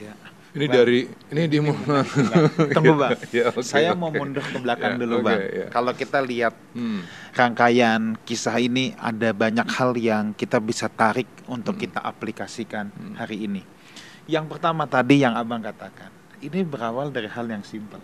Iya. 0.00 0.16
Ini 0.54 0.66
dari 0.70 1.02
ini 1.34 1.42
di 1.44 1.58
Tunggu 1.58 2.94
bang, 3.02 3.18
Ya, 3.34 3.50
oke, 3.50 3.66
saya 3.66 3.90
oke. 3.90 3.98
mau 3.98 4.14
mundur 4.14 4.38
ke 4.40 4.54
belakang 4.56 4.94
Ya, 4.94 5.00
dulu 5.02 5.16
oke, 5.18 5.26
bang. 5.26 5.40
ya. 5.42 5.66
Kalau 5.66 5.92
kita 5.92 6.22
lihat 6.22 6.54
Hmm. 6.70 7.02
rangkaian 7.34 8.14
kisah 8.22 8.54
ini 8.56 8.94
ada 8.94 9.34
banyak 9.34 9.66
hal 9.66 9.98
yang 9.98 10.30
kita 10.30 10.62
bisa 10.62 10.86
tarik 10.86 11.26
untuk 11.44 11.74
Hmm. 11.74 11.82
kita 11.82 11.98
aplikasikan 11.98 12.86
hari 13.14 13.50
ini. 13.50 13.66
Yang 14.24 14.46
pertama 14.48 14.86
tadi 14.86 15.20
yang 15.20 15.34
abang 15.34 15.58
katakan, 15.58 16.14
ini 16.38 16.62
berawal 16.62 17.10
dari 17.10 17.26
hal 17.26 17.44
yang 17.44 17.66
simpel. 17.66 17.98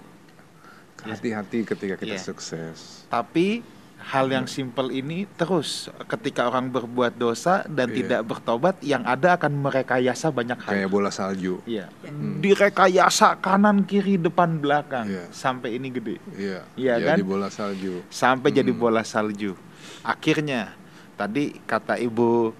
Hati-hati 1.00 1.64
ketika 1.64 1.94
kita 1.96 2.12
Iya. 2.12 2.20
sukses. 2.20 3.06
Tapi 3.06 3.62
hal 4.00 4.32
yang 4.32 4.48
simpel 4.48 4.88
ini 4.88 5.28
terus 5.36 5.92
ketika 6.08 6.48
orang 6.48 6.72
berbuat 6.72 7.14
dosa 7.14 7.62
dan 7.68 7.92
Iya. 7.92 7.96
tidak 8.00 8.20
bertobat, 8.26 8.74
yang 8.80 9.04
ada 9.04 9.36
akan 9.36 9.52
merekayasa 9.60 10.32
banyak 10.32 10.56
hal. 10.56 10.72
Kayak 10.72 10.90
bola 10.90 11.10
salju. 11.12 11.60
Iya. 11.68 11.92
Hmm. 12.08 12.40
Direkayasa 12.40 13.36
kanan 13.38 13.84
kiri 13.84 14.16
depan 14.16 14.56
belakang 14.56 15.04
Iya. 15.06 15.24
sampai 15.30 15.76
ini 15.76 15.92
gede. 15.92 16.16
Iya. 16.32 16.64
Iya 16.74 16.94
kan? 16.98 17.16
Jadi 17.20 17.24
bola 17.28 17.48
salju. 17.52 18.00
Sampai 18.08 18.50
jadi 18.50 18.72
Hmm. 18.72 18.80
bola 18.80 19.02
salju. 19.04 19.52
Akhirnya 20.00 20.72
tadi 21.14 21.60
kata 21.62 22.00
Ibu 22.00 22.56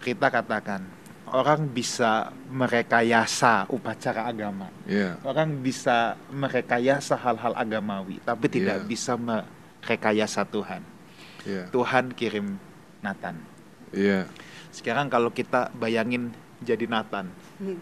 Rita 0.00 0.28
katakan 0.30 0.84
orang 1.34 1.66
bisa 1.66 2.30
merekayasa 2.48 3.66
upacara 3.66 4.28
agama. 4.28 4.68
Iya. 4.86 5.18
Orang 5.24 5.58
bisa 5.58 6.14
merekayasa 6.30 7.16
hal-hal 7.16 7.56
agamawi, 7.56 8.20
tapi 8.22 8.46
tidak 8.46 8.84
Iya. 8.84 8.86
bisa 8.86 9.12
merekayasa 9.84 10.48
Tuhan. 10.48 10.80
Iya. 11.44 11.68
Tuhan 11.68 12.16
kirim 12.16 12.56
Nathan. 13.04 13.36
Iya. 13.92 14.24
Sekarang 14.72 15.12
kalau 15.12 15.28
kita 15.28 15.68
bayangin 15.76 16.32
jadi 16.64 16.88
Nathan, 16.88 17.28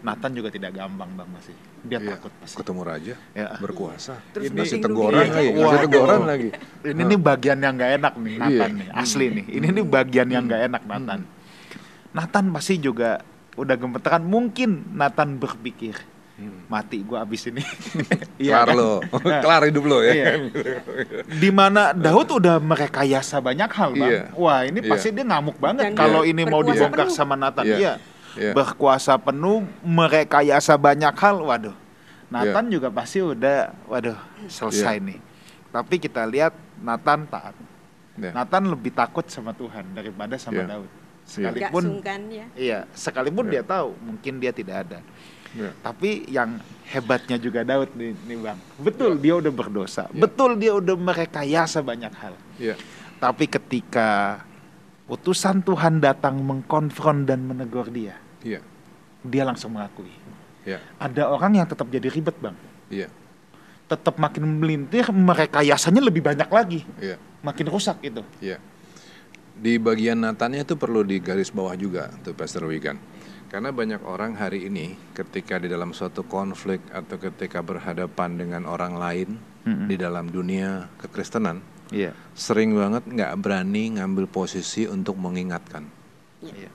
Nathan 0.03 0.35
juga 0.35 0.51
tidak 0.51 0.75
gampang 0.75 1.07
bang 1.15 1.29
masih. 1.31 1.55
Dia 1.83 1.99
Iya. 1.99 2.15
takut 2.15 2.31
pasti. 2.43 2.59
Ketemu 2.59 2.81
raja, 2.83 3.15
Ya. 3.31 3.47
berkuasa. 3.57 4.19
Terus 4.35 4.51
Ini 4.51 4.55
berlindung 4.59 4.83
teguran 4.83 5.23
lagi, 5.23 5.49
Waduh. 5.55 5.79
teguran 5.87 6.21
lagi. 6.27 6.49
Ini 6.83 7.01
nih 7.07 7.19
bagian 7.19 7.57
yang 7.63 7.73
gak 7.79 7.91
enak 7.97 8.13
nih 8.19 8.35
Nathan 8.37 8.51
Iya. 8.69 8.79
nih, 8.83 8.87
asli 8.91 9.25
nih. 9.31 9.45
Ini 9.47 9.67
nih 9.71 9.85
bagian 9.87 10.27
yang 10.27 10.43
gak 10.45 10.61
enak 10.67 10.83
Nathan. 10.83 11.21
Nathan 12.13 12.45
pasti 12.51 12.75
juga 12.77 13.23
udah 13.55 13.75
gemeteran. 13.79 14.21
Mungkin 14.21 14.69
Nathan 14.93 15.39
berpikir, 15.39 15.95
Hmm. 16.33 16.65
mati 16.65 16.97
gua 17.05 17.21
abis 17.21 17.45
ini. 17.45 17.61
Kelar 18.41 18.65
kan? 18.65 18.73
lo, 18.73 19.05
kelar 19.13 19.61
hidup 19.69 19.85
lo 19.85 20.01
ya. 20.01 20.13
Iya. 20.13 20.31
Di 21.29 21.53
mana 21.53 21.93
Daud 21.93 22.41
udah 22.41 22.57
merekayasa 22.57 23.37
banyak 23.37 23.69
hal 23.69 23.89
bang. 23.93 24.09
Iya. 24.09 24.21
Wah 24.33 24.65
ini 24.65 24.81
Iya. 24.81 24.89
pasti 24.89 25.13
dia 25.13 25.21
ngamuk 25.21 25.61
banget 25.61 25.89
Dan 25.89 25.93
kalau 25.93 26.25
dia 26.25 26.33
ini 26.33 26.41
mau 26.43 26.65
dibongkar 26.65 27.05
penuh. 27.05 27.13
sama 27.13 27.37
Nathan. 27.37 27.69
Iya. 27.69 27.77
Iya. 27.77 27.93
Iya. 28.33 28.51
Berkuasa 28.51 29.13
penuh, 29.15 29.61
merekayasa 29.85 30.73
banyak 30.73 31.13
hal. 31.13 31.37
Waduh. 31.37 31.75
Nathan 32.27 32.65
Iya. 32.65 32.73
juga 32.73 32.87
pasti 32.89 33.21
udah, 33.21 33.69
waduh 33.85 34.17
selesai 34.49 34.97
Iya. 34.97 35.05
nih. 35.05 35.19
Tapi 35.69 35.95
kita 36.01 36.25
lihat 36.25 36.53
Nathan 36.81 37.29
taat. 37.29 37.53
Iya. 38.13 38.33
Nathan 38.33 38.73
lebih 38.73 38.89
takut 38.89 39.29
sama 39.29 39.53
Tuhan 39.53 39.85
daripada 39.93 40.33
sama 40.35 40.65
Iya. 40.65 40.69
Daud. 40.71 40.89
Gak 41.23 41.29
Sekalipun 41.55 41.83
sungkan 41.87 42.19
ya. 42.27 42.45
iya, 42.51 42.79
sekalipun 42.91 43.47
Iya. 43.47 43.51
dia 43.53 43.63
tahu 43.63 43.95
mungkin 44.01 44.33
dia 44.37 44.51
tidak 44.51 44.75
ada. 44.83 44.99
Iya. 45.53 45.71
Tapi 45.85 46.25
yang 46.29 46.57
hebatnya 46.89 47.37
juga 47.37 47.61
Daud 47.61 47.93
nih, 47.93 48.13
nih 48.25 48.37
Bang. 48.41 48.59
Betul 48.81 49.17
Iya. 49.17 49.21
dia 49.21 49.33
udah 49.39 49.53
berdosa. 49.53 50.03
Iya. 50.09 50.21
Betul 50.25 50.51
dia 50.57 50.71
udah 50.73 50.95
merekayasa 50.97 51.79
banyak 51.85 52.13
hal. 52.13 52.33
Iya. 52.57 52.75
Tapi 53.21 53.45
ketika 53.47 54.41
utusan 55.05 55.61
Tuhan 55.61 56.01
datang 56.01 56.41
mengkonfront 56.41 57.29
dan 57.29 57.45
menegur 57.45 57.87
dia, 57.87 58.17
Iya. 58.41 58.59
dia 59.23 59.43
langsung 59.45 59.77
mengakui. 59.77 60.11
Iya. 60.65 60.79
Ada 60.97 61.29
orang 61.29 61.59
yang 61.61 61.67
tetap 61.69 61.87
jadi 61.87 62.07
ribet, 62.09 62.35
Bang. 62.39 62.55
Iya. 62.89 63.07
Tetap 63.87 64.15
makin 64.17 64.63
melintir, 64.63 65.05
merekayasanya 65.11 66.01
lebih 66.01 66.23
banyak 66.23 66.49
lagi. 66.49 66.81
Iya. 66.97 67.19
Makin 67.43 67.67
rusak 67.67 67.99
itu. 68.01 68.23
Iya. 68.39 68.57
Di 69.53 69.77
bagian 69.77 70.17
Natannya 70.17 70.65
itu 70.65 70.73
perlu 70.73 71.05
digaris 71.05 71.53
bawah 71.53 71.77
juga 71.77 72.09
tuh 72.25 72.33
Pastor 72.33 72.65
Wigan. 72.65 72.97
Karena 73.53 73.69
banyak 73.69 74.01
orang 74.01 74.33
hari 74.33 74.65
ini 74.65 74.97
ketika 75.13 75.61
di 75.61 75.69
dalam 75.69 75.93
suatu 75.93 76.25
konflik 76.25 76.81
atau 76.89 77.21
ketika 77.21 77.61
berhadapan 77.61 78.33
dengan 78.33 78.65
orang 78.65 78.97
lain 78.97 79.37
Mm-mm. 79.61 79.85
di 79.85 79.93
dalam 79.93 80.25
dunia 80.25 80.89
kekristenan 80.97 81.61
Iya. 81.93 82.17
sering 82.33 82.73
banget 82.73 83.05
nggak 83.05 83.37
berani 83.37 84.01
ngambil 84.01 84.25
posisi 84.25 84.89
untuk 84.89 85.13
mengingatkan. 85.21 85.85
Iya. 86.41 86.73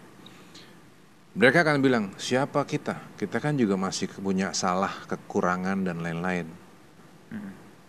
Mereka 1.35 1.67
akan 1.67 1.83
bilang 1.83 2.05
siapa 2.15 2.63
kita? 2.63 3.19
Kita 3.19 3.43
kan 3.43 3.59
juga 3.59 3.75
masih 3.75 4.07
punya 4.15 4.55
salah, 4.55 4.95
kekurangan 5.11 5.83
dan 5.83 5.99
lain-lain. 5.99 6.47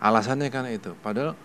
Alasannya 0.01 0.49
kan 0.49 0.65
itu. 0.65 0.97
Padahal 0.97 1.37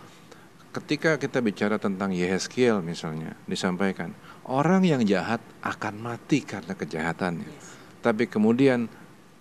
ketika 0.74 1.14
kita 1.14 1.38
bicara 1.38 1.78
tentang 1.78 2.10
Yehezkiel 2.10 2.82
misalnya 2.82 3.38
disampaikan 3.46 4.10
orang 4.50 4.82
yang 4.82 5.02
jahat 5.06 5.38
akan 5.62 5.94
mati 6.02 6.42
karena 6.42 6.74
kejahatannya. 6.74 7.54
Tapi 8.02 8.26
kemudian 8.26 8.90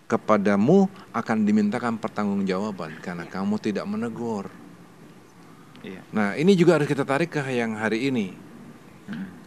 kepadamu 0.05 0.87
akan 1.09 1.37
dimintakan 1.43 1.97
pertanggungjawaban 1.97 3.01
karena 3.01 3.25
kamu 3.25 3.57
tidak 3.57 3.89
menegur. 3.89 4.47
Iya. 5.83 5.99
Nah, 6.15 6.37
ini 6.39 6.55
juga 6.55 6.79
harus 6.79 6.87
kita 6.87 7.03
tarik 7.03 7.35
ke 7.35 7.41
yang 7.51 7.75
hari 7.75 8.07
ini. 8.07 8.31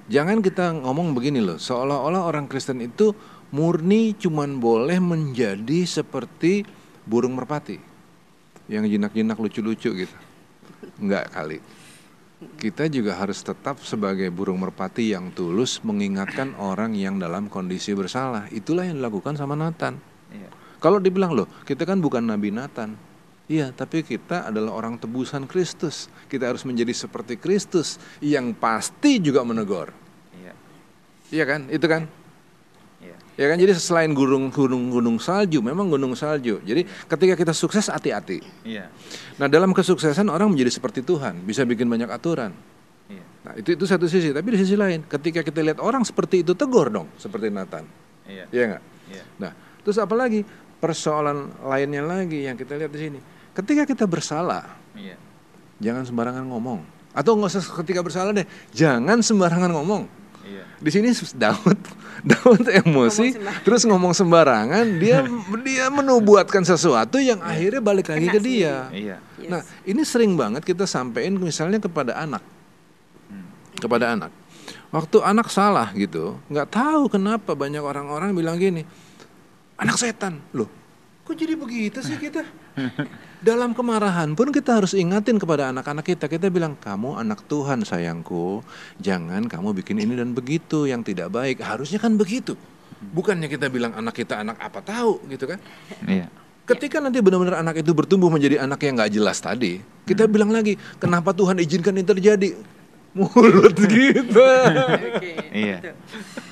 Jangan 0.07 0.45
kita 0.45 0.77
ngomong 0.85 1.17
begini 1.17 1.41
loh, 1.41 1.57
seolah-olah 1.57 2.29
orang 2.29 2.45
Kristen 2.47 2.85
itu 2.85 3.17
murni 3.51 4.13
cuman 4.15 4.61
boleh 4.61 5.01
menjadi 5.01 5.87
seperti 5.87 6.67
burung 7.09 7.39
merpati 7.39 7.79
yang 8.67 8.85
jinak-jinak 8.85 9.39
lucu-lucu 9.39 9.91
gitu. 10.07 10.17
Enggak 11.01 11.31
kali. 11.33 11.59
Kita 12.37 12.85
juga 12.93 13.17
harus 13.17 13.41
tetap 13.41 13.81
sebagai 13.81 14.29
burung 14.29 14.61
merpati 14.61 15.17
yang 15.17 15.33
tulus 15.33 15.81
mengingatkan 15.81 16.53
orang 16.61 16.93
yang 16.93 17.17
dalam 17.17 17.49
kondisi 17.49 17.97
bersalah. 17.97 18.45
Itulah 18.53 18.85
yang 18.85 19.01
dilakukan 19.01 19.41
sama 19.41 19.57
Nathan. 19.57 19.97
Iya. 20.29 20.53
Kalau 20.77 21.01
dibilang 21.01 21.33
loh, 21.33 21.49
kita 21.65 21.89
kan 21.89 21.97
bukan 21.97 22.29
Nabi 22.29 22.53
Nathan. 22.53 22.93
Iya, 23.47 23.73
tapi 23.73 24.03
kita 24.03 24.51
adalah 24.51 24.75
orang 24.75 24.99
tebusan 25.01 25.49
Kristus. 25.49 26.13
Kita 26.27 26.51
harus 26.51 26.67
menjadi 26.67 26.93
seperti 26.93 27.39
Kristus 27.41 27.97
yang 28.21 28.53
pasti 28.53 29.17
juga 29.23 29.41
menegur. 29.47 29.95
Iya. 30.37 30.53
Iya 31.33 31.45
kan? 31.49 31.61
Itu 31.73 31.87
kan? 31.89 32.05
Ya 33.37 33.53
kan? 33.53 33.61
Jadi 33.61 33.77
selain 33.77 34.17
gunung 34.17 34.49
gunung 34.49 34.89
gunung 34.89 35.17
salju, 35.21 35.61
memang 35.61 35.93
gunung 35.93 36.17
salju. 36.17 36.57
Jadi 36.65 36.89
ketika 36.89 37.37
kita 37.37 37.53
sukses 37.53 37.93
hati-hati. 37.93 38.41
Iya. 38.65 38.89
Nah, 39.37 39.45
dalam 39.47 39.77
kesuksesan 39.77 40.33
orang 40.33 40.49
menjadi 40.57 40.73
seperti 40.73 41.05
Tuhan, 41.05 41.45
bisa 41.45 41.69
bikin 41.69 41.85
banyak 41.85 42.09
aturan. 42.09 42.57
Iya. 43.13 43.25
Nah, 43.45 43.53
itu 43.61 43.77
itu 43.77 43.85
satu 43.85 44.09
sisi, 44.09 44.33
tapi 44.33 44.57
di 44.57 44.59
sisi 44.65 44.73
lain, 44.73 45.05
ketika 45.05 45.45
kita 45.45 45.61
lihat 45.61 45.79
orang 45.85 46.01
seperti 46.01 46.41
itu 46.41 46.57
tegur 46.57 46.89
dong, 46.89 47.13
seperti 47.21 47.53
Nathan. 47.53 47.85
Iya. 48.25 48.49
Iya 48.49 48.65
nggak? 48.73 48.83
Iya. 49.13 49.25
Nah, 49.37 49.53
terus 49.85 50.01
apa 50.01 50.17
lagi? 50.17 50.41
Persoalan 50.81 51.61
lainnya 51.61 52.05
lagi 52.05 52.49
yang 52.49 52.57
kita 52.57 52.77
lihat 52.77 52.93
di 52.93 53.01
sini. 53.01 53.19
Ketika 53.53 53.85
kita 53.85 54.05
bersalah, 54.09 54.65
Iya. 54.97 55.17
jangan 55.81 56.09
sembarangan 56.09 56.45
ngomong. 56.49 56.81
Atau 57.17 57.37
nggak 57.37 57.53
usah 57.53 57.65
ketika 57.85 58.01
bersalah 58.01 58.33
deh, 58.33 58.45
jangan 58.73 59.21
sembarangan 59.21 59.73
ngomong. 59.73 60.05
Iya. 60.47 60.63
Di 60.79 60.91
sini 60.95 61.11
Daud, 61.35 61.79
Daud 62.31 62.65
emosi, 62.71 63.35
Ngomong 63.35 63.63
terus 63.67 63.83
ngomong 63.83 64.13
sembarangan, 64.15 64.87
dia 65.03 65.27
dia 65.67 65.91
menubuatkan 65.91 66.63
sesuatu 66.63 67.19
yang 67.19 67.43
akhirnya 67.43 67.83
balik 67.83 68.07
lagi 68.15 68.31
Kena 68.31 68.35
ke 68.35 68.41
dia. 68.41 68.75
Iya. 68.95 69.17
Yes. 69.43 69.51
Nah, 69.51 69.61
ini 69.83 70.03
sering 70.07 70.39
banget 70.39 70.63
kita 70.63 70.87
sampein 70.87 71.35
misalnya 71.35 71.83
kepada 71.83 72.15
anak, 72.15 72.43
kepada 73.83 74.15
anak. 74.15 74.31
Waktu 74.95 75.19
anak 75.19 75.51
salah 75.51 75.91
gitu, 75.99 76.39
nggak 76.47 76.71
tahu 76.71 77.11
kenapa 77.11 77.59
banyak 77.59 77.83
orang-orang 77.83 78.31
bilang 78.33 78.57
gini, 78.57 78.87
anak 79.77 79.99
setan, 79.99 80.39
loh, 80.55 80.71
kok 81.27 81.35
jadi 81.35 81.59
begitu 81.59 81.99
sih 82.07 82.17
kita? 82.17 82.47
Dalam 83.47 83.77
kemarahan 83.77 84.33
pun 84.33 84.49
kita 84.49 84.81
harus 84.81 84.97
ingatin 84.97 85.37
kepada 85.37 85.69
anak-anak 85.69 86.05
kita, 86.09 86.25
kita 86.27 86.49
bilang 86.49 86.75
kamu 86.77 87.21
anak 87.21 87.45
Tuhan 87.47 87.85
sayangku, 87.85 88.65
jangan 88.99 89.45
kamu 89.47 89.77
bikin 89.77 90.01
ini 90.01 90.17
dan 90.17 90.33
begitu 90.33 90.89
yang 90.89 91.05
tidak 91.05 91.31
baik. 91.31 91.61
Harusnya 91.61 92.01
kan 92.01 92.17
begitu, 92.17 92.57
bukannya 93.13 93.47
kita 93.47 93.69
bilang 93.69 93.93
anak 93.93 94.17
kita 94.17 94.41
anak 94.41 94.57
apa 94.59 94.81
tahu 94.81 95.21
gitu 95.29 95.47
kan? 95.47 95.61
Iya. 96.09 96.33
Ketika 96.67 96.99
nanti 96.99 97.23
benar-benar 97.23 97.63
anak 97.63 97.79
itu 97.79 97.95
bertumbuh 97.95 98.27
menjadi 98.27 98.59
anak 98.59 98.83
yang 98.83 98.99
nggak 98.99 99.13
jelas 99.15 99.39
tadi, 99.39 99.79
kita 100.03 100.27
bilang 100.27 100.51
lagi, 100.51 100.75
kenapa 100.99 101.31
Tuhan 101.31 101.63
izinkan 101.63 101.95
ini 101.95 102.03
terjadi? 102.03 102.51
Mulut 103.17 103.77
gitu. 103.79 104.45
Oke, 104.45 105.33
Iya. 105.55 105.95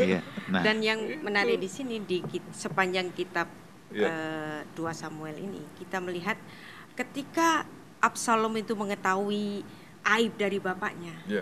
Iya. 0.00 0.20
Nah. 0.48 0.62
Dan 0.64 0.80
yang 0.80 1.00
menarik 1.20 1.60
di 1.60 1.68
sini 1.68 2.00
di 2.00 2.24
sepanjang 2.54 3.12
kitab 3.12 3.63
Iya. 3.92 4.08
eh, 4.08 4.60
2 4.72 4.90
Samuel 4.94 5.36
ini 5.38 5.60
kita 5.76 6.00
melihat 6.00 6.38
ketika 6.94 7.66
Absalom 8.00 8.52
itu 8.60 8.76
mengetahui 8.76 9.64
aib 10.04 10.32
dari 10.36 10.60
bapaknya, 10.60 11.16
Ya. 11.24 11.40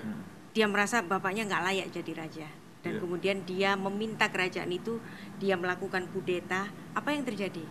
dia 0.54 0.66
merasa 0.70 1.02
bapaknya 1.02 1.42
nggak 1.50 1.64
layak 1.66 1.88
jadi 1.90 2.12
raja 2.14 2.48
dan 2.86 2.98
Iya. 2.98 3.00
kemudian 3.02 3.36
dia 3.42 3.74
meminta 3.74 4.30
kerajaan 4.30 4.70
itu 4.70 5.02
dia 5.42 5.58
melakukan 5.58 6.06
kudeta. 6.14 6.70
Apa 6.94 7.14
yang 7.14 7.26
terjadi? 7.26 7.66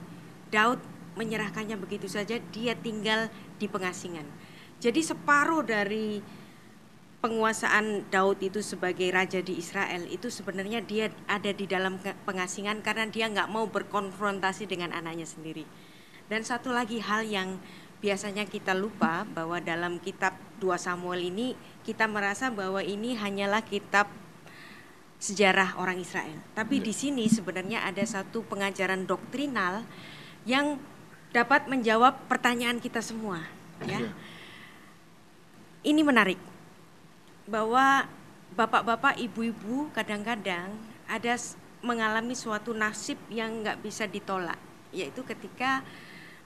Daud 0.52 0.80
menyerahkannya 1.16 1.76
begitu 1.80 2.08
saja, 2.08 2.40
dia 2.52 2.74
tinggal 2.76 3.32
di 3.60 3.68
pengasingan. 3.68 4.28
Jadi 4.80 5.04
separuh 5.04 5.64
dari 5.64 6.20
penguasaan 7.22 8.10
Daud 8.10 8.42
itu 8.42 8.66
sebagai 8.66 9.06
raja 9.14 9.40
di 9.46 9.62
Israel 9.62 10.10
itu 10.10 10.34
sebenarnya 10.34 10.82
dia 10.82 11.14
ada 11.30 11.54
di 11.54 11.70
dalam 11.70 12.02
pengasingan 12.26 12.82
karena 12.82 13.06
dia 13.08 13.30
nggak 13.30 13.46
mau 13.54 13.70
berkonfrontasi 13.70 14.66
dengan 14.66 14.90
anaknya 14.90 15.30
sendiri. 15.30 15.64
Dan 16.26 16.42
satu 16.42 16.74
lagi 16.74 16.98
hal 16.98 17.22
yang 17.30 17.62
biasanya 18.02 18.50
kita 18.50 18.74
lupa 18.74 19.30
bahwa 19.30 19.62
dalam 19.62 20.02
kitab 20.02 20.34
2 20.58 20.74
Samuel 20.82 21.30
ini 21.30 21.54
kita 21.86 22.10
merasa 22.10 22.50
bahwa 22.50 22.82
ini 22.82 23.14
hanyalah 23.14 23.62
kitab 23.62 24.10
sejarah 25.22 25.78
orang 25.78 26.02
Israel. 26.02 26.42
Tapi 26.58 26.82
di 26.82 26.90
sini 26.90 27.30
sebenarnya 27.30 27.86
ada 27.86 28.02
satu 28.02 28.42
pengajaran 28.42 29.06
doktrinal 29.06 29.86
yang 30.50 30.82
dapat 31.30 31.70
menjawab 31.70 32.26
pertanyaan 32.26 32.82
kita 32.82 33.06
semua, 33.06 33.46
ya. 33.86 34.02
Ini 35.86 36.02
menarik 36.02 36.51
bahwa 37.50 38.06
bapak-bapak, 38.54 39.18
ibu-ibu 39.18 39.90
kadang-kadang 39.96 40.76
ada 41.08 41.34
mengalami 41.82 42.38
suatu 42.38 42.76
nasib 42.76 43.18
yang 43.32 43.66
nggak 43.66 43.82
bisa 43.82 44.06
ditolak, 44.06 44.60
yaitu 44.94 45.26
ketika 45.26 45.82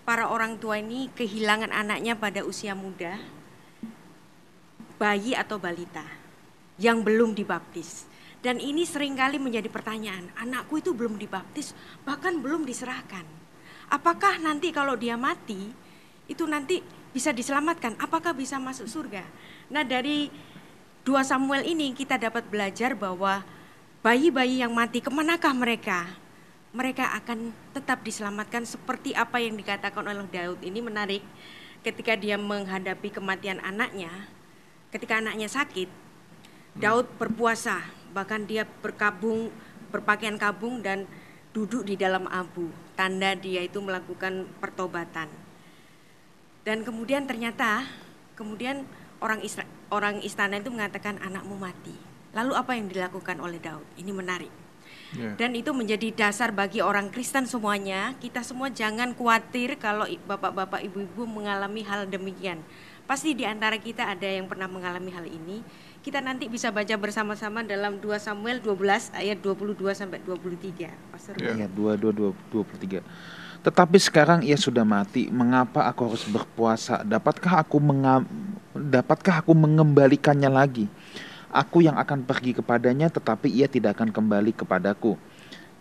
para 0.08 0.30
orang 0.30 0.62
tua 0.62 0.80
ini 0.80 1.10
kehilangan 1.12 1.74
anaknya 1.74 2.16
pada 2.16 2.46
usia 2.46 2.78
muda, 2.78 3.20
bayi 4.96 5.36
atau 5.36 5.60
balita 5.60 6.06
yang 6.80 7.04
belum 7.04 7.36
dibaptis. 7.36 8.08
Dan 8.46 8.62
ini 8.62 8.86
sering 8.86 9.18
kali 9.18 9.42
menjadi 9.42 9.66
pertanyaan, 9.74 10.30
anakku 10.38 10.78
itu 10.78 10.94
belum 10.94 11.18
dibaptis, 11.18 11.74
bahkan 12.06 12.38
belum 12.38 12.62
diserahkan. 12.62 13.26
Apakah 13.90 14.38
nanti 14.38 14.70
kalau 14.70 14.94
dia 14.94 15.18
mati, 15.18 15.74
itu 16.30 16.46
nanti 16.46 16.86
bisa 17.10 17.34
diselamatkan? 17.34 17.98
Apakah 17.98 18.38
bisa 18.38 18.62
masuk 18.62 18.86
surga? 18.86 19.26
Nah 19.74 19.82
dari 19.82 20.30
2 21.06 21.22
Samuel 21.22 21.70
ini 21.70 21.94
kita 21.94 22.18
dapat 22.18 22.50
belajar 22.50 22.98
bahwa 22.98 23.46
bayi-bayi 24.02 24.66
yang 24.66 24.74
mati 24.74 25.06
ke 25.06 25.14
manakah 25.14 25.54
mereka? 25.54 26.10
Mereka 26.74 27.22
akan 27.22 27.54
tetap 27.78 28.02
diselamatkan 28.02 28.66
seperti 28.66 29.14
apa 29.14 29.38
yang 29.38 29.54
dikatakan 29.54 30.02
oleh 30.02 30.26
Daud. 30.26 30.66
Ini 30.66 30.82
menarik 30.82 31.22
ketika 31.86 32.18
dia 32.18 32.42
menghadapi 32.42 33.14
kematian 33.14 33.62
anaknya, 33.62 34.10
ketika 34.90 35.22
anaknya 35.22 35.46
sakit, 35.46 35.86
Daud 36.74 37.06
berpuasa, 37.22 37.86
bahkan 38.10 38.42
dia 38.50 38.66
berkabung, 38.66 39.54
berpakaian 39.94 40.42
kabung 40.42 40.82
dan 40.82 41.06
duduk 41.54 41.86
di 41.86 41.94
dalam 41.94 42.26
abu. 42.34 42.74
Tanda 42.98 43.38
dia 43.38 43.62
itu 43.62 43.78
melakukan 43.78 44.50
pertobatan. 44.58 45.30
Dan 46.66 46.82
kemudian 46.82 47.30
ternyata, 47.30 47.86
kemudian 48.34 48.90
orang 49.22 49.46
Isra- 49.46 49.70
orang 49.96 50.20
istana 50.20 50.60
itu 50.60 50.68
mengatakan 50.68 51.16
anakmu 51.24 51.56
mati. 51.56 51.96
Lalu 52.36 52.52
apa 52.52 52.76
yang 52.76 52.92
dilakukan 52.92 53.40
oleh 53.40 53.64
Daud? 53.64 53.88
Ini 53.96 54.12
menarik. 54.12 54.52
Ya. 55.16 55.32
Dan 55.40 55.56
itu 55.56 55.72
menjadi 55.72 56.12
dasar 56.12 56.52
bagi 56.52 56.84
orang 56.84 57.08
Kristen 57.08 57.48
semuanya. 57.48 58.12
Kita 58.20 58.44
semua 58.44 58.68
jangan 58.68 59.16
khawatir 59.16 59.80
kalau 59.80 60.04
bapak-bapak, 60.28 60.84
ibu-ibu 60.84 61.24
mengalami 61.24 61.88
hal 61.88 62.04
demikian. 62.12 62.60
Pasti 63.08 63.38
di 63.38 63.48
antara 63.48 63.80
kita 63.80 64.12
ada 64.12 64.28
yang 64.28 64.52
pernah 64.52 64.68
mengalami 64.68 65.14
hal 65.16 65.24
ini. 65.24 65.64
Kita 66.04 66.20
nanti 66.22 66.52
bisa 66.52 66.70
baca 66.70 66.94
bersama-sama 67.00 67.64
dalam 67.66 67.98
2 68.04 68.20
Samuel 68.20 68.60
12 68.62 69.16
ayat 69.16 69.40
22 69.42 69.96
sampai 69.96 70.20
23. 70.22 70.92
Pastor 71.14 71.34
Ya. 71.40 71.54
Iya, 71.54 71.68
22 71.72 72.36
23. 72.52 73.00
Tetapi 73.66 73.98
sekarang 73.98 74.46
ia 74.46 74.54
sudah 74.62 74.86
mati, 74.86 75.26
mengapa 75.34 75.90
aku 75.90 76.06
harus 76.06 76.22
berpuasa? 76.30 77.02
Dapatkah 77.02 77.66
aku 77.66 77.82
menga- 77.82 78.30
dapatkah 78.78 79.42
aku 79.42 79.58
mengembalikannya 79.58 80.54
lagi? 80.54 80.86
Aku 81.50 81.82
yang 81.82 81.98
akan 81.98 82.22
pergi 82.22 82.54
kepadanya, 82.54 83.10
tetapi 83.10 83.50
ia 83.50 83.66
tidak 83.66 83.98
akan 83.98 84.14
kembali 84.14 84.54
kepadaku. 84.54 85.18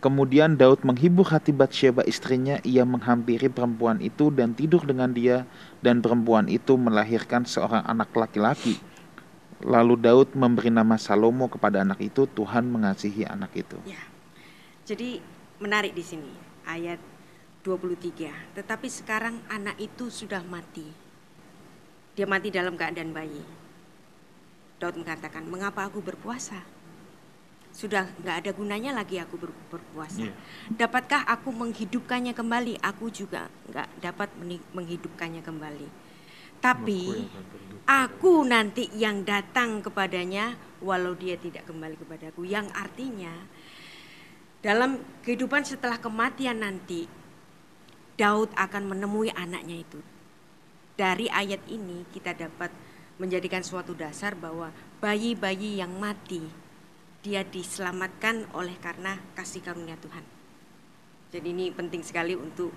Kemudian 0.01 0.57
Daud 0.57 0.81
menghibur 0.81 1.29
hati 1.29 1.53
Batsheba 1.53 2.09
istrinya, 2.09 2.57
ia 2.65 2.89
menghampiri 2.89 3.53
perempuan 3.53 4.01
itu 4.01 4.33
dan 4.33 4.57
tidur 4.57 4.81
dengan 4.81 5.13
dia, 5.13 5.45
dan 5.85 6.01
perempuan 6.01 6.49
itu 6.49 6.81
melahirkan 6.81 7.45
seorang 7.45 7.85
anak 7.85 8.17
laki-laki. 8.17 8.81
Lalu 9.61 10.01
Daud 10.01 10.33
memberi 10.33 10.73
nama 10.73 10.97
Salomo 10.97 11.53
kepada 11.53 11.85
anak 11.85 12.01
itu, 12.01 12.25
Tuhan 12.33 12.65
mengasihi 12.65 13.29
anak 13.29 13.53
itu. 13.53 13.77
Ya. 13.85 14.01
Jadi 14.89 15.21
menarik 15.61 15.93
di 15.93 16.05
sini 16.05 16.33
ayat 16.65 17.14
23. 17.65 18.55
Tetapi 18.55 18.87
sekarang 18.93 19.41
anak 19.49 19.81
itu 19.81 20.13
sudah 20.13 20.45
mati. 20.45 20.85
Dia 22.15 22.29
mati 22.29 22.53
dalam 22.53 22.77
keadaan 22.77 23.11
bayi. 23.11 23.41
Daud 24.79 25.01
mengatakan, 25.01 25.49
"Mengapa 25.49 25.89
aku 25.89 26.05
berpuasa? 26.05 26.61
Sudah 27.75 28.07
nggak 28.23 28.37
ada 28.45 28.51
gunanya 28.55 28.95
lagi 28.95 29.19
aku 29.19 29.35
ber- 29.35 29.63
berpuasa. 29.67 30.31
Iya. 30.31 30.35
Dapatkah 30.79 31.27
aku 31.27 31.51
menghidupkannya 31.51 32.31
kembali? 32.31 32.79
Aku 32.79 33.11
juga 33.11 33.51
nggak 33.67 33.89
dapat 33.99 34.29
menghidupkannya 34.71 35.43
kembali. 35.43 35.89
Tapi 36.63 37.27
aku 37.83 38.47
nanti 38.47 38.89
yang 38.95 39.27
datang 39.27 39.83
kepadanya 39.83 40.55
walau 40.87 41.19
dia 41.19 41.35
tidak 41.35 41.67
kembali 41.67 41.99
kepadaku. 41.99 42.47
Yang 42.47 42.71
artinya 42.79 43.35
dalam 44.63 45.03
kehidupan 45.27 45.67
setelah 45.67 45.99
kematian 45.99 46.63
nanti 46.63 47.11
Daud 48.15 48.51
akan 48.55 48.95
menemui 48.95 49.35
anaknya 49.35 49.83
itu. 49.83 49.99
Dari 50.95 51.27
ayat 51.27 51.67
ini 51.67 52.07
kita 52.15 52.35
dapat 52.35 52.71
menjadikan 53.19 53.63
suatu 53.63 53.95
dasar 53.95 54.39
bahwa 54.39 54.71
bayi-bayi 55.03 55.83
yang 55.83 55.91
mati 55.99 56.43
dia 57.25 57.43
diselamatkan 57.43 58.47
oleh 58.55 58.77
karena 58.79 59.19
kasih 59.35 59.65
karunia 59.65 59.99
Tuhan. 59.99 60.23
Jadi 61.35 61.51
ini 61.51 61.75
penting 61.75 62.07
sekali 62.07 62.39
untuk 62.39 62.71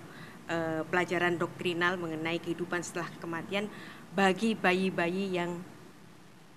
uh, 0.50 0.82
pelajaran 0.88 1.38
doktrinal 1.38 2.00
mengenai 2.00 2.42
kehidupan 2.42 2.82
setelah 2.82 3.12
kematian 3.22 3.70
bagi 4.18 4.58
bayi-bayi 4.58 5.38
yang 5.38 5.62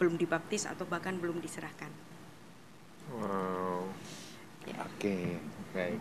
belum 0.00 0.16
dibaptis 0.16 0.64
atau 0.64 0.88
bahkan 0.88 1.20
belum 1.20 1.44
diserahkan. 1.44 1.92
Wow. 3.12 3.90
Ya. 4.64 4.80
Oke, 4.86 5.36
baik. 5.76 6.00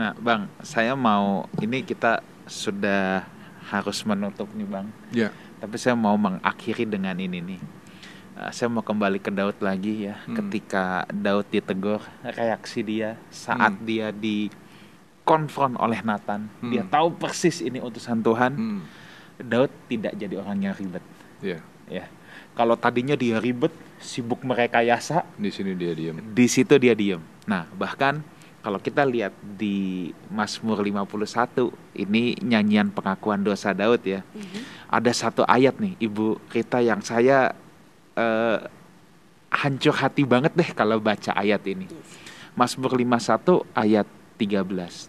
Nah, 0.00 0.16
Bang, 0.16 0.48
saya 0.64 0.96
mau 0.96 1.44
ini 1.60 1.84
kita 1.84 2.24
sudah 2.48 3.28
harus 3.68 4.00
menutup 4.08 4.48
nih, 4.56 4.64
Bang. 4.64 4.88
Ya. 5.12 5.28
Tapi 5.60 5.76
saya 5.76 5.92
mau 5.92 6.16
mengakhiri 6.16 6.88
dengan 6.88 7.20
ini 7.20 7.44
nih. 7.44 7.60
Uh, 8.40 8.48
saya 8.48 8.72
mau 8.72 8.80
kembali 8.80 9.20
ke 9.20 9.28
Daud 9.28 9.60
lagi 9.60 10.08
ya. 10.08 10.16
Hmm. 10.24 10.40
Ketika 10.40 11.04
Daud 11.12 11.44
ditegur, 11.52 12.00
reaksi 12.24 12.80
dia 12.80 13.20
saat 13.28 13.76
hmm. 13.76 13.84
dia 13.84 14.08
di 14.08 14.48
konfront 15.28 15.76
oleh 15.76 16.00
Nathan, 16.00 16.48
hmm. 16.64 16.72
dia 16.72 16.82
tahu 16.88 17.12
persis 17.20 17.60
ini 17.60 17.76
utusan 17.84 18.24
Tuhan. 18.24 18.56
Hmm. 18.56 18.82
Daud 19.36 19.68
tidak 19.92 20.16
jadi 20.16 20.40
orang 20.40 20.64
yang 20.64 20.74
ribet. 20.80 21.04
Ya. 21.44 21.60
Ya 21.92 22.08
kalau 22.54 22.76
tadinya 22.76 23.14
dia 23.14 23.38
ribet, 23.38 23.72
sibuk 24.02 24.42
merekayasa, 24.42 25.24
di 25.38 25.48
sini 25.48 25.72
dia 25.76 25.92
diam. 25.94 26.18
Di 26.18 26.46
situ 26.50 26.76
dia 26.76 26.92
diam. 26.92 27.22
Nah, 27.46 27.64
bahkan 27.72 28.20
kalau 28.60 28.76
kita 28.76 29.08
lihat 29.08 29.32
di 29.56 30.08
Mazmur 30.28 30.84
51, 30.84 31.72
ini 31.96 32.36
nyanyian 32.44 32.92
pengakuan 32.92 33.40
dosa 33.40 33.72
Daud 33.72 34.04
ya. 34.04 34.20
Mm-hmm. 34.20 34.62
Ada 34.92 35.12
satu 35.16 35.42
ayat 35.48 35.80
nih, 35.80 35.96
Ibu 35.96 36.52
Rita 36.52 36.84
yang 36.84 37.00
saya 37.00 37.56
uh, 38.20 38.58
hancur 39.50 39.96
hati 39.96 40.28
banget 40.28 40.52
deh 40.52 40.70
kalau 40.76 41.00
baca 41.00 41.32
ayat 41.32 41.64
ini. 41.64 41.88
Mazmur 42.52 42.92
51 42.92 43.64
ayat 43.72 44.06
13. 44.36 45.08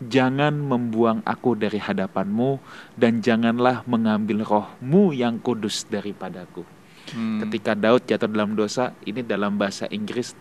Jangan 0.00 0.56
membuang 0.56 1.20
aku 1.24 1.56
dari 1.56 1.76
hadapanmu 1.76 2.56
dan 2.96 3.20
janganlah 3.20 3.84
mengambil 3.84 4.44
rohmu 4.44 5.12
yang 5.12 5.36
kudus 5.40 5.84
daripadaku. 5.88 6.64
Hmm. 7.12 7.40
Ketika 7.44 7.76
Daud 7.76 8.04
jatuh 8.08 8.28
dalam 8.28 8.56
dosa, 8.56 8.96
ini 9.04 9.20
dalam 9.20 9.60
bahasa 9.60 9.84
Inggris 9.92 10.32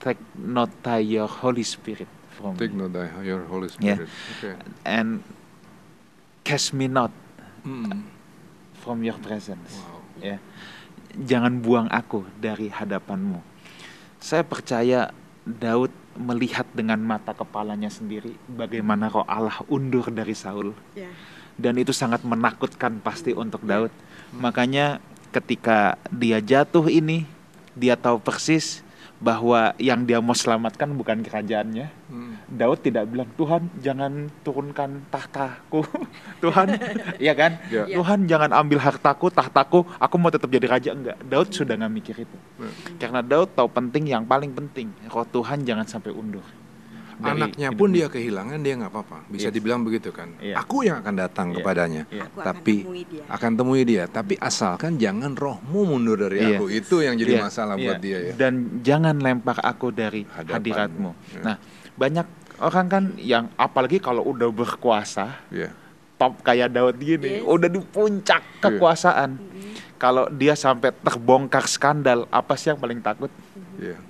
take 0.00 0.20
not 0.34 0.72
your 1.04 1.28
Holy 1.28 1.62
Spirit 1.62 2.08
from 2.34 2.56
take 2.56 2.72
not 2.72 2.96
your 3.20 3.44
Holy 3.44 3.68
Spirit. 3.68 4.08
Yeah. 4.08 4.40
Okay. 4.40 4.54
And 4.88 5.20
cast 6.42 6.72
me 6.72 6.88
not 6.88 7.12
hmm. 7.62 8.08
from 8.80 9.04
your 9.04 9.20
presence. 9.20 9.76
Wow. 9.76 10.00
Ya. 10.18 10.26
Yeah. 10.36 10.40
Jangan 11.20 11.60
buang 11.60 11.88
aku 11.92 12.24
dari 12.40 12.72
hadapanmu. 12.72 13.42
Saya 14.22 14.46
percaya 14.46 15.10
Daud 15.44 15.92
melihat 16.16 16.66
dengan 16.74 17.00
mata 17.00 17.32
kepalanya 17.32 17.88
sendiri 17.88 18.34
bagaimana 18.50 19.08
kok 19.08 19.26
Allah 19.28 19.58
undur 19.68 20.08
dari 20.08 20.32
Saul. 20.32 20.72
Yeah. 20.96 21.12
Dan 21.60 21.76
itu 21.76 21.92
sangat 21.92 22.24
menakutkan 22.24 23.04
pasti 23.04 23.36
untuk 23.36 23.60
Daud. 23.68 23.92
Hmm. 23.92 24.48
Makanya 24.48 25.02
ketika 25.30 26.00
dia 26.08 26.40
jatuh 26.40 26.88
ini 26.88 27.28
dia 27.76 27.94
tahu 27.94 28.18
persis 28.18 28.82
bahwa 29.20 29.76
yang 29.76 30.08
dia 30.08 30.16
mau 30.18 30.32
selamatkan 30.32 30.88
bukan 30.96 31.20
kerajaannya. 31.20 31.86
Hmm. 32.08 32.40
Daud 32.50 32.82
tidak 32.82 33.06
bilang 33.12 33.30
Tuhan 33.36 33.62
jangan 33.78 34.12
turunkan 34.42 35.06
tahtaku, 35.12 35.84
Tuhan, 36.42 36.74
ya 37.28 37.36
kan? 37.36 37.60
Yeah. 37.70 38.00
Tuhan 38.00 38.26
jangan 38.26 38.50
ambil 38.50 38.80
hartaku, 38.82 39.30
tahtaku, 39.30 39.86
aku 40.00 40.14
mau 40.18 40.32
tetap 40.32 40.50
jadi 40.50 40.66
raja 40.66 40.90
enggak. 40.96 41.20
Daud 41.22 41.52
sudah 41.54 41.78
nggak 41.78 41.92
mikir 41.94 42.16
itu, 42.26 42.36
hmm. 42.58 42.98
karena 42.98 43.20
Daud 43.22 43.54
tahu 43.54 43.68
penting 43.70 44.10
yang 44.10 44.26
paling 44.26 44.50
penting, 44.50 44.90
roh 45.06 45.28
Tuhan 45.28 45.62
jangan 45.62 45.86
sampai 45.86 46.10
undur 46.10 46.42
anaknya 47.20 47.68
pun 47.76 47.88
dia 47.92 48.06
kehilangan 48.08 48.58
dia 48.64 48.74
nggak 48.80 48.92
apa-apa 48.92 49.18
bisa 49.28 49.48
yes. 49.48 49.54
dibilang 49.54 49.80
begitu 49.84 50.10
kan 50.10 50.32
yeah. 50.40 50.56
aku 50.56 50.88
yang 50.88 51.04
akan 51.04 51.14
datang 51.16 51.46
yeah. 51.52 51.56
kepadanya 51.60 52.02
yeah. 52.08 52.26
tapi 52.40 52.74
akan 52.80 52.86
temui, 52.88 53.02
dia. 53.04 53.22
akan 53.28 53.50
temui 53.54 53.82
dia 53.84 54.04
tapi 54.08 54.34
asalkan 54.40 54.92
jangan 54.96 55.32
rohmu 55.36 55.80
mundur 55.84 56.16
dari 56.16 56.40
yeah. 56.40 56.56
aku 56.56 56.64
itu 56.72 56.96
yang 57.04 57.14
jadi 57.20 57.38
yeah. 57.38 57.44
masalah 57.44 57.74
yeah. 57.76 57.84
buat 57.84 58.00
dia 58.00 58.18
ya 58.18 58.32
dan 58.36 58.54
jangan 58.80 59.16
lempar 59.20 59.58
aku 59.60 59.92
dari 59.92 60.24
Hadapan. 60.24 60.54
hadiratmu 60.56 61.10
yeah. 61.12 61.44
nah 61.44 61.56
banyak 62.00 62.26
orang 62.60 62.86
kan 62.88 63.04
yang 63.20 63.44
apalagi 63.56 64.00
kalau 64.00 64.24
udah 64.24 64.48
berkuasa 64.48 65.44
yeah. 65.52 65.72
top 66.16 66.40
kayak 66.40 66.72
Daud 66.72 66.96
gini 67.00 67.40
yes. 67.40 67.48
udah 67.48 67.68
di 67.68 67.80
puncak 67.80 68.42
iya. 68.44 68.60
kekuasaan 68.64 69.30
yeah. 69.36 69.74
kalau 70.00 70.28
dia 70.32 70.56
sampai 70.56 70.92
terbongkar 70.94 71.68
skandal 71.68 72.24
apa 72.32 72.56
sih 72.56 72.72
yang 72.72 72.80
paling 72.80 73.00
takut 73.04 73.32
yeah. 73.76 74.00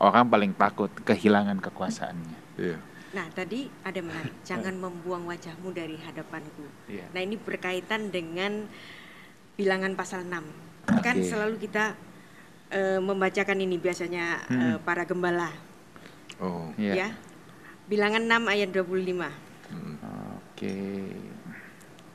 orang 0.00 0.24
paling 0.28 0.52
takut 0.56 0.88
kehilangan 1.04 1.60
kekuasaannya 1.60 2.45
Iya. 2.56 2.78
Nah, 3.14 3.26
tadi 3.32 3.70
ada 3.80 4.00
menarik, 4.02 4.34
jangan 4.44 4.74
membuang 4.76 5.24
wajahmu 5.30 5.72
dari 5.72 5.96
hadapanku. 5.96 6.66
Iya. 6.90 7.06
Nah, 7.16 7.20
ini 7.24 7.40
berkaitan 7.40 8.12
dengan 8.12 8.68
bilangan 9.56 9.96
pasal 9.96 10.28
6. 10.28 10.36
Okay. 10.84 11.00
Kan 11.00 11.16
selalu 11.24 11.56
kita 11.56 11.96
uh, 12.74 13.00
membacakan 13.00 13.56
ini 13.62 13.80
biasanya 13.80 14.44
hmm. 14.50 14.60
uh, 14.60 14.76
para 14.84 15.08
gembala. 15.08 15.48
Oh. 16.42 16.68
Iya. 16.76 16.92
Ya. 16.92 17.08
Bilangan 17.86 18.26
6 18.26 18.52
ayat 18.52 18.68
25. 18.74 18.84
Hmm. 18.84 19.16
Oke. 19.16 19.32
Okay. 20.52 21.08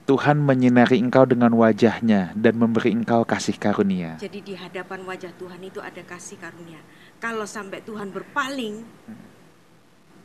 Tuhan 0.05 0.43
menyinari 0.43 0.99
engkau 0.99 1.23
dengan 1.23 1.55
wajahnya 1.55 2.35
dan 2.35 2.59
memberi 2.59 2.91
engkau 2.91 3.23
kasih 3.23 3.55
karunia. 3.55 4.19
Jadi 4.19 4.43
di 4.43 4.53
hadapan 4.59 5.07
wajah 5.07 5.31
Tuhan 5.39 5.61
itu 5.63 5.79
ada 5.79 6.03
kasih 6.03 6.35
karunia. 6.35 6.83
Kalau 7.23 7.47
sampai 7.47 7.79
Tuhan 7.79 8.11
berpaling, 8.11 8.83
hmm 8.83 9.30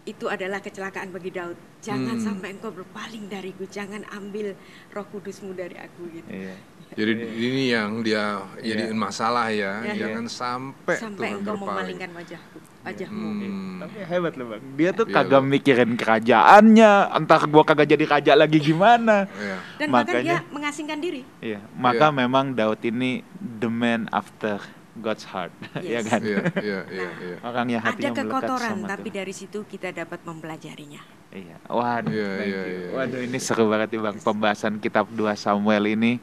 itu 0.07 0.31
adalah 0.31 0.63
kecelakaan 0.63 1.11
bagi 1.11 1.35
Daud. 1.35 1.59
Jangan 1.83 2.17
hmm. 2.17 2.25
sampai 2.25 2.49
engkau 2.55 2.71
berpaling 2.71 3.27
dariku, 3.27 3.67
jangan 3.67 4.07
ambil 4.15 4.55
Roh 4.95 5.07
Kudusmu 5.11 5.51
dari 5.53 5.75
aku 5.75 6.07
gitu. 6.15 6.31
Iya. 6.31 6.55
Jadi 6.99 7.13
ini 7.19 7.75
yang 7.75 8.01
dia 8.07 8.47
yeah. 8.63 8.79
jadiin 8.79 8.95
masalah 8.95 9.51
ya, 9.51 9.83
yeah. 9.83 10.07
jangan 10.07 10.31
sampai 10.31 10.95
sampai 10.95 11.35
Tuhan 11.35 11.43
engkau 11.43 11.55
berpaling. 11.59 11.75
memalingkan 11.75 12.11
wajahku, 12.15 12.59
wajahmu. 12.87 13.27
Hmm. 13.27 13.79
Tapi 13.83 13.97
hebat 14.07 14.33
loh 14.39 14.47
bang, 14.55 14.63
dia 14.79 14.91
tuh 14.95 15.07
yeah, 15.11 15.15
kagak 15.19 15.43
mikirin 15.43 15.93
kerajaannya, 15.99 16.93
entah 17.11 17.43
gua 17.51 17.63
kagak 17.67 17.91
jadi 17.91 18.05
raja 18.07 18.33
lagi 18.39 18.59
gimana. 18.63 19.27
Yeah. 19.35 19.61
Dan 19.83 19.87
makanya 19.91 20.23
dia 20.23 20.55
mengasingkan 20.55 20.99
diri. 21.03 21.23
Iya, 21.43 21.59
maka 21.75 22.07
yeah. 22.09 22.15
memang 22.15 22.55
Daud 22.55 22.79
ini 22.87 23.27
the 23.43 23.67
man 23.67 24.07
after 24.15 24.63
God's 25.01 25.25
heart, 25.29 25.53
ya 25.81 25.81
yes. 25.81 25.93
ya 25.93 26.01
kan? 26.09 26.21
Iya, 26.21 26.39
iya, 26.61 26.81
iya, 26.89 27.11
iya. 27.21 27.37
Orang 27.45 27.67
yang 27.69 27.83
hatinya 27.85 28.13
ada 28.13 28.23
kekotoran, 28.25 28.77
tapi 28.89 29.09
dari 29.13 29.35
situ 29.37 29.65
kita 29.69 29.93
dapat 29.93 30.21
mempelajarinya. 30.25 31.03
Iya, 31.37 31.57
waduh, 31.69 32.13
iya, 32.13 32.33
iya, 32.41 32.63
iya, 32.65 32.89
waduh 32.97 33.21
ini 33.21 33.37
seru 33.37 33.69
banget 33.69 33.93
nih 33.93 34.01
bang 34.01 34.17
pembahasan 34.23 34.81
kitab 34.81 35.11
2 35.13 35.37
Samuel 35.37 35.85
ini. 35.93 36.17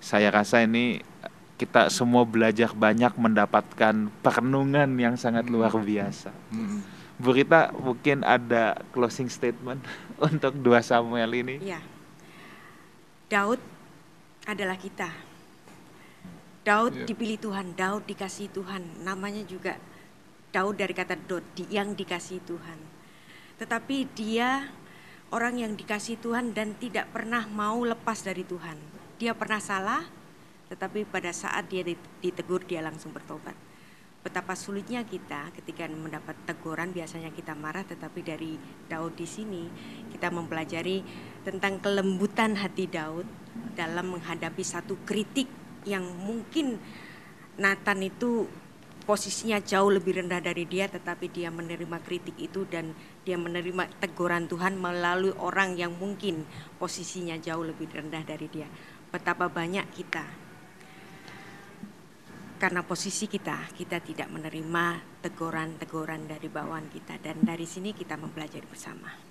Saya 0.00 0.32
rasa 0.32 0.64
ini 0.64 1.02
kita 1.56 1.88
semua 1.88 2.24
belajar 2.24 2.72
banyak 2.72 3.16
mendapatkan 3.16 4.12
perenungan 4.20 4.88
yang 4.96 5.16
sangat 5.16 5.48
luar 5.48 5.72
hmm. 5.72 5.84
biasa. 5.84 6.30
Hmm. 6.52 6.80
Bu 7.16 7.32
Rita 7.32 7.72
mungkin 7.72 8.20
ada 8.24 8.76
closing 8.92 9.32
statement 9.32 9.80
untuk 10.28 10.52
2 10.52 10.80
Samuel 10.84 11.32
ini. 11.32 11.56
Iya. 11.64 11.80
Daud 13.26 13.58
adalah 14.46 14.78
kita 14.78 15.25
Daud 16.66 16.98
yeah. 16.98 17.06
dipilih 17.06 17.38
Tuhan, 17.38 17.78
Daud 17.78 18.10
dikasih 18.10 18.50
Tuhan. 18.50 19.06
Namanya 19.06 19.46
juga 19.46 19.78
Daud 20.50 20.82
dari 20.82 20.90
kata 20.90 21.14
Daud, 21.14 21.46
yang 21.70 21.94
dikasih 21.94 22.42
Tuhan. 22.42 22.78
Tetapi 23.62 24.10
dia 24.18 24.66
orang 25.30 25.62
yang 25.62 25.78
dikasih 25.78 26.18
Tuhan 26.18 26.50
dan 26.58 26.74
tidak 26.74 27.14
pernah 27.14 27.46
mau 27.46 27.86
lepas 27.86 28.26
dari 28.26 28.42
Tuhan. 28.42 28.74
Dia 29.14 29.38
pernah 29.38 29.62
salah, 29.62 30.02
tetapi 30.66 31.06
pada 31.06 31.30
saat 31.30 31.70
dia 31.70 31.86
ditegur 32.18 32.66
dia 32.66 32.82
langsung 32.82 33.14
bertobat. 33.14 33.54
Betapa 34.26 34.58
sulitnya 34.58 35.06
kita 35.06 35.54
ketika 35.54 35.86
mendapat 35.86 36.34
teguran 36.50 36.90
biasanya 36.90 37.30
kita 37.30 37.54
marah 37.54 37.86
tetapi 37.86 38.26
dari 38.26 38.58
Daud 38.90 39.14
di 39.14 39.22
sini 39.22 39.70
kita 40.10 40.34
mempelajari 40.34 40.98
tentang 41.46 41.78
kelembutan 41.78 42.58
hati 42.58 42.90
Daud 42.90 43.22
dalam 43.78 44.18
menghadapi 44.18 44.66
satu 44.66 44.98
kritik 45.06 45.46
yang 45.86 46.02
mungkin 46.02 46.76
Nathan 47.56 48.04
itu 48.04 48.44
posisinya 49.06 49.62
jauh 49.62 49.88
lebih 49.88 50.18
rendah 50.18 50.42
dari 50.42 50.66
dia 50.66 50.90
tetapi 50.90 51.30
dia 51.30 51.48
menerima 51.48 52.02
kritik 52.02 52.34
itu 52.42 52.66
dan 52.66 52.90
dia 53.22 53.38
menerima 53.38 54.02
teguran 54.02 54.50
Tuhan 54.50 54.74
melalui 54.76 55.30
orang 55.38 55.78
yang 55.78 55.94
mungkin 55.94 56.42
posisinya 56.76 57.38
jauh 57.38 57.62
lebih 57.62 57.86
rendah 57.86 58.26
dari 58.26 58.50
dia. 58.50 58.66
Betapa 59.08 59.46
banyak 59.46 59.86
kita 59.94 60.26
karena 62.56 62.80
posisi 62.80 63.28
kita, 63.28 63.68
kita 63.76 64.00
tidak 64.00 64.32
menerima 64.32 64.84
teguran-teguran 65.20 66.24
dari 66.24 66.48
bawahan 66.48 66.88
kita 66.88 67.20
dan 67.20 67.44
dari 67.44 67.68
sini 67.68 67.92
kita 67.92 68.16
mempelajari 68.16 68.64
bersama. 68.64 69.25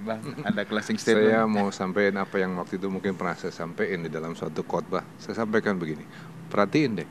Bang, 0.00 0.24
ada 0.40 0.64
closing 0.64 0.96
Saya 0.96 1.44
statement. 1.44 1.52
mau 1.52 1.68
sampaikan 1.68 2.24
apa 2.24 2.40
yang 2.40 2.56
waktu 2.56 2.80
itu 2.80 2.88
mungkin 2.88 3.12
pernah 3.12 3.36
saya 3.36 3.52
sampaikan 3.52 4.00
di 4.00 4.10
dalam 4.10 4.32
suatu 4.32 4.64
khotbah. 4.64 5.04
Saya 5.20 5.44
sampaikan 5.44 5.76
begini, 5.76 6.08
perhatiin 6.48 7.04
deh, 7.04 7.08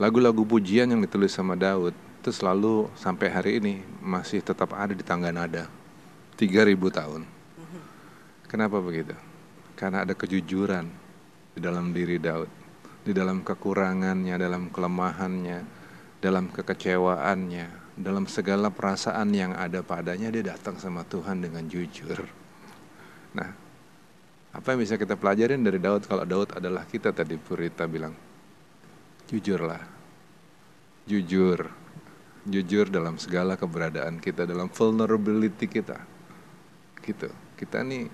lagu-lagu 0.00 0.40
pujian 0.48 0.88
yang 0.88 1.00
ditulis 1.04 1.28
sama 1.36 1.60
Daud 1.60 1.92
itu 1.92 2.30
selalu 2.32 2.88
sampai 2.96 3.28
hari 3.32 3.52
ini 3.60 3.74
masih 4.00 4.44
tetap 4.44 4.76
ada 4.76 4.92
di 4.92 5.04
tangga 5.04 5.32
nada, 5.32 5.68
3000 6.36 6.76
tahun. 6.88 7.22
Kenapa 8.48 8.80
begitu? 8.80 9.16
Karena 9.76 10.04
ada 10.04 10.12
kejujuran 10.12 10.84
di 11.56 11.60
dalam 11.64 11.92
diri 11.96 12.20
Daud, 12.20 12.48
di 13.04 13.12
dalam 13.16 13.40
kekurangannya, 13.40 14.36
dalam 14.36 14.68
kelemahannya, 14.68 15.64
dalam 16.20 16.52
kekecewaannya, 16.52 17.79
dalam 18.00 18.24
segala 18.24 18.72
perasaan 18.72 19.28
yang 19.36 19.52
ada 19.52 19.84
padanya 19.84 20.32
dia 20.32 20.56
datang 20.56 20.80
sama 20.80 21.04
Tuhan 21.04 21.44
dengan 21.44 21.68
jujur. 21.68 22.24
Nah, 23.36 23.50
apa 24.50 24.66
yang 24.72 24.80
bisa 24.80 24.96
kita 24.96 25.14
pelajarin 25.20 25.60
dari 25.60 25.76
Daud 25.78 26.08
kalau 26.08 26.24
Daud 26.24 26.56
adalah 26.56 26.88
kita 26.88 27.12
tadi 27.12 27.36
Purita 27.36 27.84
bilang 27.84 28.16
jujurlah. 29.28 29.84
Jujur. 31.04 31.68
Jujur 32.40 32.88
dalam 32.88 33.20
segala 33.20 33.60
keberadaan 33.60 34.16
kita, 34.16 34.48
dalam 34.48 34.72
vulnerability 34.72 35.68
kita. 35.68 36.00
Gitu. 37.04 37.28
Kita 37.54 37.84
nih 37.84 38.08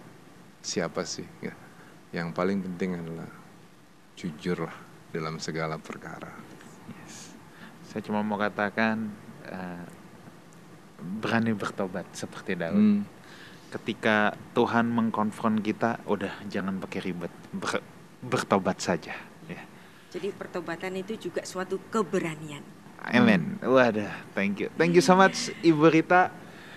siapa 0.61 1.07
sih? 1.07 1.25
Ya. 1.39 1.55
Yang 2.11 2.35
paling 2.35 2.59
penting 2.59 2.99
adalah 2.99 3.31
jujurlah 4.19 4.77
dalam 5.15 5.39
segala 5.39 5.79
perkara. 5.79 6.35
Saya 7.87 8.03
cuma 8.03 8.21
mau 8.21 8.37
katakan 8.37 9.09
eh, 9.47 9.85
berani 11.01 11.53
bertobat 11.53 12.07
seperti 12.13 12.57
Daud. 12.57 12.77
Hmm. 12.77 13.01
Ketika 13.67 14.33
Tuhan 14.55 14.89
mengkonfront 14.89 15.61
kita, 15.61 16.01
udah 16.07 16.33
jangan 16.49 16.79
pakai 16.81 17.01
ribet, 17.03 17.33
Ber- 17.53 17.85
bertobat 18.23 18.81
saja. 18.81 19.13
Ya. 19.51 19.63
Jadi 20.15 20.33
pertobatan 20.33 20.95
itu 20.97 21.29
juga 21.29 21.45
suatu 21.45 21.77
keberanian. 21.91 22.63
Amin. 23.07 23.61
Wadah, 23.63 24.11
thank 24.35 24.59
you. 24.59 24.69
Thank 24.75 24.99
you 24.99 25.05
so 25.05 25.15
much 25.15 25.53
Ibu 25.63 25.87
Rita. 25.93 26.33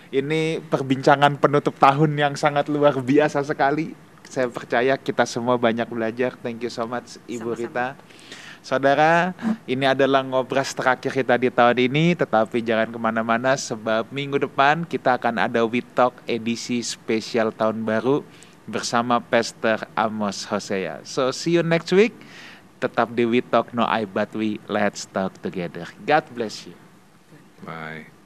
Ini 0.10 0.62
perbincangan 0.66 1.38
penutup 1.38 1.78
tahun 1.78 2.18
yang 2.18 2.34
sangat 2.34 2.66
luar 2.70 2.98
biasa 2.98 3.46
sekali. 3.46 3.94
Saya 4.26 4.50
percaya 4.50 4.98
kita 4.98 5.26
semua 5.26 5.58
banyak 5.58 5.90
belajar. 5.90 6.38
Thank 6.42 6.66
you 6.66 6.74
so 6.74 6.86
much 6.86 7.18
Ibu 7.26 7.54
Sama-sama. 7.54 7.62
Rita. 7.62 7.88
Saudara, 8.60 9.32
ini 9.64 9.88
adalah 9.88 10.20
ngobras 10.22 10.76
terakhir 10.76 11.16
kita 11.16 11.40
di 11.40 11.48
tahun 11.48 11.78
ini, 11.80 12.14
tetapi 12.14 12.60
jangan 12.60 12.92
ke 12.92 13.00
mana-mana 13.00 13.56
sebab 13.56 14.12
minggu 14.12 14.36
depan 14.36 14.84
kita 14.84 15.16
akan 15.16 15.48
ada 15.48 15.64
We 15.64 15.80
Talk 15.82 16.20
edisi 16.28 16.84
spesial 16.84 17.56
tahun 17.56 17.88
baru 17.88 18.22
bersama 18.70 19.18
Pastor 19.24 19.88
Amos 19.96 20.46
Hosea. 20.46 21.02
So 21.08 21.32
see 21.32 21.58
you 21.58 21.64
next 21.66 21.90
week. 21.96 22.14
Tetap 22.80 23.12
di 23.16 23.28
We 23.28 23.40
Talk 23.44 23.72
No 23.72 23.88
I 23.88 24.04
But 24.06 24.32
We 24.36 24.62
Let's 24.68 25.08
Talk 25.08 25.40
Together. 25.40 25.88
God 26.04 26.24
bless 26.36 26.68
you. 26.68 26.76
Bye. 27.64 28.19